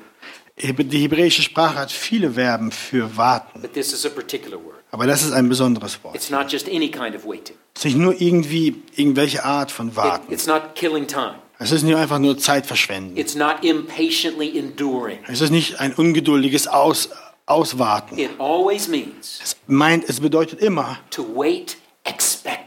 Die 0.58 0.98
hebräische 0.98 1.42
Sprache 1.42 1.76
hat 1.78 1.92
viele 1.92 2.32
Verben 2.32 2.70
für 2.70 3.16
warten, 3.16 3.60
but 3.60 3.72
this 3.74 3.92
is 3.92 4.06
a 4.06 4.08
particular 4.08 4.56
word. 4.62 4.76
aber 4.90 5.06
das 5.06 5.22
ist 5.22 5.32
ein 5.32 5.48
besonderes 5.48 6.02
Wort. 6.04 6.14
It's 6.14 6.30
not 6.30 6.50
just 6.52 6.68
any 6.68 6.90
kind 6.90 7.14
of 7.16 7.24
waiting. 7.26 7.56
Es 7.74 7.80
ist 7.80 7.84
nicht 7.86 7.96
nur 7.98 8.20
irgendwie 8.20 8.82
irgendwelche 8.94 9.44
Art 9.44 9.70
von 9.70 9.88
It- 9.88 9.96
Warten. 9.96 10.32
it's 10.32 10.46
not 10.46 10.74
killing 10.74 11.06
time. 11.06 11.34
Es 11.58 11.72
ist 11.72 11.82
nicht 11.82 11.96
einfach 11.96 12.18
nur 12.18 12.36
Zeit 12.38 12.66
verschwenden. 12.66 13.16
It's 13.16 13.34
not 13.34 13.62
impatiently 13.64 14.58
enduring. 14.58 15.18
Es 15.26 15.40
ist 15.40 15.50
nicht 15.50 15.80
ein 15.80 15.94
ungeduldiges 15.94 16.68
Aus, 16.68 17.08
Auswarten. 17.46 18.18
It 18.18 18.30
always 18.38 18.88
means 18.88 19.40
Es 19.42 19.56
meint, 19.66 20.04
es 20.08 20.20
bedeutet 20.20 20.60
immer, 20.60 20.98
to 21.10 21.24
wait 21.34 21.76
expectantly, 22.04 22.65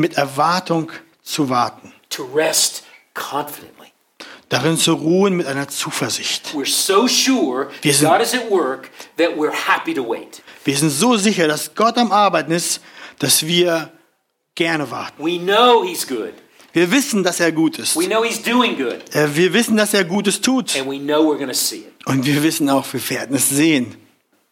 mit 0.00 0.14
Erwartung 0.14 0.90
zu 1.22 1.48
warten, 1.48 1.92
to 2.10 2.24
rest 2.34 2.84
confidently. 3.14 3.88
darin 4.48 4.76
zu 4.76 4.92
ruhen 4.94 5.36
mit 5.36 5.46
einer 5.46 5.68
Zuversicht. 5.68 6.48
We're 6.54 6.66
so 6.66 7.06
sure 7.08 7.68
Wir 7.82 7.94
sind- 7.94 8.08
God 8.08 8.20
is 8.20 8.34
at 8.34 8.50
work 8.50 8.90
that 9.16 9.30
we're 9.36 9.52
happy 9.52 9.94
to 9.94 10.02
wait. 10.06 10.42
Wir 10.64 10.76
sind 10.76 10.90
so 10.90 11.16
sicher, 11.16 11.48
dass 11.48 11.74
Gott 11.74 11.96
am 11.98 12.12
Arbeiten 12.12 12.52
ist, 12.52 12.80
dass 13.18 13.46
wir 13.46 13.90
gerne 14.54 14.90
warten. 14.90 15.22
We 15.24 15.38
know 15.38 15.84
He's 15.84 16.06
good. 16.06 16.32
Wir 16.72 16.90
wissen, 16.90 17.22
dass 17.22 17.38
er 17.40 17.52
gut 17.52 17.78
ist. 17.78 17.96
We 17.96 18.06
know 18.06 18.24
He's 18.24 18.42
doing 18.42 18.76
good. 18.76 19.14
Äh, 19.14 19.34
Wir 19.36 19.52
wissen, 19.52 19.76
dass 19.76 19.94
er 19.94 20.04
Gutes 20.04 20.40
tut. 20.40 20.76
And 20.76 20.90
we 20.90 20.98
know 20.98 21.20
we're 21.22 21.36
going 21.36 21.48
to 21.48 21.54
see 21.54 21.78
it. 21.78 22.06
Und 22.06 22.26
wir 22.26 22.42
wissen 22.42 22.68
auch, 22.68 22.84
wir 22.92 23.10
werden 23.10 23.36
es 23.36 23.48
sehen. 23.48 23.96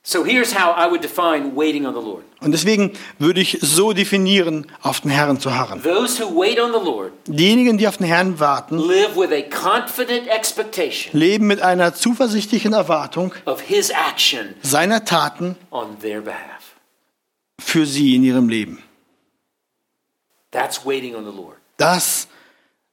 So 0.05 0.25
here's 0.25 0.53
how 0.53 0.73
I 0.77 0.91
would 0.91 1.01
define 1.01 1.55
waiting 1.55 1.87
on 1.87 1.95
the 1.95 2.01
Lord. 2.01 2.25
Und 2.41 2.51
deswegen 2.51 2.93
würde 3.21 3.41
ich 3.41 3.59
so 3.63 3.93
definieren, 3.93 4.67
auf 4.83 5.01
den 5.01 5.13
Herrn 5.13 5.39
zu 5.39 5.55
harren. 5.55 5.81
Those 5.81 6.21
who 6.21 6.41
wait 6.41 6.59
on 6.59 6.73
the 6.73 6.85
Lord 6.85 7.13
Diejenigen, 7.27 7.79
die 7.79 7.87
auf 7.87 7.99
den 7.99 8.07
Herrn 8.07 8.41
warten, 8.41 8.79
live 8.79 9.15
with 9.17 9.31
a 9.31 9.43
confident 9.43 10.27
expectation 10.27 11.13
leben 11.19 11.47
mit 11.47 11.63
einer 11.63 11.95
zuversichtlichen 11.95 12.73
Erwartung 12.73 13.33
of 13.45 13.61
His 13.61 13.91
action 13.91 14.55
seiner 14.63 15.05
Taten 15.05 15.55
on 15.71 15.97
their 16.01 16.21
behalf. 16.21 16.75
für 17.61 17.87
sie 17.87 18.17
in 18.17 18.25
ihrem 18.25 18.49
Leben. 18.49 18.83
That's 20.51 20.85
waiting 20.85 21.15
on 21.15 21.25
the 21.25 21.31
Lord. 21.37 21.59
Das, 21.77 22.27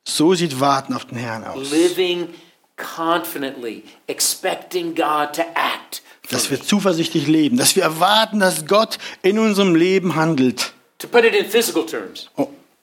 so 0.03 0.35
sieht 0.35 0.59
Warten 0.59 0.93
auf 0.93 1.05
den 1.05 1.17
Herrn 1.17 1.43
aus. 1.43 1.71
Living 1.71 2.29
confidently, 2.77 3.83
expecting 4.07 4.93
God 4.93 5.33
to 5.33 5.41
act. 5.55 6.03
Dass 6.29 6.51
wir 6.51 6.61
zuversichtlich 6.61 7.27
leben, 7.27 7.57
dass 7.57 7.75
wir 7.75 7.83
erwarten, 7.83 8.39
dass 8.39 8.65
Gott 8.67 8.97
in 9.23 9.39
unserem 9.39 9.75
Leben 9.75 10.15
handelt. 10.15 10.73
To 10.99 11.07
put 11.07 11.23
it 11.23 11.33
in 11.33 11.45
physical 11.49 11.85
terms, 11.85 12.29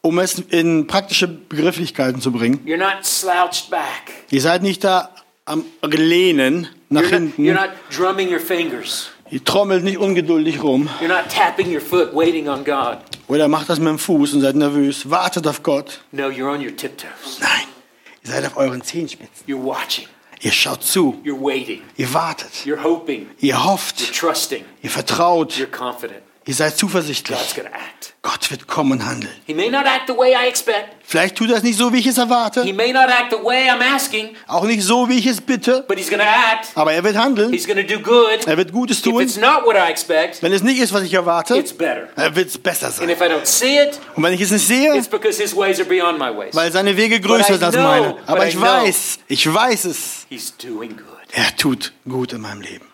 Um 0.03 0.18
es 0.18 0.38
in 0.51 0.86
praktische 0.86 1.28
Begrifflichkeiten 1.28 2.20
zu 2.20 2.32
bringen. 2.32 2.61
you're 2.66 2.76
not 2.76 3.05
slouched 3.05 3.70
back. 3.70 4.12
Ihr 4.30 4.40
seid 4.40 4.62
nicht 4.62 4.82
da 4.84 5.11
am 5.44 5.64
Lehnen 5.84 6.68
nach 6.88 7.03
You're 7.03 7.05
not, 7.05 7.12
hinten. 7.12 7.44
you're 7.44 7.55
not 7.55 7.70
drumming 7.97 8.30
your 8.32 8.40
fingers. 8.40 9.11
Ihr 9.30 9.42
trommelt 9.44 9.82
nicht 9.84 9.99
ungeduldig 9.99 10.62
rum. 10.62 10.88
You're 11.01 11.09
not 11.09 11.28
tapping 11.28 11.72
your 11.72 11.80
foot, 11.80 12.14
waiting 12.14 12.49
on 12.49 12.64
God. 12.64 12.99
Oder 13.28 13.49
macht 13.49 13.68
das 13.68 13.78
mit 13.80 13.88
dem 13.88 13.99
Fuß 13.99 14.34
und 14.34 14.40
seid 14.40 14.55
nervös. 14.55 15.11
Wartet 15.11 15.47
auf 15.49 15.62
Gott. 15.64 16.01
No, 16.12 16.28
you're 16.28 16.53
on 16.53 16.61
your 16.64 16.76
tiptoes. 16.76 17.38
Nein, 17.40 17.66
ihr 18.24 18.30
seid 18.30 18.47
auf 18.47 18.57
euren 18.57 18.82
Zehenspitzen. 18.82 19.44
You're 19.49 19.62
watching. 19.64 20.07
Ihr 20.41 20.53
schaut 20.53 20.82
zu. 20.82 21.20
You're 21.24 21.41
waiting. 21.41 21.82
Ihr 21.97 22.12
wartet. 22.12 22.64
You're 22.66 22.82
hoping. 22.82 23.28
Ihr 23.41 23.55
You're 23.55 23.64
hofft. 23.64 24.14
trusting. 24.14 24.64
Ihr 24.82 24.91
vertraut. 24.91 25.57
Ihr 26.49 26.55
seid 26.55 26.78
zuversichtlich. 26.78 27.38
Gott 28.22 28.51
wird 28.53 28.66
kommen 28.68 28.92
und 28.92 29.05
handeln. 29.07 29.32
He 29.47 29.55
may 29.55 29.68
not 29.68 29.84
act 29.84 30.07
the 30.07 30.16
way 30.16 30.32
I 30.32 30.49
expect. 30.49 30.94
Vielleicht 31.05 31.36
tut 31.36 31.51
er 31.51 31.57
es 31.57 31.62
nicht 31.64 31.76
so, 31.76 31.92
wie 31.92 31.99
ich 31.99 32.07
es 32.07 32.16
He 32.16 32.20
erwarte. 32.20 32.64
may 32.72 32.92
not 32.92 33.09
act 33.09 33.30
the 33.32 33.36
way 33.44 33.68
I'm 33.68 33.80
asking, 33.82 34.36
Auch 34.47 34.64
nicht 34.64 34.82
so, 34.82 35.09
wie 35.09 35.18
ich 35.18 35.26
es 35.26 35.40
bitte. 35.40 35.84
but 35.88 35.99
he's 35.99 36.09
going 36.09 36.20
to 36.20 36.26
act. 36.26 36.68
Aber 36.76 36.92
er 36.92 37.03
wird 37.05 37.16
handeln. 37.16 37.53
He's 37.53 37.66
going 37.66 37.84
to 37.84 37.94
do 37.94 38.01
good. 38.01 38.47
Er 38.47 38.57
wird 38.57 38.72
Gutes 38.72 38.99
If 38.99 39.05
tun. 39.05 39.20
it's 39.22 39.36
not 39.36 39.64
what 39.64 39.74
I 39.76 39.90
expect, 39.90 40.40
Wenn 40.42 40.53
es 40.53 40.62
nicht 40.62 40.78
ist, 40.80 40.92
was 40.92 41.03
ich 41.03 41.14
erwarte, 41.14 41.57
it's 41.57 41.72
better. 41.72 42.09
er 42.16 42.34
wird 42.34 42.49
es 42.49 42.59
besser 42.59 42.86
And 42.86 42.94
sein. 42.97 43.09
if 43.11 43.20
I 43.20 43.24
don't 43.24 43.44
see 43.47 43.78
it, 43.80 43.99
Und 44.14 44.22
wenn 44.22 44.32
ich 44.32 44.40
es 44.40 44.51
nicht 44.53 44.66
sehe, 44.66 44.97
it's 44.97 45.09
because 45.09 45.40
his 45.42 45.55
ways 45.55 45.78
are 45.80 45.88
beyond 45.88 46.18
my 46.18 46.30
ways. 46.36 46.55
weil 46.55 46.70
seine 46.72 46.97
Wege 46.97 47.20
größer 47.20 47.55
sind 47.55 47.62
als 47.64 47.74
know, 47.74 47.82
meine. 47.84 48.16
Aber 48.26 48.47
ich 48.47 48.55
know. 48.55 48.62
weiß, 48.66 49.18
ich 49.28 49.53
weiß 49.53 49.84
es. 49.86 50.26
He's 50.28 50.57
doing 50.57 50.90
good. 50.97 51.07
Er 51.32 51.57
tut 51.57 51.92
gut 52.09 52.32
in 52.32 52.40
meinem 52.40 52.61
Leben. 52.61 52.86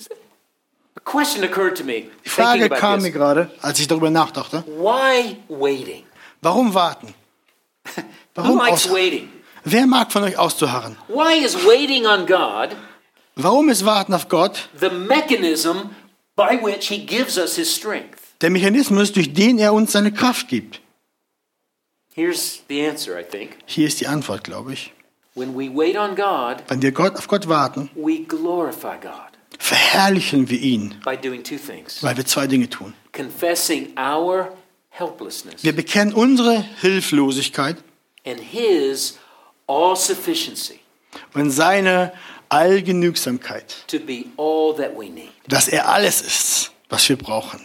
question 0.02 0.16
occurred 0.16 0.78
to 0.78 0.78
me 0.80 0.89
Die 1.06 2.28
Frage 2.28 2.68
kam 2.70 3.02
mir 3.02 3.10
gerade, 3.10 3.50
als 3.62 3.80
ich 3.80 3.88
darüber 3.88 4.10
nachdachte. 4.10 4.64
Why 4.66 5.36
waiting? 5.48 6.04
Warum 6.42 6.74
warten? 6.74 7.14
Who 7.96 8.02
Warum 8.34 8.58
likes 8.58 8.72
ausharren? 8.86 8.94
waiting? 8.96 9.28
Wer 9.64 9.86
mag 9.86 10.12
von 10.12 10.22
euch 10.22 10.38
auszuharren? 10.38 10.96
Why 11.08 11.44
is 11.44 11.54
waiting 11.66 12.06
on 12.06 12.26
God 12.26 12.76
Warum 13.36 13.68
ist 13.68 13.84
Warten 13.84 14.12
auf 14.14 14.28
Gott 14.28 14.68
the 14.78 14.90
mechanism 14.90 15.90
by 16.36 16.58
which 16.62 16.88
he 16.88 16.98
gives 17.04 17.38
us 17.38 17.56
his 17.56 17.74
strength? 17.74 18.18
der 18.40 18.50
Mechanismus, 18.50 19.12
durch 19.12 19.32
den 19.32 19.58
er 19.58 19.72
uns 19.72 19.92
seine 19.92 20.12
Kraft 20.12 20.48
gibt? 20.48 20.80
Here's 22.14 22.62
the 22.68 22.86
answer, 22.86 23.18
I 23.18 23.22
think. 23.24 23.56
Hier 23.66 23.86
ist 23.86 24.00
die 24.00 24.06
Antwort, 24.06 24.44
glaube 24.44 24.72
ich. 24.72 24.92
When 25.34 25.54
we 25.54 25.70
wait 25.72 25.96
on 25.96 26.16
God, 26.16 26.62
Wenn 26.68 26.82
wir 26.82 26.92
Gott 26.92 27.16
auf 27.16 27.28
Gott 27.28 27.48
warten, 27.48 27.90
we 27.94 28.20
glorify 28.20 28.96
God 29.00 29.29
verherrlichen 29.60 30.48
wir 30.48 30.58
ihn, 30.58 30.94
weil 31.04 31.22
wir 31.22 32.26
zwei 32.26 32.46
Dinge 32.46 32.68
tun. 32.68 32.94
confessing 33.12 33.96
our 33.98 34.56
helplessness 34.88 35.62
Wir 35.62 35.74
bekennen 35.76 36.12
unsere 36.14 36.64
Hilflosigkeit 36.80 37.76
and 38.26 38.40
his 38.40 39.18
all 39.66 39.94
sufficiency 39.96 40.80
und 41.34 41.50
seine 41.50 42.12
Allgenügsamkeit, 42.48 43.84
to 43.86 43.98
be 44.00 44.24
all 44.36 44.74
that 44.76 44.96
we 44.98 45.08
need. 45.10 45.30
dass 45.46 45.68
er 45.68 45.88
alles 45.88 46.20
ist, 46.22 46.72
was 46.88 47.08
wir 47.08 47.16
brauchen. 47.16 47.60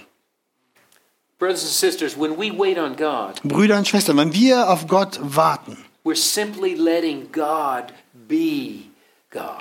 Brothers 1.40 1.64
and 1.64 1.72
sisters, 1.74 2.16
when 2.18 2.38
we 2.38 2.52
wait 2.58 2.78
on 2.78 2.96
God, 2.96 3.42
Brüder 3.44 3.78
und 3.78 3.88
Schwestern, 3.88 4.18
wenn 4.18 4.34
wir 4.34 4.70
auf 4.70 4.88
Gott 4.88 5.18
warten, 5.22 5.78
we're 6.04 6.16
simply 6.16 6.76
letting 6.76 7.32
God 7.32 7.94
be. 8.28 8.84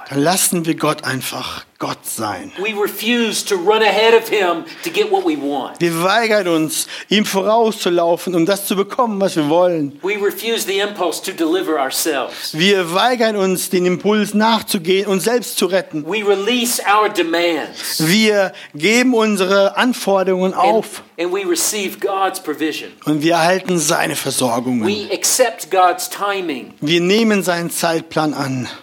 Dann 0.08 0.20
lassen 0.20 0.66
wir 0.66 0.76
Gott 0.76 1.04
einfach 1.04 1.64
Gott 1.80 2.06
sein. 2.06 2.52
We 2.58 2.72
refuse 2.80 3.44
to 3.44 3.56
run 3.56 3.82
ahead 3.82 4.14
of 4.14 4.28
him 4.28 4.64
to 4.84 4.90
get 4.90 5.10
what 5.10 5.24
we 5.24 5.36
want. 5.36 5.80
Wir 5.80 6.02
weigern 6.02 6.48
uns, 6.48 6.86
ihm 7.08 7.24
vorauszulaufen, 7.24 8.34
um 8.34 8.46
das 8.46 8.66
zu 8.66 8.76
bekommen, 8.76 9.20
was 9.20 9.36
wir 9.36 9.48
wollen. 9.48 9.98
We 10.02 10.14
refuse 10.14 10.66
the 10.66 10.78
impulse 10.78 11.22
to 11.22 11.32
deliver 11.32 11.78
ourselves. 11.78 12.56
Wir 12.56 12.94
weigern 12.94 13.36
uns, 13.36 13.70
den 13.70 13.84
Impuls 13.86 14.32
nachzugehen 14.34 15.08
und 15.08 15.20
selbst 15.20 15.58
zu 15.58 15.66
retten. 15.66 16.06
We 16.06 16.26
release 16.26 16.80
our 16.82 17.08
demands. 17.08 18.06
Wir 18.06 18.52
geben 18.74 19.12
unsere 19.12 19.76
Anforderungen 19.76 20.54
auf 20.54 21.02
and 21.18 21.32
we 21.32 21.48
receive 21.48 21.98
God's 21.98 22.40
provision. 22.40 22.90
und 23.04 23.22
wir 23.22 23.32
erhalten 23.32 23.78
seine 23.78 24.16
Versorgungen. 24.16 24.86
We 24.86 25.12
accept 25.12 25.70
God's 25.70 26.08
timing 26.08 26.74
Wir 26.80 27.00
nehmen 27.00 27.42
seinen 27.42 27.70
Zeitplan 27.70 28.32
an 28.32 28.68
and 28.68 28.68
therefore 28.68 28.70
his 28.70 28.70
wisdom. 28.70 28.78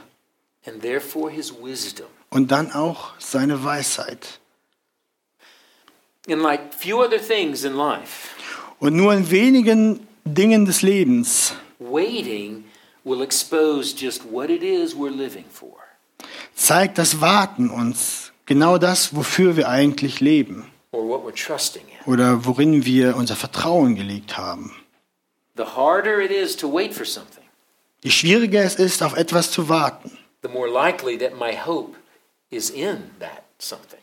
Und 2.29 2.51
dann 2.51 2.71
auch 2.71 3.11
seine 3.19 3.63
Weisheit. 3.63 4.39
And 6.29 6.41
like 6.41 6.73
few 6.73 7.01
other 7.01 7.19
things 7.19 7.63
in 7.63 7.73
life, 7.75 8.29
Und 8.79 8.95
nur 8.95 9.13
in 9.13 9.29
wenigen 9.31 10.07
Dingen 10.23 10.65
des 10.65 10.81
Lebens 10.81 11.53
waiting 11.79 12.63
will 13.03 13.21
expose 13.23 13.95
just 13.97 14.23
what 14.31 14.49
it 14.49 14.61
is 14.61 14.93
we're 14.95 15.09
living 15.15 15.45
for. 15.51 15.73
zeigt 16.55 16.97
das 16.99 17.21
Warten 17.21 17.69
uns 17.71 18.31
genau 18.45 18.77
das, 18.77 19.15
wofür 19.15 19.55
wir 19.57 19.67
eigentlich 19.67 20.19
leben 20.19 20.67
or 20.91 21.07
what 21.07 21.21
we're 21.25 21.35
trusting 21.47 21.83
in. 21.87 22.11
oder 22.13 22.45
worin 22.45 22.85
wir 22.85 23.15
unser 23.15 23.35
Vertrauen 23.35 23.95
gelegt 23.95 24.37
haben. 24.37 24.75
The 25.57 25.63
harder 25.63 26.19
it 26.21 26.31
is 26.31 26.55
to 26.57 26.71
wait 26.71 26.93
for 26.93 27.05
something, 27.05 27.43
Je 28.03 28.11
schwieriger 28.11 28.63
es 28.63 28.75
ist, 28.75 29.01
auf 29.03 29.15
etwas 29.15 29.49
zu 29.51 29.69
warten, 29.69 30.17
the 30.43 30.49
more 30.49 30.67
likely 30.69 31.17
that 31.19 31.33
my 31.37 31.55
hope 31.55 31.95
is 32.49 32.69
in 32.69 33.11
that 33.19 33.43
something. 33.59 33.99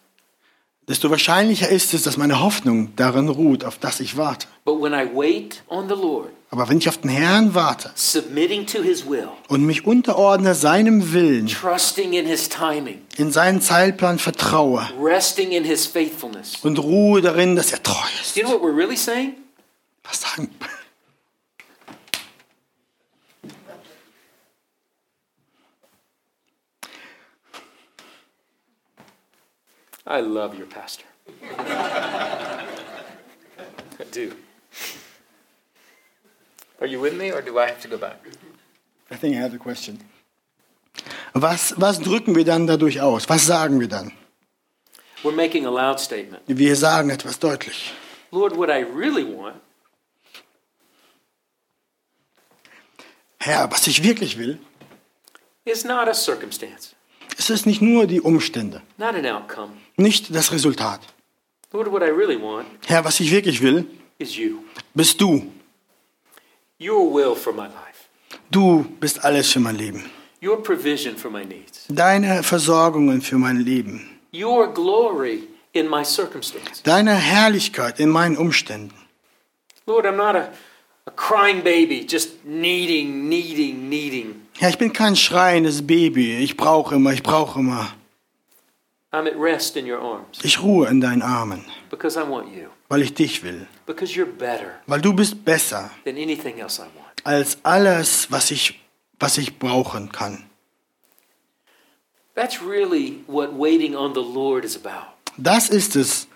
desto 0.88 1.10
wahrscheinlicher 1.10 1.68
ist 1.68 1.92
es, 1.94 2.02
dass 2.02 2.16
meine 2.16 2.40
Hoffnung 2.40 2.94
darin 2.96 3.28
ruht, 3.28 3.64
auf 3.64 3.78
das 3.78 4.00
ich 4.00 4.16
warte. 4.16 4.46
But 4.64 4.80
when 4.80 4.92
I 4.94 5.06
wait 5.14 5.62
on 5.68 5.88
the 5.88 5.94
Lord, 5.94 6.30
Aber 6.50 6.66
wenn 6.70 6.78
ich 6.78 6.88
auf 6.88 6.96
den 6.98 7.10
Herrn 7.10 7.54
warte 7.54 7.90
submitting 7.94 8.64
to 8.66 8.82
his 8.82 9.04
will, 9.06 9.28
und 9.48 9.66
mich 9.66 9.84
unterordne 9.86 10.54
seinem 10.54 11.12
Willen, 11.12 11.46
trusting 11.46 12.14
in 12.14 12.24
his 12.26 12.48
timing, 12.48 13.02
in 13.18 13.30
seinen 13.32 13.60
Zeitplan 13.60 14.18
vertraue 14.18 14.88
resting 14.98 15.52
in 15.52 15.64
his 15.64 15.84
faithfulness. 15.86 16.54
und 16.62 16.78
ruhe 16.78 17.20
darin, 17.20 17.54
dass 17.54 17.70
er 17.72 17.82
treu 17.82 17.94
ist. 18.22 18.34
Do 18.36 18.40
you 18.40 18.46
know 18.46 18.54
what 18.54 18.62
we're 18.62 18.74
really 18.76 18.96
saying? 18.96 19.34
Was 20.04 20.22
sagen? 20.22 20.48
I 30.08 30.20
love 30.20 30.56
your 30.58 30.66
pastor. 30.66 31.04
I 31.58 32.64
do. 34.10 34.32
Are 36.80 36.86
you 36.86 36.98
with 37.00 37.14
me 37.14 37.30
or 37.30 37.42
do 37.42 37.58
I 37.58 37.66
have 37.66 37.80
to 37.82 37.88
go 37.88 37.98
back? 37.98 38.16
I 39.10 39.16
think 39.16 39.36
I 39.36 39.40
have 39.40 39.54
a 39.54 39.58
question. 39.58 39.98
Was, 41.34 41.74
was 41.76 42.00
drücken 42.00 42.34
wir 42.34 42.44
dann 42.44 42.66
dadurch 42.66 43.00
aus? 43.00 43.28
Was 43.28 43.46
sagen 43.46 43.80
wir 43.80 43.88
dann? 43.88 44.12
We're 45.22 45.32
making 45.34 45.66
a 45.66 45.70
loud 45.70 46.00
statement. 46.00 46.42
Wir 46.46 46.74
sagen 46.74 47.10
etwas 47.10 47.38
deutlich. 47.38 47.92
Lord, 48.32 48.56
what 48.56 48.70
I 48.70 48.80
really 48.82 49.24
want 49.24 49.60
Herr, 53.40 53.70
was 53.70 53.86
ich 53.86 54.02
wirklich 54.02 54.36
will, 54.36 54.58
is 55.64 55.84
not 55.84 56.08
a 56.08 56.14
circumstance, 56.14 56.94
es 57.38 57.48
ist 57.50 57.64
nicht 57.66 57.80
nur 57.80 58.06
die 58.06 58.20
Umstände, 58.20 58.82
not 58.98 59.14
an 59.14 59.24
outcome. 59.26 59.72
nicht 59.96 60.34
das 60.34 60.52
Resultat. 60.52 61.00
Lord, 61.72 61.90
what 61.92 62.02
I 62.02 62.10
really 62.10 62.40
want 62.40 62.66
Herr, 62.86 63.04
was 63.04 63.20
ich 63.20 63.30
wirklich 63.30 63.62
will, 63.62 63.86
is 64.18 64.36
you. 64.36 64.58
bist 64.94 65.20
du. 65.20 65.50
Your 66.80 67.12
will 67.12 67.34
for 67.34 67.52
my 67.52 67.62
life. 67.66 68.08
Du 68.50 68.84
bist 69.00 69.24
alles 69.24 69.50
für 69.52 69.60
mein 69.60 69.76
Leben. 69.76 70.04
Your 70.42 70.62
provision 70.62 71.16
for 71.16 71.30
my 71.30 71.44
needs. 71.44 71.86
Deine 71.88 72.42
Versorgungen 72.42 73.20
für 73.20 73.36
mein 73.38 73.58
Leben. 73.60 74.08
Your 74.32 74.72
glory 74.72 75.48
in 75.72 75.88
my 75.88 76.04
circumstance. 76.04 76.82
Deine 76.84 77.14
Herrlichkeit 77.14 77.98
in 77.98 78.08
meinen 78.10 78.36
Umständen. 78.36 78.94
Lord, 79.86 80.06
I'm 80.06 80.16
not 80.16 80.36
a, 80.36 80.52
a 81.06 81.10
crying 81.10 81.62
baby, 81.62 82.06
just 82.08 82.44
needing, 82.44 83.28
needing, 83.28 83.88
needing. 83.88 84.46
Ja, 84.60 84.68
ich 84.68 84.78
bin 84.78 84.92
kein 84.92 85.14
schreiendes 85.16 85.86
Baby. 85.86 86.36
Ich 86.38 86.56
brauche 86.56 86.94
immer, 86.96 87.12
ich 87.12 87.22
brauche 87.22 87.60
immer. 87.60 87.92
I'm 89.10 89.26
at 89.26 89.36
rest 89.40 89.76
in 89.76 89.90
your 89.90 90.00
arms 90.00 90.38
Ich 90.42 90.60
ruhe 90.62 90.86
in 90.88 91.00
deinen 91.00 91.22
Armen, 91.22 91.64
because 91.88 92.18
I 92.20 92.28
want 92.28 92.54
you, 92.54 92.68
weil 92.90 93.00
ich 93.00 93.14
dich 93.14 93.42
will. 93.42 93.66
because 93.86 94.12
you're 94.14 94.26
better 94.26 94.80
Weil 94.86 95.00
du 95.00 95.14
bist 95.14 95.42
besser 95.46 95.90
than 96.04 96.16
anything 96.16 96.58
else 96.58 96.78
I 96.82 96.84
want. 96.94 97.24
als 97.24 97.56
alles, 97.62 98.30
was 98.30 98.50
ich, 98.50 98.78
was 99.18 99.38
ich 99.38 99.58
brauchen 99.58 100.12
kann. 100.12 100.44
That's 102.34 102.60
really 102.60 103.24
what 103.26 103.58
waiting 103.58 103.96
on 103.96 104.12
the 104.12 104.20
Lord 104.20 104.64
is 104.66 104.76
about. 104.76 105.06
Das 105.38 105.70
ist 105.70 105.96
es, 105.96 106.28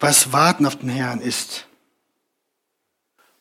was 0.00 0.32
Warten 0.32 0.64
auf 0.64 0.76
den 0.76 0.88
Herrn 0.88 1.20
ist. 1.20 1.66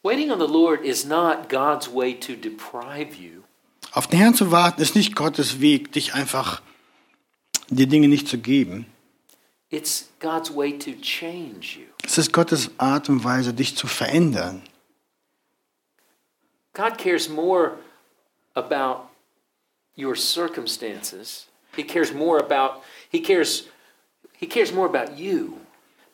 Waiting 0.03 0.32
on 0.32 0.39
the 0.39 0.51
Lord 0.51 0.84
is 0.84 1.05
not 1.05 1.47
God's 1.47 1.88
way 1.88 2.14
to 2.20 2.34
deprive 2.34 3.16
you. 3.16 3.40
Auf 3.91 4.07
den 4.07 4.19
Herrn 4.19 4.35
zu 4.35 4.51
warten 4.51 4.81
ist 4.81 4.95
nicht 4.95 5.15
Gottes 5.15 5.59
Weg, 5.59 5.91
dich 5.91 6.13
einfach 6.13 6.61
die 7.69 7.87
Dinge 7.87 8.07
nicht 8.07 8.27
zu 8.27 8.37
geben. 8.37 8.85
It's 9.69 10.09
God's 10.19 10.53
way 10.53 10.77
to 10.77 10.91
change 11.01 11.79
you. 11.79 11.85
Es 12.03 12.17
ist 12.17 12.33
Gottes 12.33 12.71
Art 12.77 13.09
und 13.09 13.23
Weise, 13.23 13.53
dich 13.53 13.77
zu 13.77 13.87
verändern. 13.87 14.61
God 16.73 16.97
cares 16.97 17.29
more 17.29 17.77
about 18.53 19.09
your 19.97 20.15
circumstances. 20.15 21.47
He 21.75 21.83
cares 21.83 22.13
more 22.13 22.39
about 22.39 22.81
he 23.09 23.21
cares 23.21 23.65
he 24.37 24.47
cares 24.47 24.73
more 24.73 24.87
about 24.87 25.17
you 25.17 25.57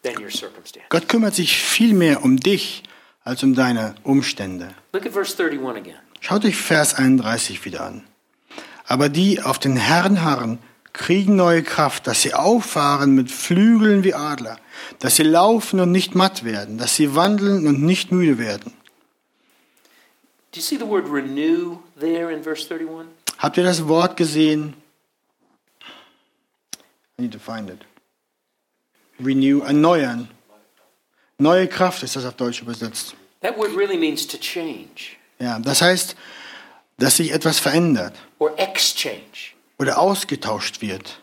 than 0.03 0.19
your 0.21 0.32
circumstance. 0.32 0.88
Gott 0.89 1.07
kümmert 1.07 1.36
sich 1.36 1.57
viel 1.57 1.93
mehr 1.93 2.23
um 2.23 2.38
dich 2.39 2.84
als 3.23 3.43
um 3.43 3.53
deine 3.53 3.95
Umstände. 4.03 4.75
Look 4.93 5.05
at 5.05 5.11
verse 5.11 5.36
31 5.36 5.78
again. 5.78 5.99
Schaut 6.20 6.45
euch 6.45 6.57
Vers 6.57 6.95
31 6.95 7.63
wieder 7.65 7.86
an. 7.86 8.03
Aber 8.86 9.09
die 9.09 9.41
auf 9.41 9.59
den 9.59 9.76
Herrn 9.76 10.24
harren, 10.24 10.59
kriegen 10.93 11.36
neue 11.36 11.63
Kraft, 11.63 12.07
dass 12.07 12.22
sie 12.22 12.34
auffahren 12.34 13.13
mit 13.13 13.32
Flügeln 13.32 14.03
wie 14.03 14.13
Adler, 14.13 14.57
dass 14.99 15.15
sie 15.15 15.24
laufen 15.24 15.80
und 15.80 15.91
nicht 15.91 16.15
matt 16.15 16.43
werden, 16.43 16.78
dass 16.78 16.95
sie 16.95 17.15
wandeln 17.15 17.68
und 17.68 17.82
nicht 17.82 18.11
müde 18.11 18.38
werden. 18.39 18.74
Do 20.51 20.59
you 20.59 20.61
see 20.61 20.78
the 20.78 20.88
word 20.88 21.05
renew 21.07 21.78
there 21.99 22.34
in 22.34 22.41
verse 22.41 22.68
31? 22.68 23.07
Habt 23.38 23.57
ihr 23.57 23.63
das 23.63 23.88
Wort 23.88 24.18
gesehen? 24.18 24.74
I 27.20 27.24
need 27.24 27.34
to 27.34 27.39
find 27.39 27.70
it. 27.70 27.86
Renew, 29.24 29.61
erneuern. 29.61 30.30
Neue 31.38 31.68
Kraft 31.68 32.01
ist 32.01 32.15
das 32.15 32.26
auf 32.26 32.36
Deutsch 32.36 32.61
übersetzt. 32.61 33.15
That 33.41 33.57
word 33.57 33.76
really 33.76 33.97
means 33.97 34.26
to 34.26 34.38
change 34.38 35.16
Ja, 35.40 35.60
das 35.60 35.82
heißt, 35.82 36.16
dass 36.98 37.18
sich 37.18 37.32
etwas 37.32 37.60
verändert 37.60 38.14
or 38.40 38.58
exchange. 38.58 39.54
oder 39.80 40.00
ausgetauscht 40.00 40.82
wird. 40.82 41.22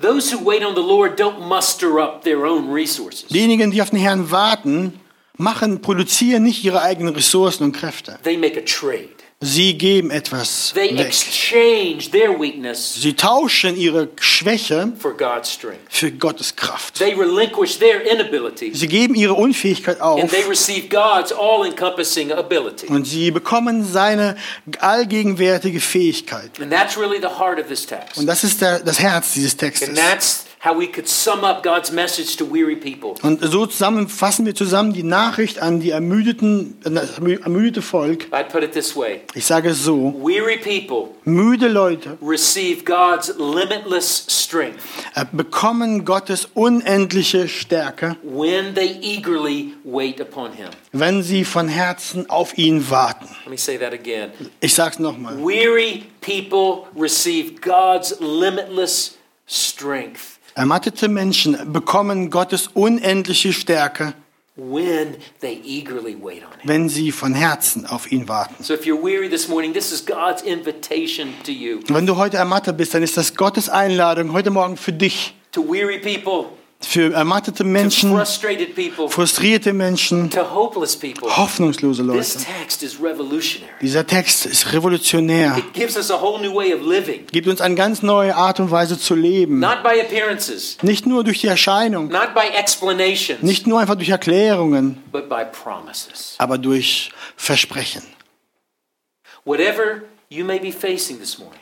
Those 0.00 0.32
who 0.32 0.44
wait 0.46 0.64
on 0.64 0.74
the 0.74 0.80
Lord 0.80 1.20
don't 1.20 1.40
muster 1.40 1.98
up 1.98 2.22
their 2.22 2.44
own 2.44 2.72
resources. 2.72 3.28
Diejenigen, 3.28 3.70
die 3.72 3.82
auf 3.82 3.90
den 3.90 3.98
Herrn 3.98 4.30
warten, 4.30 5.00
machen, 5.36 5.82
produzieren 5.82 6.44
nicht 6.44 6.64
ihre 6.64 6.80
eigenen 6.82 7.14
Ressourcen 7.14 7.64
und 7.64 7.72
Kräfte. 7.72 8.18
They 8.22 8.36
make 8.36 8.58
a 8.58 8.62
trade. 8.64 9.08
Sie 9.40 9.78
geben 9.78 10.10
etwas 10.10 10.72
They 10.74 10.98
weg. 10.98 11.06
exchange 11.06 12.10
their 12.10 12.30
weakness 12.40 12.94
Sie 13.00 13.14
tauschen 13.14 13.76
ihre 13.76 14.08
Schwäche 14.18 14.92
for 14.98 15.16
God's 15.16 15.52
strength. 15.52 15.78
für 15.88 16.10
Gottes 16.10 16.56
Kraft. 16.56 16.96
They 16.98 17.14
relinquish 17.14 17.78
their 17.78 18.02
inability 18.02 18.74
Sie 18.74 18.88
geben 18.88 19.14
ihre 19.14 19.34
Unfähigkeit 19.34 20.00
and 20.00 20.24
auf 20.24 20.30
they 20.32 20.42
receive 20.42 20.88
God's 20.88 21.30
all 21.32 21.64
encompassing 21.64 22.32
ability. 22.32 22.88
und 22.88 23.04
sie 23.06 23.30
bekommen 23.30 23.84
seine 23.84 24.36
allgegenwärtige 24.80 25.80
Fähigkeit. 25.80 26.58
And 26.60 26.72
that's 26.72 26.96
really 26.98 27.20
the 27.20 27.28
heart 27.38 27.60
of 27.60 27.68
this 27.68 27.86
text. 27.86 28.18
Und 28.18 28.26
das 28.26 28.42
ist 28.42 28.60
der, 28.60 28.80
das 28.80 28.98
Herz 28.98 29.34
dieses 29.34 29.56
Textes. 29.56 29.90
And 30.60 30.64
that's 30.64 30.64
how 30.64 30.74
we 30.78 30.86
could 30.86 31.08
sum 31.08 31.44
up 31.44 31.62
God's 31.62 31.90
message 31.92 32.36
to 32.36 32.44
weary 32.44 32.76
people. 32.76 33.14
Und 33.22 33.40
so 33.42 33.66
zusammen 33.66 34.08
fassen 34.08 34.44
wir 34.46 34.54
zusammen 34.54 34.92
die 34.92 35.02
Nachricht 35.02 35.60
an 35.60 35.80
die 35.80 35.90
ermüdeten, 35.90 36.76
an 36.84 36.94
das 36.94 37.18
ermüdete 37.18 37.82
Volk. 37.82 38.26
I'd 38.32 38.48
put 38.50 38.62
it 38.62 38.72
this 38.72 38.96
way 38.96 39.20
Ich 39.34 39.46
sage 39.46 39.70
es 39.70 39.84
so: 39.84 40.14
Weary 40.18 40.58
people 40.58 41.14
Müde 41.24 41.68
Leute 41.68 42.18
receive 42.22 42.84
God's 42.84 43.34
limitless 43.38 44.26
strength 44.28 44.78
äh, 45.14 45.24
bekommen 45.32 46.04
Gottes 46.04 46.48
unendliche 46.54 47.48
Stärke, 47.48 48.16
when 48.22 48.74
they 48.74 48.98
eagerly 49.00 49.74
wait 49.84 50.20
upon 50.20 50.52
Him. 50.52 50.70
wenn 50.92 51.22
sie 51.22 51.44
von 51.44 51.68
Herzen 51.68 52.28
auf 52.30 52.56
ihn 52.58 52.90
warten. 52.90 53.28
Let 53.44 53.50
me 53.50 53.58
say 53.58 53.78
that 53.78 53.92
again. 53.92 54.30
Ich 54.60 54.74
sage 54.74 54.94
es 54.94 54.98
nochmal. 54.98 55.36
Weary 55.38 56.04
people 56.20 56.86
receive 56.96 57.60
God's 57.60 58.16
limitless 58.20 59.16
strength 59.46 60.37
Ermattete 60.58 61.06
Menschen 61.06 61.72
bekommen 61.72 62.30
Gottes 62.30 62.66
unendliche 62.74 63.52
Stärke, 63.52 64.14
wenn 66.64 66.88
sie 66.88 67.12
von 67.12 67.32
Herzen 67.32 67.86
auf 67.86 68.10
ihn 68.10 68.26
warten. 68.26 68.64
So 68.64 68.74
if 68.74 68.84
you're 68.84 69.00
weary 69.00 69.30
this 69.30 69.46
morning, 69.46 69.72
this 69.72 69.92
is 69.92 70.04
God's 70.04 70.42
invitation 70.42 71.32
to 71.44 71.52
you. 71.52 71.76
Und 71.76 71.94
wenn 71.94 72.06
du 72.06 72.16
heute 72.16 72.38
ermattet 72.38 72.76
bist, 72.76 72.92
dann 72.92 73.04
ist 73.04 73.16
das 73.16 73.36
Gottes 73.36 73.68
Einladung 73.68 74.32
heute 74.32 74.50
Morgen 74.50 74.76
für 74.76 74.92
dich, 74.92 75.32
To 75.52 75.62
weary 75.62 76.00
people, 76.00 76.46
für 76.80 77.12
ermattete 77.12 77.64
Menschen, 77.64 78.10
people, 78.74 79.08
frustrierte 79.08 79.72
Menschen, 79.72 80.30
hoffnungslose 80.32 82.02
Leute. 82.02 82.38
Dieser 83.80 84.06
Text 84.06 84.46
ist 84.46 84.72
revolutionär, 84.72 85.60
gibt 87.32 87.46
uns 87.48 87.60
eine 87.60 87.74
ganz 87.74 88.02
neue 88.02 88.34
Art 88.36 88.60
und 88.60 88.70
Weise 88.70 88.98
zu 88.98 89.14
leben. 89.16 89.64
Nicht 90.82 91.06
nur 91.06 91.24
durch 91.24 91.40
die 91.40 91.48
Erscheinung, 91.48 92.12
nicht 93.42 93.66
nur 93.66 93.80
einfach 93.80 93.96
durch 93.96 94.10
Erklärungen, 94.10 95.02
aber 96.38 96.58
durch 96.58 97.10
Versprechen. 97.36 98.02
Whatever 99.44 100.02
you 100.28 100.44
may 100.44 100.58
be 100.58 100.70
facing 100.70 101.18
this 101.18 101.38
morning, 101.38 101.58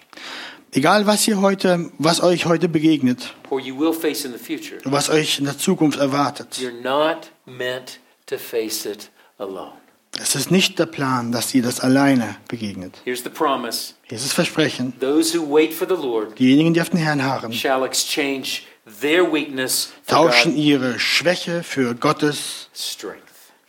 Egal 0.73 1.07
was 1.07 1.27
ihr 1.27 1.41
heute, 1.41 1.91
was 1.99 2.23
euch 2.23 2.45
heute 2.45 2.69
begegnet, 2.69 3.35
future, 3.49 4.79
was 4.85 5.09
euch 5.09 5.39
in 5.39 5.45
der 5.47 5.57
Zukunft 5.59 5.99
erwartet. 5.99 6.59
you're 6.61 6.81
not 6.83 7.31
meant 7.47 7.99
to 8.27 8.37
face 8.37 8.85
it 8.85 9.11
alone. 9.39 9.73
Es 10.19 10.35
ist 10.35 10.51
nicht 10.51 10.79
der 10.79 10.87
Plan, 10.87 11.31
dass 11.31 11.55
ihr 11.55 11.63
das 11.63 11.81
alleine 11.81 12.37
begegnet. 12.49 12.95
Here's 13.05 13.23
the 13.23 13.29
promise 13.31 13.95
Hier 14.05 14.17
ist 14.17 14.25
das 14.27 14.33
Versprechen. 14.33 14.93
those 15.01 15.35
who 15.39 15.43
wait 15.47 15.73
for 15.75 15.87
the 15.87 15.95
Lord 15.95 16.39
Diejenigen, 16.39 16.75
die 16.75 16.81
auf 16.81 16.91
den 16.91 16.99
Herrn 17.01 17.23
harren, 17.23 17.53
shall 17.53 17.85
exchange 17.85 18.63
their 19.01 19.31
weakness 19.33 19.93
for 20.05 20.17
tauschen 20.29 20.53
God's 20.53 20.65
ihre 20.65 20.99
Schwäche 20.99 21.63
für 21.63 21.95
Gottes 21.95 22.69
strength. 22.75 23.23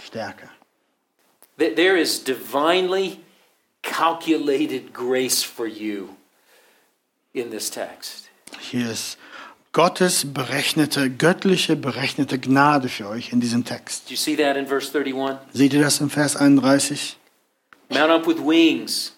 Stärke. 0.04 0.50
Th- 1.60 1.76
There 1.76 1.98
is 2.00 2.24
divinely 2.24 3.20
calculated 3.82 4.94
grace 4.94 5.44
for 5.44 5.66
you 5.68 6.10
in 7.38 7.52
this 7.52 7.70
text. 7.70 8.30
Hier 8.60 8.90
ist 8.92 9.18
Gottes 9.74 10.26
berechnete, 10.34 11.10
göttliche 11.10 11.76
berechnete 11.76 12.40
Gnade 12.40 12.90
für 12.90 13.08
euch 13.08 13.32
in 13.32 13.40
diesem 13.40 13.64
Text. 13.66 14.08
Do 14.10 14.12
you 14.14 14.18
see 14.18 14.36
that 14.36 14.56
in 14.58 14.66
verse 14.68 14.92
31? 14.98 15.38
Seht 15.54 15.74
ihr 15.74 15.82
das 15.82 16.00
im 16.00 16.10
Vers 16.10 16.36
31? 16.36 17.18
Mount 17.90 18.10
up 18.12 18.28
with 18.28 18.38
wings, 18.40 19.14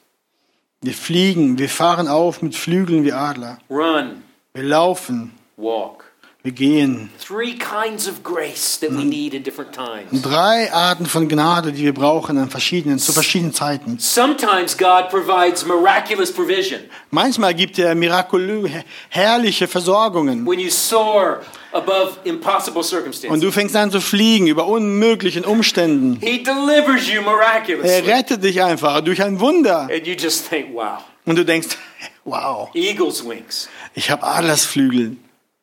Wir 0.82 0.93
fliegen, 0.93 1.57
wir 1.57 1.70
fahren 1.70 2.07
auf 2.07 2.41
mit 2.41 2.55
Flügeln 2.55 3.03
wie 3.03 3.13
Adler. 3.13 3.59
run, 3.70 4.24
Wir 4.53 4.63
laufen, 4.63 5.32
walk. 5.57 6.09
Wir 6.50 6.52
gehen. 6.52 7.10
Three 7.26 7.56
kinds 7.56 8.08
of 8.08 8.24
grace 8.24 8.80
that 8.80 8.91
we 8.91 9.04
need 9.04 9.34
in 9.34 9.43
different 9.43 9.72
times. 9.74 10.22
Drei 10.22 10.72
Arten 10.72 11.06
von 11.06 11.28
Gnade, 11.28 11.72
die 11.72 11.84
wir 11.84 11.93
brauchen 11.93 12.38
an 12.38 12.50
verschiedenen, 12.50 12.97
zu 13.00 13.14
verschiedenen 13.14 13.54
Zeiten. 13.54 13.97
Sometimes 14.00 14.78
God 14.78 15.10
provides 15.10 15.66
miraculous 15.66 16.32
provision 16.34 16.82
Manchmal 17.12 17.54
gibt 17.54 17.78
er 17.80 17.95
mirakulö, 17.95 18.68
herrliche 19.10 19.68
Versorgungen. 19.68 20.45
when 20.45 20.60
you 20.60 20.70
soar 20.70 21.41
above 21.72 22.18
impossible 22.24 22.84
Und 23.30 23.43
du 23.43 23.52
fängst 23.52 23.76
an 23.76 23.91
zu 23.91 24.02
fliegen 24.02 24.47
über 24.47 24.66
unmöglichen 24.68 25.45
Umständen. 25.45 26.20
He 26.22 26.41
delivers 26.41 27.08
you 27.08 27.22
Er 27.84 28.06
rettet 28.08 28.43
dich 28.43 28.62
einfach 28.64 29.02
durch 29.02 29.22
ein 29.22 29.39
Wunder. 29.39 29.82
And 29.82 30.08
you 30.08 30.16
just 30.18 30.50
think, 30.50 30.74
wow, 30.74 31.04
Und 31.26 31.38
du 31.38 31.45
denkst, 31.45 31.68
wow, 32.24 32.70
eagle's 32.74 33.24
wings. 33.28 33.70
ich 33.93 34.10
habe 34.10 34.24
Adlersflügel. 34.24 35.18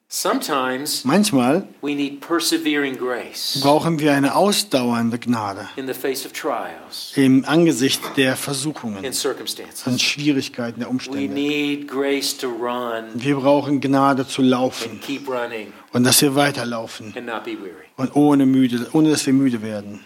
Sometimes 0.08 1.04
Manchmal 1.04 1.66
we 1.82 1.94
need 1.96 2.20
persevering 2.20 2.96
grace 2.96 3.58
brauchen 3.60 3.98
wir 3.98 4.12
eine 4.14 4.36
ausdauernde 4.36 5.18
Gnade 5.18 5.68
in 5.74 5.88
the 5.88 5.94
face 5.94 6.24
of 6.24 6.32
trials 6.32 7.12
im 7.16 7.44
Angesicht 7.44 8.00
der 8.16 8.36
Versuchungen 8.36 9.12
circumstances. 9.12 9.84
und 9.84 10.00
Schwierigkeiten 10.00 10.78
der 10.78 10.86
We 10.86 10.92
Umstände. 10.92 11.34
need 11.34 11.88
grace 11.88 12.38
to 12.38 12.48
run 12.48 13.06
Wir 13.16 13.34
brauchen 13.34 13.80
Gnade 13.80 14.24
zu 14.28 14.42
laufen 14.42 14.92
and 14.92 15.02
keep 15.02 15.28
running 15.28 15.72
und 15.92 16.04
dass 16.04 16.22
wir 16.22 16.36
weiterlaufen 16.36 17.12
and 17.16 17.26
not 17.26 17.42
be 17.42 17.58
weary. 17.60 17.86
und 17.96 18.14
ohne 18.14 18.46
müde, 18.46 18.88
ohne 18.92 19.10
dass 19.10 19.26
wir 19.26 19.32
müde 19.32 19.60
werden. 19.60 20.04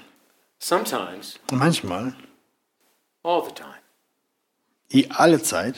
Sometimes, 0.59 1.39
Und 1.51 1.59
manchmal, 1.59 2.15
all 3.23 3.45
the 3.45 3.53
time, 3.53 3.75
i- 4.95 5.07
alle 5.11 5.43
Zeit, 5.43 5.75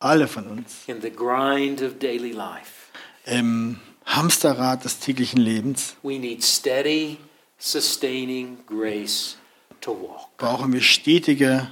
alle 0.00 0.26
von 0.26 0.46
uns, 0.48 0.82
in 0.88 1.00
the 1.00 1.10
grind 1.10 1.82
of 1.82 1.98
daily 2.00 2.32
life, 2.32 2.79
im 3.26 3.78
Hamsterrad 4.06 4.84
des 4.84 4.98
täglichen 4.98 5.40
Lebens 5.40 5.96
we 6.02 6.18
need 6.18 6.42
steady, 6.42 7.18
sustaining 7.58 8.58
grace 8.66 9.36
to 9.80 9.92
walk. 9.92 10.36
brauchen 10.38 10.72
wir 10.72 10.80
stetige, 10.80 11.70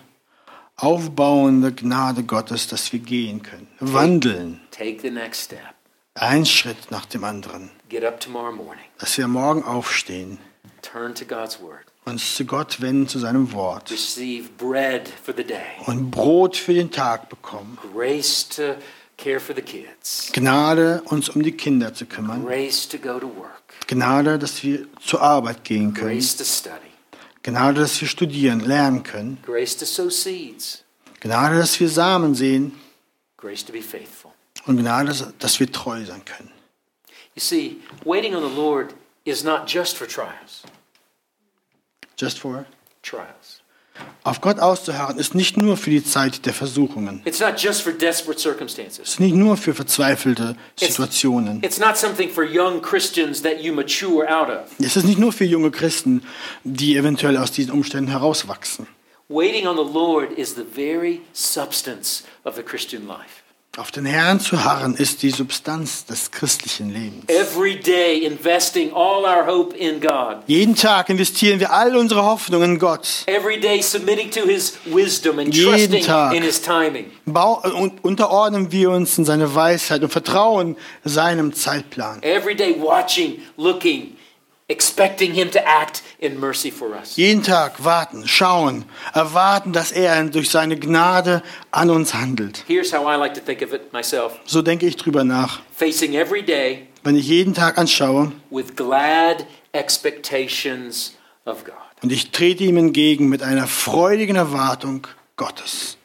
aufbauende 0.76 1.72
Gnade 1.72 2.22
Gottes, 2.22 2.68
dass 2.68 2.92
wir 2.92 3.00
gehen 3.00 3.42
können, 3.42 3.68
wandeln, 3.80 4.60
Take 4.70 5.00
the 5.02 5.10
next 5.10 5.44
step. 5.46 5.60
ein 6.14 6.46
Schritt 6.46 6.90
nach 6.90 7.06
dem 7.06 7.24
anderen, 7.24 7.70
Get 7.88 8.04
up 8.04 8.20
tomorrow 8.20 8.52
morning. 8.52 8.84
dass 8.98 9.16
wir 9.18 9.26
morgen 9.28 9.62
aufstehen, 9.64 10.38
Turn 10.82 11.14
to 11.14 11.24
God's 11.24 11.60
word. 11.60 11.84
uns 12.04 12.36
zu 12.36 12.44
Gott 12.44 12.80
wenden, 12.80 13.08
zu 13.08 13.18
seinem 13.18 13.52
Wort 13.52 13.90
Receive 13.90 14.48
bread 14.58 15.08
for 15.24 15.34
the 15.36 15.44
day. 15.44 15.56
und 15.86 16.10
Brot 16.10 16.56
für 16.56 16.74
den 16.74 16.90
Tag 16.90 17.28
bekommen, 17.28 17.78
Grace 17.94 18.48
to 18.48 18.74
care 19.18 19.38
for 19.40 19.54
the 19.54 19.60
kids. 19.62 20.30
Gnade, 20.32 21.02
uns 21.06 21.28
um 21.28 21.42
die 21.42 21.52
Kinder 21.52 21.92
zu 21.92 22.06
kümmern, 22.06 22.42
Grace 22.44 22.88
to 22.88 22.96
go 22.96 23.18
to 23.20 23.26
work. 23.36 23.74
Gnade, 23.86 24.38
dass 24.38 24.62
wir 24.62 24.86
zur 25.04 25.20
Arbeit 25.20 25.64
gehen 25.64 25.92
können, 25.92 26.08
Grace 26.12 26.36
to 26.36 26.44
study. 26.44 26.74
Gnade, 27.42 27.80
dass 27.80 28.00
wir 28.00 28.08
studieren, 28.08 28.60
lernen 28.60 29.02
können, 29.02 29.38
Grace 29.44 29.76
to 29.76 29.84
sow 29.84 30.08
seeds. 30.10 30.84
Gnade, 31.20 31.58
dass 31.58 31.78
wir 31.78 31.88
Samen 31.90 32.34
sehen 32.34 32.72
Grace 33.36 33.64
to 33.64 33.72
be 33.72 33.82
faithful. 33.82 34.30
und 34.66 34.78
Gnade, 34.78 35.08
dass- 35.08 35.32
dass 35.38 35.60
wir 35.60 35.70
treu 35.70 36.02
sein 36.04 36.24
können. 36.24 36.50
You 37.34 37.40
see, 37.42 37.78
waiting 38.04 38.34
on 38.34 38.42
the 38.42 38.54
Lord 38.56 38.94
is 39.24 39.44
not 39.44 39.68
just 39.68 39.96
for 39.96 40.06
trials. 40.08 40.62
Just 42.18 42.38
for 42.40 42.64
Trials. 43.02 43.37
Auf 44.24 44.40
Gott 44.40 44.58
auszuharren 44.58 45.18
ist 45.18 45.34
nicht 45.34 45.56
nur 45.56 45.76
für 45.76 45.90
die 45.90 46.04
Zeit 46.04 46.44
der 46.44 46.52
Versuchungen. 46.52 47.22
It's 47.24 47.40
not 47.40 47.58
just 47.58 47.82
for 47.82 47.92
desperate 47.92 48.38
circumstances. 48.38 49.00
Es 49.00 49.08
ist 49.10 49.20
nicht 49.20 49.34
nur 49.34 49.56
für 49.56 49.74
verzweifelte 49.74 50.56
Situationen. 50.76 51.62
It's 51.62 51.78
not 51.78 51.96
something 51.96 52.28
for 52.28 52.44
young 52.44 52.82
Christians 52.82 53.42
that 53.42 53.60
you 53.60 53.72
mature 53.72 54.28
out 54.28 54.48
of. 54.48 54.64
Es 54.78 54.96
ist 54.96 55.04
nicht 55.04 55.18
nur 55.18 55.32
für 55.32 55.44
junge 55.44 55.70
Christen, 55.70 56.22
die 56.64 56.96
eventuell 56.96 57.36
aus 57.36 57.52
diesen 57.52 57.72
Umständen 57.72 58.10
herauswachsen. 58.10 58.86
Waiting 59.30 59.66
on 59.66 59.76
the 59.76 59.92
Lord 59.92 60.32
is 60.38 60.54
the 60.54 60.64
very 60.64 61.20
substance 61.32 62.24
of 62.44 62.56
the 62.56 62.62
Christian 62.62 63.06
life. 63.06 63.37
Auf 63.78 63.92
den 63.92 64.06
Herrn 64.06 64.40
zu 64.40 64.64
harren 64.64 64.96
ist 64.96 65.22
die 65.22 65.30
Substanz 65.30 66.04
des 66.04 66.32
christlichen 66.32 66.92
Lebens. 66.92 67.26
Every 67.28 67.78
day 67.78 68.24
investing 68.24 68.92
all 68.92 69.22
our 69.22 69.46
hope 69.46 69.72
in 69.76 70.00
God. 70.00 70.38
Jeden 70.48 70.74
Tag 70.74 71.08
investieren 71.08 71.60
wir 71.60 71.72
all 71.72 71.94
unsere 71.94 72.24
Hoffnung 72.24 72.64
in 72.64 72.80
Gott. 72.80 73.22
Every 73.26 73.60
day 73.60 73.80
submitting 73.80 74.32
to 74.32 74.40
his 74.40 74.76
wisdom 74.84 75.38
and 75.38 75.54
Jeden 75.54 76.02
Tag. 76.02 76.34
in 76.34 76.42
his 76.42 76.60
timing. 76.60 77.12
Bau, 77.24 77.62
und 77.62 78.02
unterordnen 78.02 78.72
wir 78.72 78.90
uns 78.90 79.16
in 79.16 79.24
seine 79.24 79.54
Weisheit 79.54 80.02
und 80.02 80.10
vertrauen 80.10 80.76
seinem 81.04 81.52
Zeitplan. 81.52 82.20
Every 82.24 82.56
day 82.56 82.74
watching, 82.80 83.42
looking, 83.56 84.16
expecting 84.68 85.32
him 85.34 85.50
to 85.50 85.58
act 85.66 86.02
in 86.18 86.38
mercy 86.38 86.70
for 86.70 86.94
us. 86.94 87.16
Jeden 87.16 87.42
Tag 87.42 87.82
warten, 87.84 88.28
schauen, 88.28 88.84
erwarten, 89.14 89.72
dass 89.72 89.92
er 89.92 90.22
durch 90.24 90.50
seine 90.50 90.78
Gnade 90.78 91.42
an 91.70 91.90
uns 91.90 92.12
handelt. 92.14 92.64
Here's 92.66 92.92
how 92.92 93.06
I 93.06 93.16
like 93.16 93.34
to 93.34 93.40
think 93.40 93.62
of 93.62 93.72
it 93.72 93.92
myself. 93.92 94.38
So 94.44 94.60
denke 94.62 94.86
ich 94.86 94.96
drüber 94.96 95.24
nach. 95.24 95.60
Facing 95.74 96.14
every 96.14 96.42
day 96.42 96.86
Wenn 97.04 97.16
ich 97.16 97.26
jeden 97.28 97.54
Tag 97.54 97.78
anschaue 97.78 98.32
with 98.50 98.76
glad 98.76 99.46
expectations 99.72 101.14
of 101.46 101.64
God. 101.64 101.74
und 102.02 102.12
ich 102.12 102.30
trete 102.30 102.64
ihm 102.64 102.76
entgegen 102.76 103.28
mit 103.28 103.42
einer 103.42 103.66
freudigen 103.66 104.36
Erwartung 104.36 105.06
Gottes. 105.36 105.96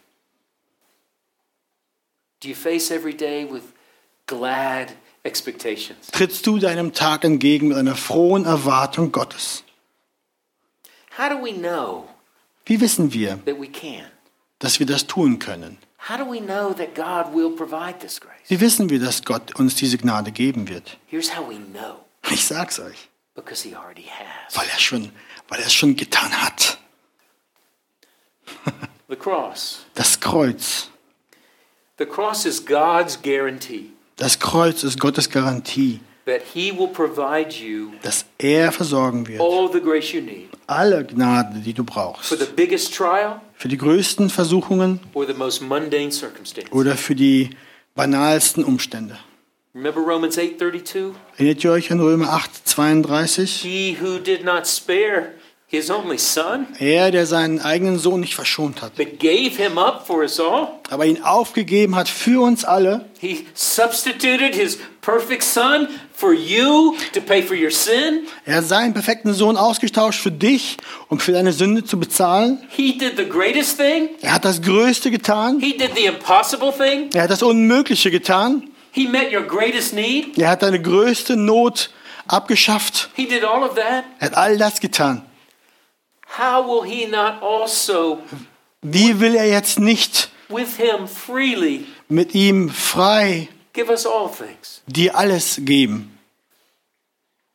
Do 2.42 2.50
you 2.50 2.56
face 2.56 2.92
every 2.92 3.14
day 3.14 3.46
with 3.50 3.64
glad 4.38 4.94
expectations? 5.24 6.08
Trittst 6.12 6.46
du 6.46 6.58
deinem 6.58 6.94
Tag 6.94 7.24
entgegen 7.24 7.68
mit 7.70 7.78
einer 7.78 7.96
frohen 7.96 8.46
Erwartung 8.46 9.12
Gottes? 9.12 9.64
How 11.18 11.30
do 11.30 11.36
we 11.44 11.54
know 11.54 12.08
Wie 12.66 12.80
wissen 12.82 13.14
wir, 13.14 13.40
that 13.46 13.60
we 13.60 13.68
can? 13.68 14.06
dass 14.60 14.80
wir 14.80 14.86
das 14.86 15.06
tun 15.08 15.40
können? 15.40 15.78
How 16.10 16.18
do 16.18 16.26
we 16.30 16.40
know 16.42 16.74
that 16.74 16.96
God 16.96 17.34
will 17.34 17.56
provide 17.56 18.00
this 18.00 18.20
grace? 18.20 18.34
Wie 18.50 18.60
wissen 18.60 18.90
wir, 18.90 19.00
dass 19.00 19.24
Gott 19.24 19.56
uns 19.60 19.76
diese 19.76 19.98
Gnade 19.98 20.32
geben 20.32 20.68
wird? 20.68 20.98
Here's 21.08 21.36
how 21.38 21.48
we 21.48 21.56
know 21.56 22.04
Ich 22.30 22.46
sag's 22.46 22.80
euch, 22.80 23.10
because 23.36 23.64
He 23.68 23.76
already 23.76 24.04
has. 24.06 24.58
weil 24.58 24.68
er 24.68 24.80
schon, 24.80 25.12
weil 25.48 25.60
er 25.60 25.68
es 25.68 25.74
schon 25.74 25.96
getan 25.96 26.32
hat. 26.42 26.78
The 29.10 29.16
cross. 29.16 29.86
Das 29.94 30.20
Kreuz, 30.20 30.90
The 32.00 32.06
cross 32.06 32.46
is 32.46 32.66
God's 32.66 33.22
guarantee 33.22 33.92
das 34.18 34.40
Kreuz 34.40 34.84
ist 34.84 35.00
Gottes 35.00 35.30
Garantie, 35.30 36.00
that 36.26 36.42
He 36.54 36.72
will 36.78 36.88
provide 36.88 37.50
you 37.54 37.92
dass 38.02 38.26
er 38.38 38.72
versorgen 38.72 39.28
wird. 39.28 39.42
all 39.42 39.70
the 39.72 39.80
grace 39.82 40.12
you 40.14 40.22
need 40.22 40.50
Alle 40.68 41.04
Gnade, 41.06 41.60
die 41.60 41.74
du 41.74 41.84
for 41.84 42.04
the 42.30 42.36
brauchst. 42.36 42.56
biggest 42.56 42.96
trial 42.96 43.42
Für 43.56 43.68
die 43.68 43.78
größten 43.78 44.30
Versuchungen 44.30 45.00
or 45.14 45.26
the 45.28 45.34
most 45.34 45.62
mundane 45.62 46.12
circumstance. 46.12 46.72
oder 46.72 46.96
für 46.96 47.16
die 47.16 47.50
banalsten 47.96 48.64
Umstände. 48.64 49.18
Remember 49.76 50.02
Romans 50.02 50.38
8:32? 50.38 51.14
Erinnert 51.38 51.64
ihr 51.64 51.72
euch 51.72 51.92
an 51.92 52.00
Römer 52.00 52.32
8, 52.32 52.68
32? 52.68 53.62
He 53.62 53.98
who 54.00 54.20
did 54.20 54.44
not 54.46 54.68
spare 54.68 55.32
his 55.74 55.90
only 55.90 56.20
son, 56.20 56.68
Er, 56.80 57.10
der 57.10 57.26
seinen 57.26 57.60
eigenen 57.60 57.98
Sohn 57.98 58.20
nicht 58.20 58.36
verschont 58.36 58.82
hat, 58.84 58.96
but 58.96 59.20
gave 59.20 59.56
him 59.58 59.78
up 59.80 60.06
for 60.06 60.18
us 60.22 60.40
all. 60.40 60.68
aber 60.92 61.06
ihn 61.08 61.24
aufgegeben 61.24 61.96
hat 61.96 62.08
für 62.08 62.42
uns 62.44 62.64
alle. 62.64 63.06
He 63.20 63.46
substituted 63.56 64.54
his 64.54 64.78
perfect 65.02 65.44
son 65.44 65.88
for 66.14 66.32
you 66.34 66.96
to 67.14 67.22
pay 67.22 67.42
for 67.42 67.58
your 67.58 67.72
sin. 67.72 68.28
Er 68.46 68.58
hat 68.58 68.66
seinen 68.66 68.94
perfekten 68.94 69.34
Sohn 69.34 69.58
ausgetauscht 69.58 70.20
für 70.22 70.32
dich, 70.32 70.78
um 71.10 71.20
für 71.20 71.32
deine 71.32 71.52
Sünde 71.54 71.84
zu 71.84 72.00
bezahlen. 72.00 72.60
He 72.70 72.98
did 72.98 73.18
the 73.18 73.28
greatest 73.28 73.78
thing. 73.78 74.10
Er 74.22 74.36
hat 74.36 74.46
das 74.46 74.62
Größte 74.62 75.10
getan. 75.10 75.60
He 75.60 75.76
did 75.76 75.92
the 75.96 76.06
impossible 76.06 76.72
thing. 76.72 77.10
Er 77.14 77.24
hat 77.24 77.32
das 77.32 77.42
Unmögliche 77.42 78.12
getan. 78.12 78.70
He 78.92 79.08
met 79.08 79.34
your 79.34 79.42
greatest 79.42 79.94
need. 79.96 80.38
Er 80.38 80.50
hat 80.52 80.62
deine 80.62 80.80
größte 80.80 81.36
Not 81.36 81.90
abgeschafft. 82.28 83.10
He 83.16 83.26
did 83.28 83.44
all 83.44 83.64
of 83.64 83.74
that. 83.76 84.04
Er 84.20 84.28
hat 84.28 84.38
all 84.38 84.58
das 84.58 84.80
getan. 84.80 85.24
How 86.38 86.66
will 86.66 86.84
he 86.84 87.06
not 87.08 87.42
also 87.42 88.20
Wie 88.82 89.20
will 89.20 89.36
er 89.36 89.48
jetzt 89.48 89.80
nicht 89.80 90.30
with 90.50 90.78
him 90.78 91.08
freely 91.08 91.86
mit 92.10 92.34
ihm 92.36 92.70
frei 92.70 93.50
give 93.74 93.90
us 93.92 94.06
all 94.06 94.30
things? 94.30 94.82
dir 94.88 95.16
alles 95.16 95.58
geben? 95.64 96.18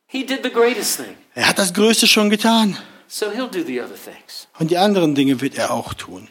He 0.07 0.25
did 0.25 0.43
the 0.43 0.49
greatest 0.49 0.97
thing. 0.97 1.15
Er 1.35 1.47
hat 1.47 1.59
das 1.59 1.73
Größte 1.73 2.07
schon 2.07 2.29
getan. 2.29 2.77
So 3.07 3.31
he'll 3.31 3.49
do 3.49 3.63
the 3.63 3.81
other 3.81 3.95
things. 3.95 4.47
Und 4.57 4.71
die 4.71 4.77
anderen 4.77 5.13
Dinge 5.13 5.39
wird 5.41 5.57
er 5.57 5.71
auch 5.71 5.93
tun. 5.93 6.27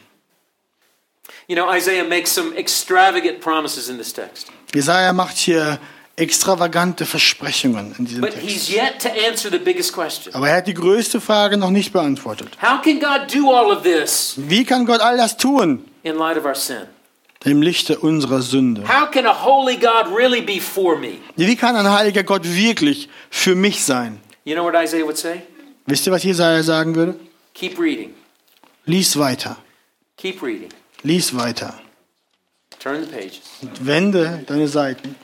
You 1.47 1.55
know, 1.55 1.71
Isaiah 1.73 2.03
makes 2.03 2.33
some 2.33 2.55
extravagant 2.55 3.41
promises 3.41 3.89
in 3.89 3.97
this 3.97 4.13
text. 4.13 4.47
Jesaja 4.73 5.13
macht 5.13 5.37
hier 5.37 5.79
extravagante 6.19 7.05
Versprechungen 7.05 7.95
in 7.97 8.05
diesem 8.05 8.21
But 8.21 8.33
he's 8.33 8.67
Text. 8.67 8.69
yet 8.69 8.99
to 9.01 9.09
answer 9.27 9.49
the 9.51 9.57
biggest 9.59 9.93
question. 9.93 10.33
Aber 10.35 10.49
er 10.49 10.57
hat 10.57 10.67
die 10.67 10.73
größte 10.73 11.19
Frage 11.21 11.57
noch 11.57 11.69
nicht 11.71 11.91
beantwortet. 11.93 12.49
How 12.61 12.81
can 12.81 12.99
God 12.99 13.33
do 13.33 13.51
all 13.51 13.71
of 13.71 13.83
this 13.83 14.33
Wie 14.37 14.63
kann 14.65 14.85
Gott 14.85 15.01
all 15.01 15.17
das 15.17 15.37
tun 15.37 15.85
in 16.03 16.15
light 16.17 16.37
of 16.37 16.45
our 16.45 16.55
sin? 16.55 16.83
im 17.45 17.61
Lichte 17.61 17.97
unserer 17.99 18.41
Sünde? 18.41 18.83
How 18.87 19.09
can 19.09 19.25
a 19.25 19.33
holy 19.45 19.77
God 19.77 20.13
really 20.15 20.41
be 20.41 20.59
for 20.59 20.97
me? 20.97 21.19
Wie 21.37 21.55
kann 21.55 21.75
ein 21.75 21.89
heiliger 21.89 22.23
Gott 22.23 22.43
wirklich 22.43 23.07
für 23.29 23.55
mich 23.55 23.83
sein? 23.85 24.19
You 24.43 24.55
know 24.55 24.63
what 24.65 24.75
Isaiah 24.75 25.05
would 25.05 25.17
say? 25.17 25.41
Wisst 25.85 26.05
ihr, 26.05 26.11
was 26.11 26.23
Jesaja 26.23 26.61
sagen 26.63 26.95
würde? 26.95 27.15
Keep 27.53 27.79
reading. 27.79 28.13
Lies 28.85 29.17
weiter, 29.17 29.57
Keep 30.17 30.41
reading. 30.43 30.69
lies 31.03 31.33
weiter. 31.35 31.73
Turn 32.79 33.01
the 33.05 33.11
pages. 33.11 33.41
Wende 33.81 34.43
deine 34.47 34.67
Seiten. 34.67 35.15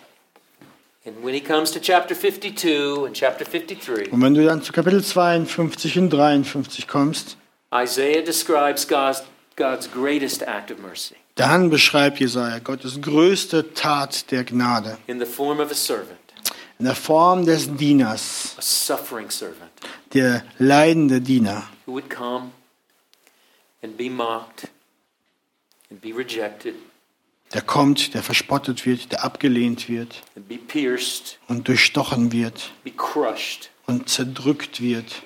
And 1.06 1.24
when 1.24 1.36
he 1.36 1.42
comes 1.42 1.72
to 1.72 1.80
chapter 1.80 2.16
52 2.16 3.06
and 3.06 3.16
chapter 3.16 3.46
53, 3.46 4.12
Und 4.12 4.22
wenn 4.22 4.34
du 4.34 4.44
dann 4.44 4.64
zu 4.64 4.74
Kapitel 4.74 5.04
52 5.04 6.00
und 6.00 6.10
53 6.10 6.88
kommst, 6.88 7.38
Isaiah 7.74 8.24
describes 8.24 8.88
God's, 8.88 9.24
God's 9.56 9.88
greatest 9.92 10.42
act 10.42 10.72
of 10.72 10.80
mercy 10.80 11.16
dann 11.36 11.70
beschreibt 11.70 12.20
Jesaja 12.20 12.60
Gottes 12.60 13.02
größte 13.02 13.74
Tat 13.74 14.32
der 14.32 14.46
Gnade. 14.46 14.98
in 15.08 15.20
the 15.20 15.26
form 15.26 15.60
of 15.60 15.70
a 15.70 15.76
servant, 15.76 16.18
in 16.80 16.86
der 16.86 16.96
Form 16.96 17.46
des 17.46 17.68
Dieners, 17.76 18.56
a 18.58 18.62
suffering 18.62 19.30
servant, 19.30 19.72
der 20.14 20.44
leidende 20.58 21.22
Diener, 21.22 21.64
who 21.86 21.92
would 21.92 22.10
come 22.10 22.52
and 23.84 23.98
be 23.98 24.10
mocked 24.10 24.70
and 25.92 26.02
be 26.02 26.14
rejected 26.14 26.76
der 27.56 27.62
kommt, 27.62 28.14
der 28.14 28.22
verspottet 28.22 28.86
wird, 28.86 29.14
der 29.14 29.24
abgelehnt 29.24 29.88
wird 29.88 30.22
pierced, 30.68 31.40
und 31.48 31.70
durchstochen 31.70 32.34
wird 32.34 32.72
crushed, 32.98 33.70
und 33.88 34.10
zerdrückt 34.10 34.82
wird 34.82 35.24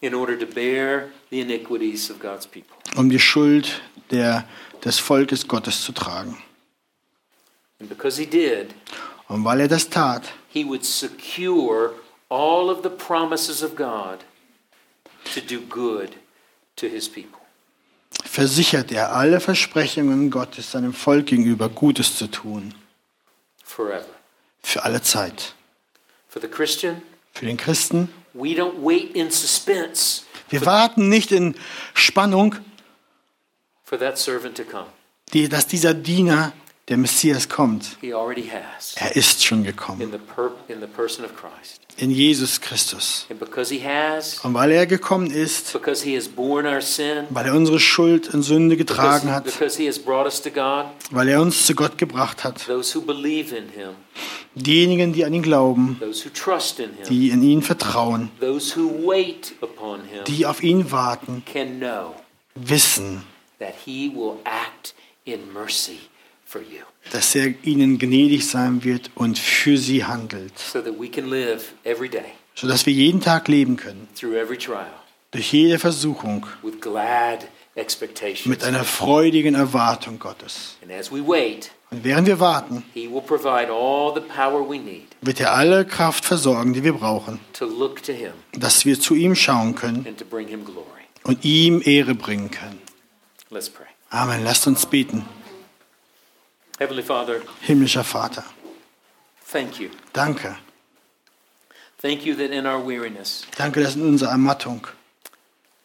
in 0.00 0.14
order 0.14 0.36
to 0.36 0.46
bear 0.46 1.08
the 1.30 1.40
iniquities 1.40 2.10
of 2.10 2.18
God's 2.18 2.46
people. 2.46 2.76
um 2.96 3.08
die 3.08 3.20
Schuld 3.20 3.80
der, 4.10 4.48
des 4.84 4.98
Volkes 4.98 5.46
Gottes 5.46 5.84
zu 5.84 5.92
tragen. 5.92 6.36
And 7.78 7.88
because 7.88 8.20
he 8.20 8.26
did, 8.26 8.74
Und 9.28 9.44
weil 9.44 9.60
er 9.60 9.68
das 9.68 9.88
tat, 9.88 10.32
he 10.48 10.64
would 10.64 10.84
secure 10.84 11.92
all 12.28 12.68
of 12.68 12.82
the 12.82 12.90
promises 12.90 13.62
of 13.62 13.76
God 13.76 14.24
to 15.34 15.40
do 15.40 15.60
good 15.60 16.10
to 16.74 16.86
his 16.88 17.08
people. 17.08 17.39
Versichert 18.34 18.92
er 18.92 19.12
alle 19.14 19.40
Versprechungen 19.40 20.30
Gottes 20.30 20.70
seinem 20.70 20.92
Volk 20.94 21.26
gegenüber 21.26 21.68
Gutes 21.68 22.16
zu 22.16 22.28
tun. 22.28 22.74
forever. 23.64 24.04
Für 24.62 24.84
alle 24.84 25.02
Zeit. 25.02 25.54
For 26.28 26.40
the 26.40 26.48
Christian, 26.48 27.02
Für 27.34 27.46
den 27.46 27.56
Christen. 27.56 28.08
we 28.34 28.50
don't 28.50 28.74
wait 28.82 29.14
in 29.16 29.30
suspense 29.30 30.22
Wir 30.48 30.64
warten 30.66 31.08
nicht 31.08 31.32
in 31.32 31.54
Spannung, 31.94 32.54
for 33.84 33.98
that 33.98 34.16
servant 34.18 34.56
to 34.56 34.64
come. 34.64 34.86
die, 35.32 35.48
dass 35.48 35.66
dieser 35.66 35.94
Diener, 35.94 36.52
der 36.88 36.98
Messias, 36.98 37.48
kommt. 37.48 37.96
He 38.00 38.12
already 38.14 38.48
has 38.48 38.94
Er 38.96 39.16
ist 39.16 39.44
schon 39.44 39.58
in 39.60 39.64
gekommen. 39.64 40.10
the, 40.12 40.18
per- 40.18 40.52
in 40.68 40.80
the 40.80 40.86
person 40.86 41.24
of 41.24 41.32
Christ. 41.34 41.80
In 42.00 42.10
Jesus 42.10 42.58
Christus. 42.58 43.26
And 43.28 43.38
because 43.38 43.70
he 43.70 43.78
has, 43.84 44.38
Und 44.42 44.54
weil 44.54 44.70
er 44.70 44.86
gekommen 44.86 45.30
ist, 45.30 45.74
weil 45.74 47.46
er 47.46 47.54
unsere 47.54 47.78
Schuld 47.78 48.32
und 48.32 48.42
Sünde 48.42 48.78
getragen 48.78 49.30
hat, 49.30 49.44
because 49.44 49.76
he 49.76 49.86
has 49.86 49.98
brought 49.98 50.24
us 50.24 50.40
to 50.40 50.48
God, 50.48 50.86
weil 51.10 51.28
er 51.28 51.42
uns 51.42 51.66
zu 51.66 51.74
Gott 51.74 51.98
gebracht 51.98 52.42
hat, 52.42 52.66
diejenigen, 54.54 55.12
die 55.12 55.24
an 55.26 55.34
ihn 55.34 55.42
glauben, 55.42 56.00
die 57.10 57.28
in 57.28 57.42
ihn 57.42 57.60
vertrauen, 57.60 58.30
die 60.26 60.46
auf 60.46 60.62
ihn 60.62 60.90
warten, 60.90 61.42
wissen, 62.54 63.22
that 63.58 63.74
he 63.84 64.10
will 64.14 64.38
act 64.44 64.94
in 65.26 65.52
mercy 65.52 65.98
dass 67.12 67.34
er 67.34 67.52
ihnen 67.64 67.98
gnädig 67.98 68.46
sein 68.48 68.84
wird 68.84 69.10
und 69.14 69.38
für 69.38 69.76
sie 69.76 70.04
handelt, 70.04 70.58
so 70.58 70.80
that 70.80 70.98
we 71.00 71.08
can 71.08 71.28
live 71.30 71.72
every 71.84 72.08
day 72.08 72.32
sodass 72.54 72.84
wir 72.86 72.92
jeden 72.92 73.20
Tag 73.20 73.48
leben 73.48 73.76
können, 73.76 74.08
durch 75.30 75.52
jede 75.52 75.78
Versuchung, 75.78 76.46
with 76.62 76.80
glad 76.80 77.46
expectations. 77.74 78.46
mit 78.46 78.64
einer 78.64 78.84
freudigen 78.84 79.54
Erwartung 79.54 80.18
Gottes. 80.18 80.76
And 80.82 80.92
as 80.92 81.10
we 81.10 81.26
wait, 81.26 81.70
Und 81.90 82.04
während 82.04 82.26
wir 82.26 82.38
warten, 82.38 82.84
he 82.94 83.08
will 83.10 83.20
provide 83.22 83.70
all 83.72 84.12
the 84.14 84.20
power 84.20 84.68
we 84.68 84.78
need 84.78 85.06
wird 85.22 85.40
er 85.40 85.54
alle 85.54 85.84
Kraft 85.84 86.24
versorgen, 86.24 86.72
die 86.72 86.84
wir 86.84 86.92
brauchen, 86.92 87.40
to 87.52 87.64
look 87.66 88.02
to 88.02 88.12
him 88.12 88.32
dass 88.52 88.84
wir 88.84 88.98
zu 89.00 89.14
ihm 89.14 89.34
schauen 89.34 89.74
können 89.74 90.06
and 90.06 90.18
to 90.18 90.24
bring 90.24 90.48
him 90.48 90.64
glory. 90.64 90.86
und 91.24 91.44
ihm 91.44 91.82
Ehre 91.84 92.14
bringen 92.14 92.50
können. 92.50 92.80
Let's 93.50 93.68
pray. 93.68 93.86
Amen. 94.10 94.44
Lasst 94.44 94.66
uns 94.66 94.86
beten. 94.86 95.24
Heavenly 96.80 97.02
Father, 97.02 97.42
Himmlischer 97.66 98.02
Vater, 98.02 98.42
thank 99.44 99.78
you. 99.78 99.90
danke. 100.14 100.56
Thank 102.00 102.24
you 102.24 102.34
that 102.36 102.50
in 102.50 102.66
our 102.66 102.80
weariness, 102.82 103.44
Danke, 103.58 103.82
dass 103.82 103.94
in 103.96 104.02
unserer 104.02 104.30
Ermattung 104.30 104.86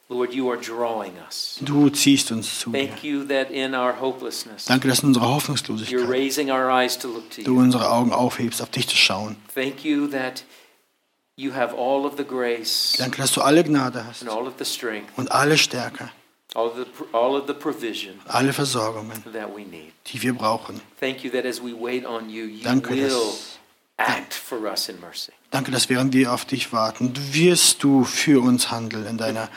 Lord, 0.07 0.33
you 0.33 0.49
are 0.49 0.57
drawing 0.57 1.11
us. 1.27 1.57
du 1.61 1.89
ziehst 1.89 2.31
uns 2.31 2.59
zu 2.59 2.71
dir. 2.71 2.87
Thank 2.87 3.03
you 3.03 3.25
that 3.25 3.51
in 3.51 3.75
our 3.75 3.91
hopelessness, 3.99 4.65
Danke, 4.65 4.87
dass 4.87 4.99
in 4.99 5.07
unserer 5.09 5.25
you're 5.25 5.33
Hoffnungslosigkeit 5.35 6.07
raising 6.07 6.49
our 6.49 6.69
eyes 6.71 6.97
to 6.99 7.09
look 7.09 7.29
to 7.31 7.41
du 7.43 7.55
you. 7.55 7.59
unsere 7.59 7.89
Augen 7.91 8.13
aufhebst, 8.13 8.61
auf 8.61 8.69
dich 8.69 8.87
zu 8.87 8.95
schauen. 8.95 9.35
Thank 9.53 9.83
you 9.83 10.07
that 10.07 10.45
you 11.35 11.53
have 11.53 11.75
all 11.75 12.05
of 12.05 12.13
the 12.15 12.23
grace 12.23 12.95
Danke, 12.97 13.17
dass 13.17 13.33
du 13.33 13.41
alle 13.41 13.65
Gnade 13.65 14.05
hast 14.05 14.21
and 14.21 14.31
all 14.31 14.47
of 14.47 14.53
the 14.59 14.63
strength, 14.65 15.09
und 15.17 15.29
alle 15.33 15.57
Stärke, 15.57 16.09
all 16.55 16.67
of 16.67 16.75
the, 16.75 16.85
all 17.13 17.35
of 17.35 17.45
the 17.47 17.53
provision 17.53 18.19
alle 18.27 18.53
Versorgungen, 18.53 19.21
that 19.33 19.53
we 19.55 19.63
need. 19.65 19.91
die 20.07 20.21
wir 20.21 20.33
brauchen. 20.33 20.81
Thank 20.99 21.23
you 21.23 21.31
that 21.31 21.45
as 21.45 21.61
we 21.61 21.73
wait 21.73 22.05
on 22.05 22.29
you, 22.29 22.45
you 22.45 22.63
Danke, 22.63 22.89
will 22.91 23.09
dass, 23.09 23.59
act 23.97 24.33
for 24.33 24.59
us 24.71 24.89
in 24.89 24.99
mercy. 24.99 25.31
danke, 25.51 25.71
dass 25.71 25.87
während 25.89 26.13
wir 26.13 26.33
auf 26.33 26.45
dich 26.45 26.71
warten, 26.73 27.13
wirst 27.33 27.83
du 27.83 28.03
für 28.03 28.41
uns 28.41 28.71
handeln 28.71 29.05
in 29.05 29.17
deiner 29.17 29.49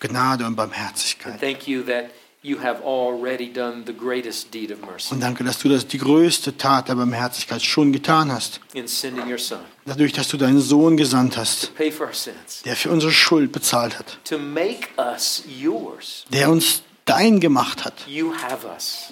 Gnade 0.00 0.46
und 0.46 0.56
Barmherzigkeit. 0.56 1.40
thank 1.40 1.66
you 1.68 1.82
that 1.82 2.10
you 2.44 2.58
have 2.62 2.82
already 2.84 3.50
done 3.52 3.82
the 3.86 3.92
greatest 3.92 4.52
deed 4.52 4.70
of 4.70 4.80
mercy 4.82 5.12
Und 5.14 5.20
danke, 5.22 5.42
dass 5.44 5.58
du 5.58 5.68
das, 5.68 5.86
die 5.86 5.98
größte 5.98 6.56
Tat 6.56 6.88
der 6.88 6.94
Barmherzigkeit 6.94 7.62
schon 7.62 7.90
getan 7.92 8.30
hast. 8.30 8.60
in 8.74 8.86
sending 8.86 9.26
your 9.30 9.38
son 9.38 9.60
Dadurch, 9.86 10.12
dass 10.12 10.28
du 10.28 10.36
deinen 10.36 10.60
Sohn 10.60 10.96
gesandt 10.96 11.36
hast, 11.36 11.66
to 11.68 11.72
pay 11.74 11.90
for 11.90 12.06
our 12.06 12.12
sins, 12.14 12.62
der 12.64 12.76
für 12.76 12.90
unsere 12.90 13.10
Schuld 13.12 13.50
bezahlt 13.50 13.98
hat, 13.98 14.18
to 14.24 14.38
make 14.38 14.88
us 14.98 15.42
yours. 15.48 16.24
der 16.32 16.50
uns 16.50 16.82
dein 17.04 17.40
gemacht 17.40 17.84
hat. 17.84 17.94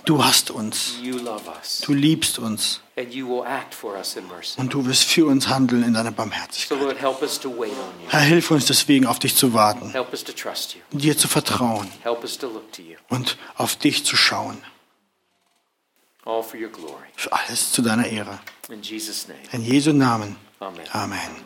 Du 0.04 0.24
hast 0.24 0.50
uns, 0.50 0.94
du 1.84 1.92
liebst 1.92 2.38
uns 2.38 2.80
und 4.56 4.74
du 4.74 4.86
wirst 4.86 5.04
für 5.04 5.26
uns 5.26 5.48
handeln 5.48 5.82
in 5.82 5.94
deiner 5.94 6.10
Barmherzigkeit. 6.10 6.96
Herr, 8.08 8.20
hilf 8.20 8.50
uns 8.50 8.66
deswegen, 8.66 9.06
auf 9.06 9.18
dich 9.18 9.36
zu 9.36 9.52
warten, 9.52 9.92
dir 10.92 11.16
zu 11.16 11.28
vertrauen 11.28 11.88
und 13.08 13.38
auf 13.56 13.76
dich 13.76 14.04
zu 14.04 14.16
schauen. 14.16 14.58
Für 17.16 17.32
alles 17.32 17.72
zu 17.72 17.82
deiner 17.82 18.06
Ehre. 18.06 18.38
In 18.68 18.80
Jesus' 18.80 19.26
name. 19.26 19.40
In 19.52 19.64
Jesu 19.64 19.92
Namen. 19.92 20.36
Amen. 20.60 20.86
Amen. 20.92 21.36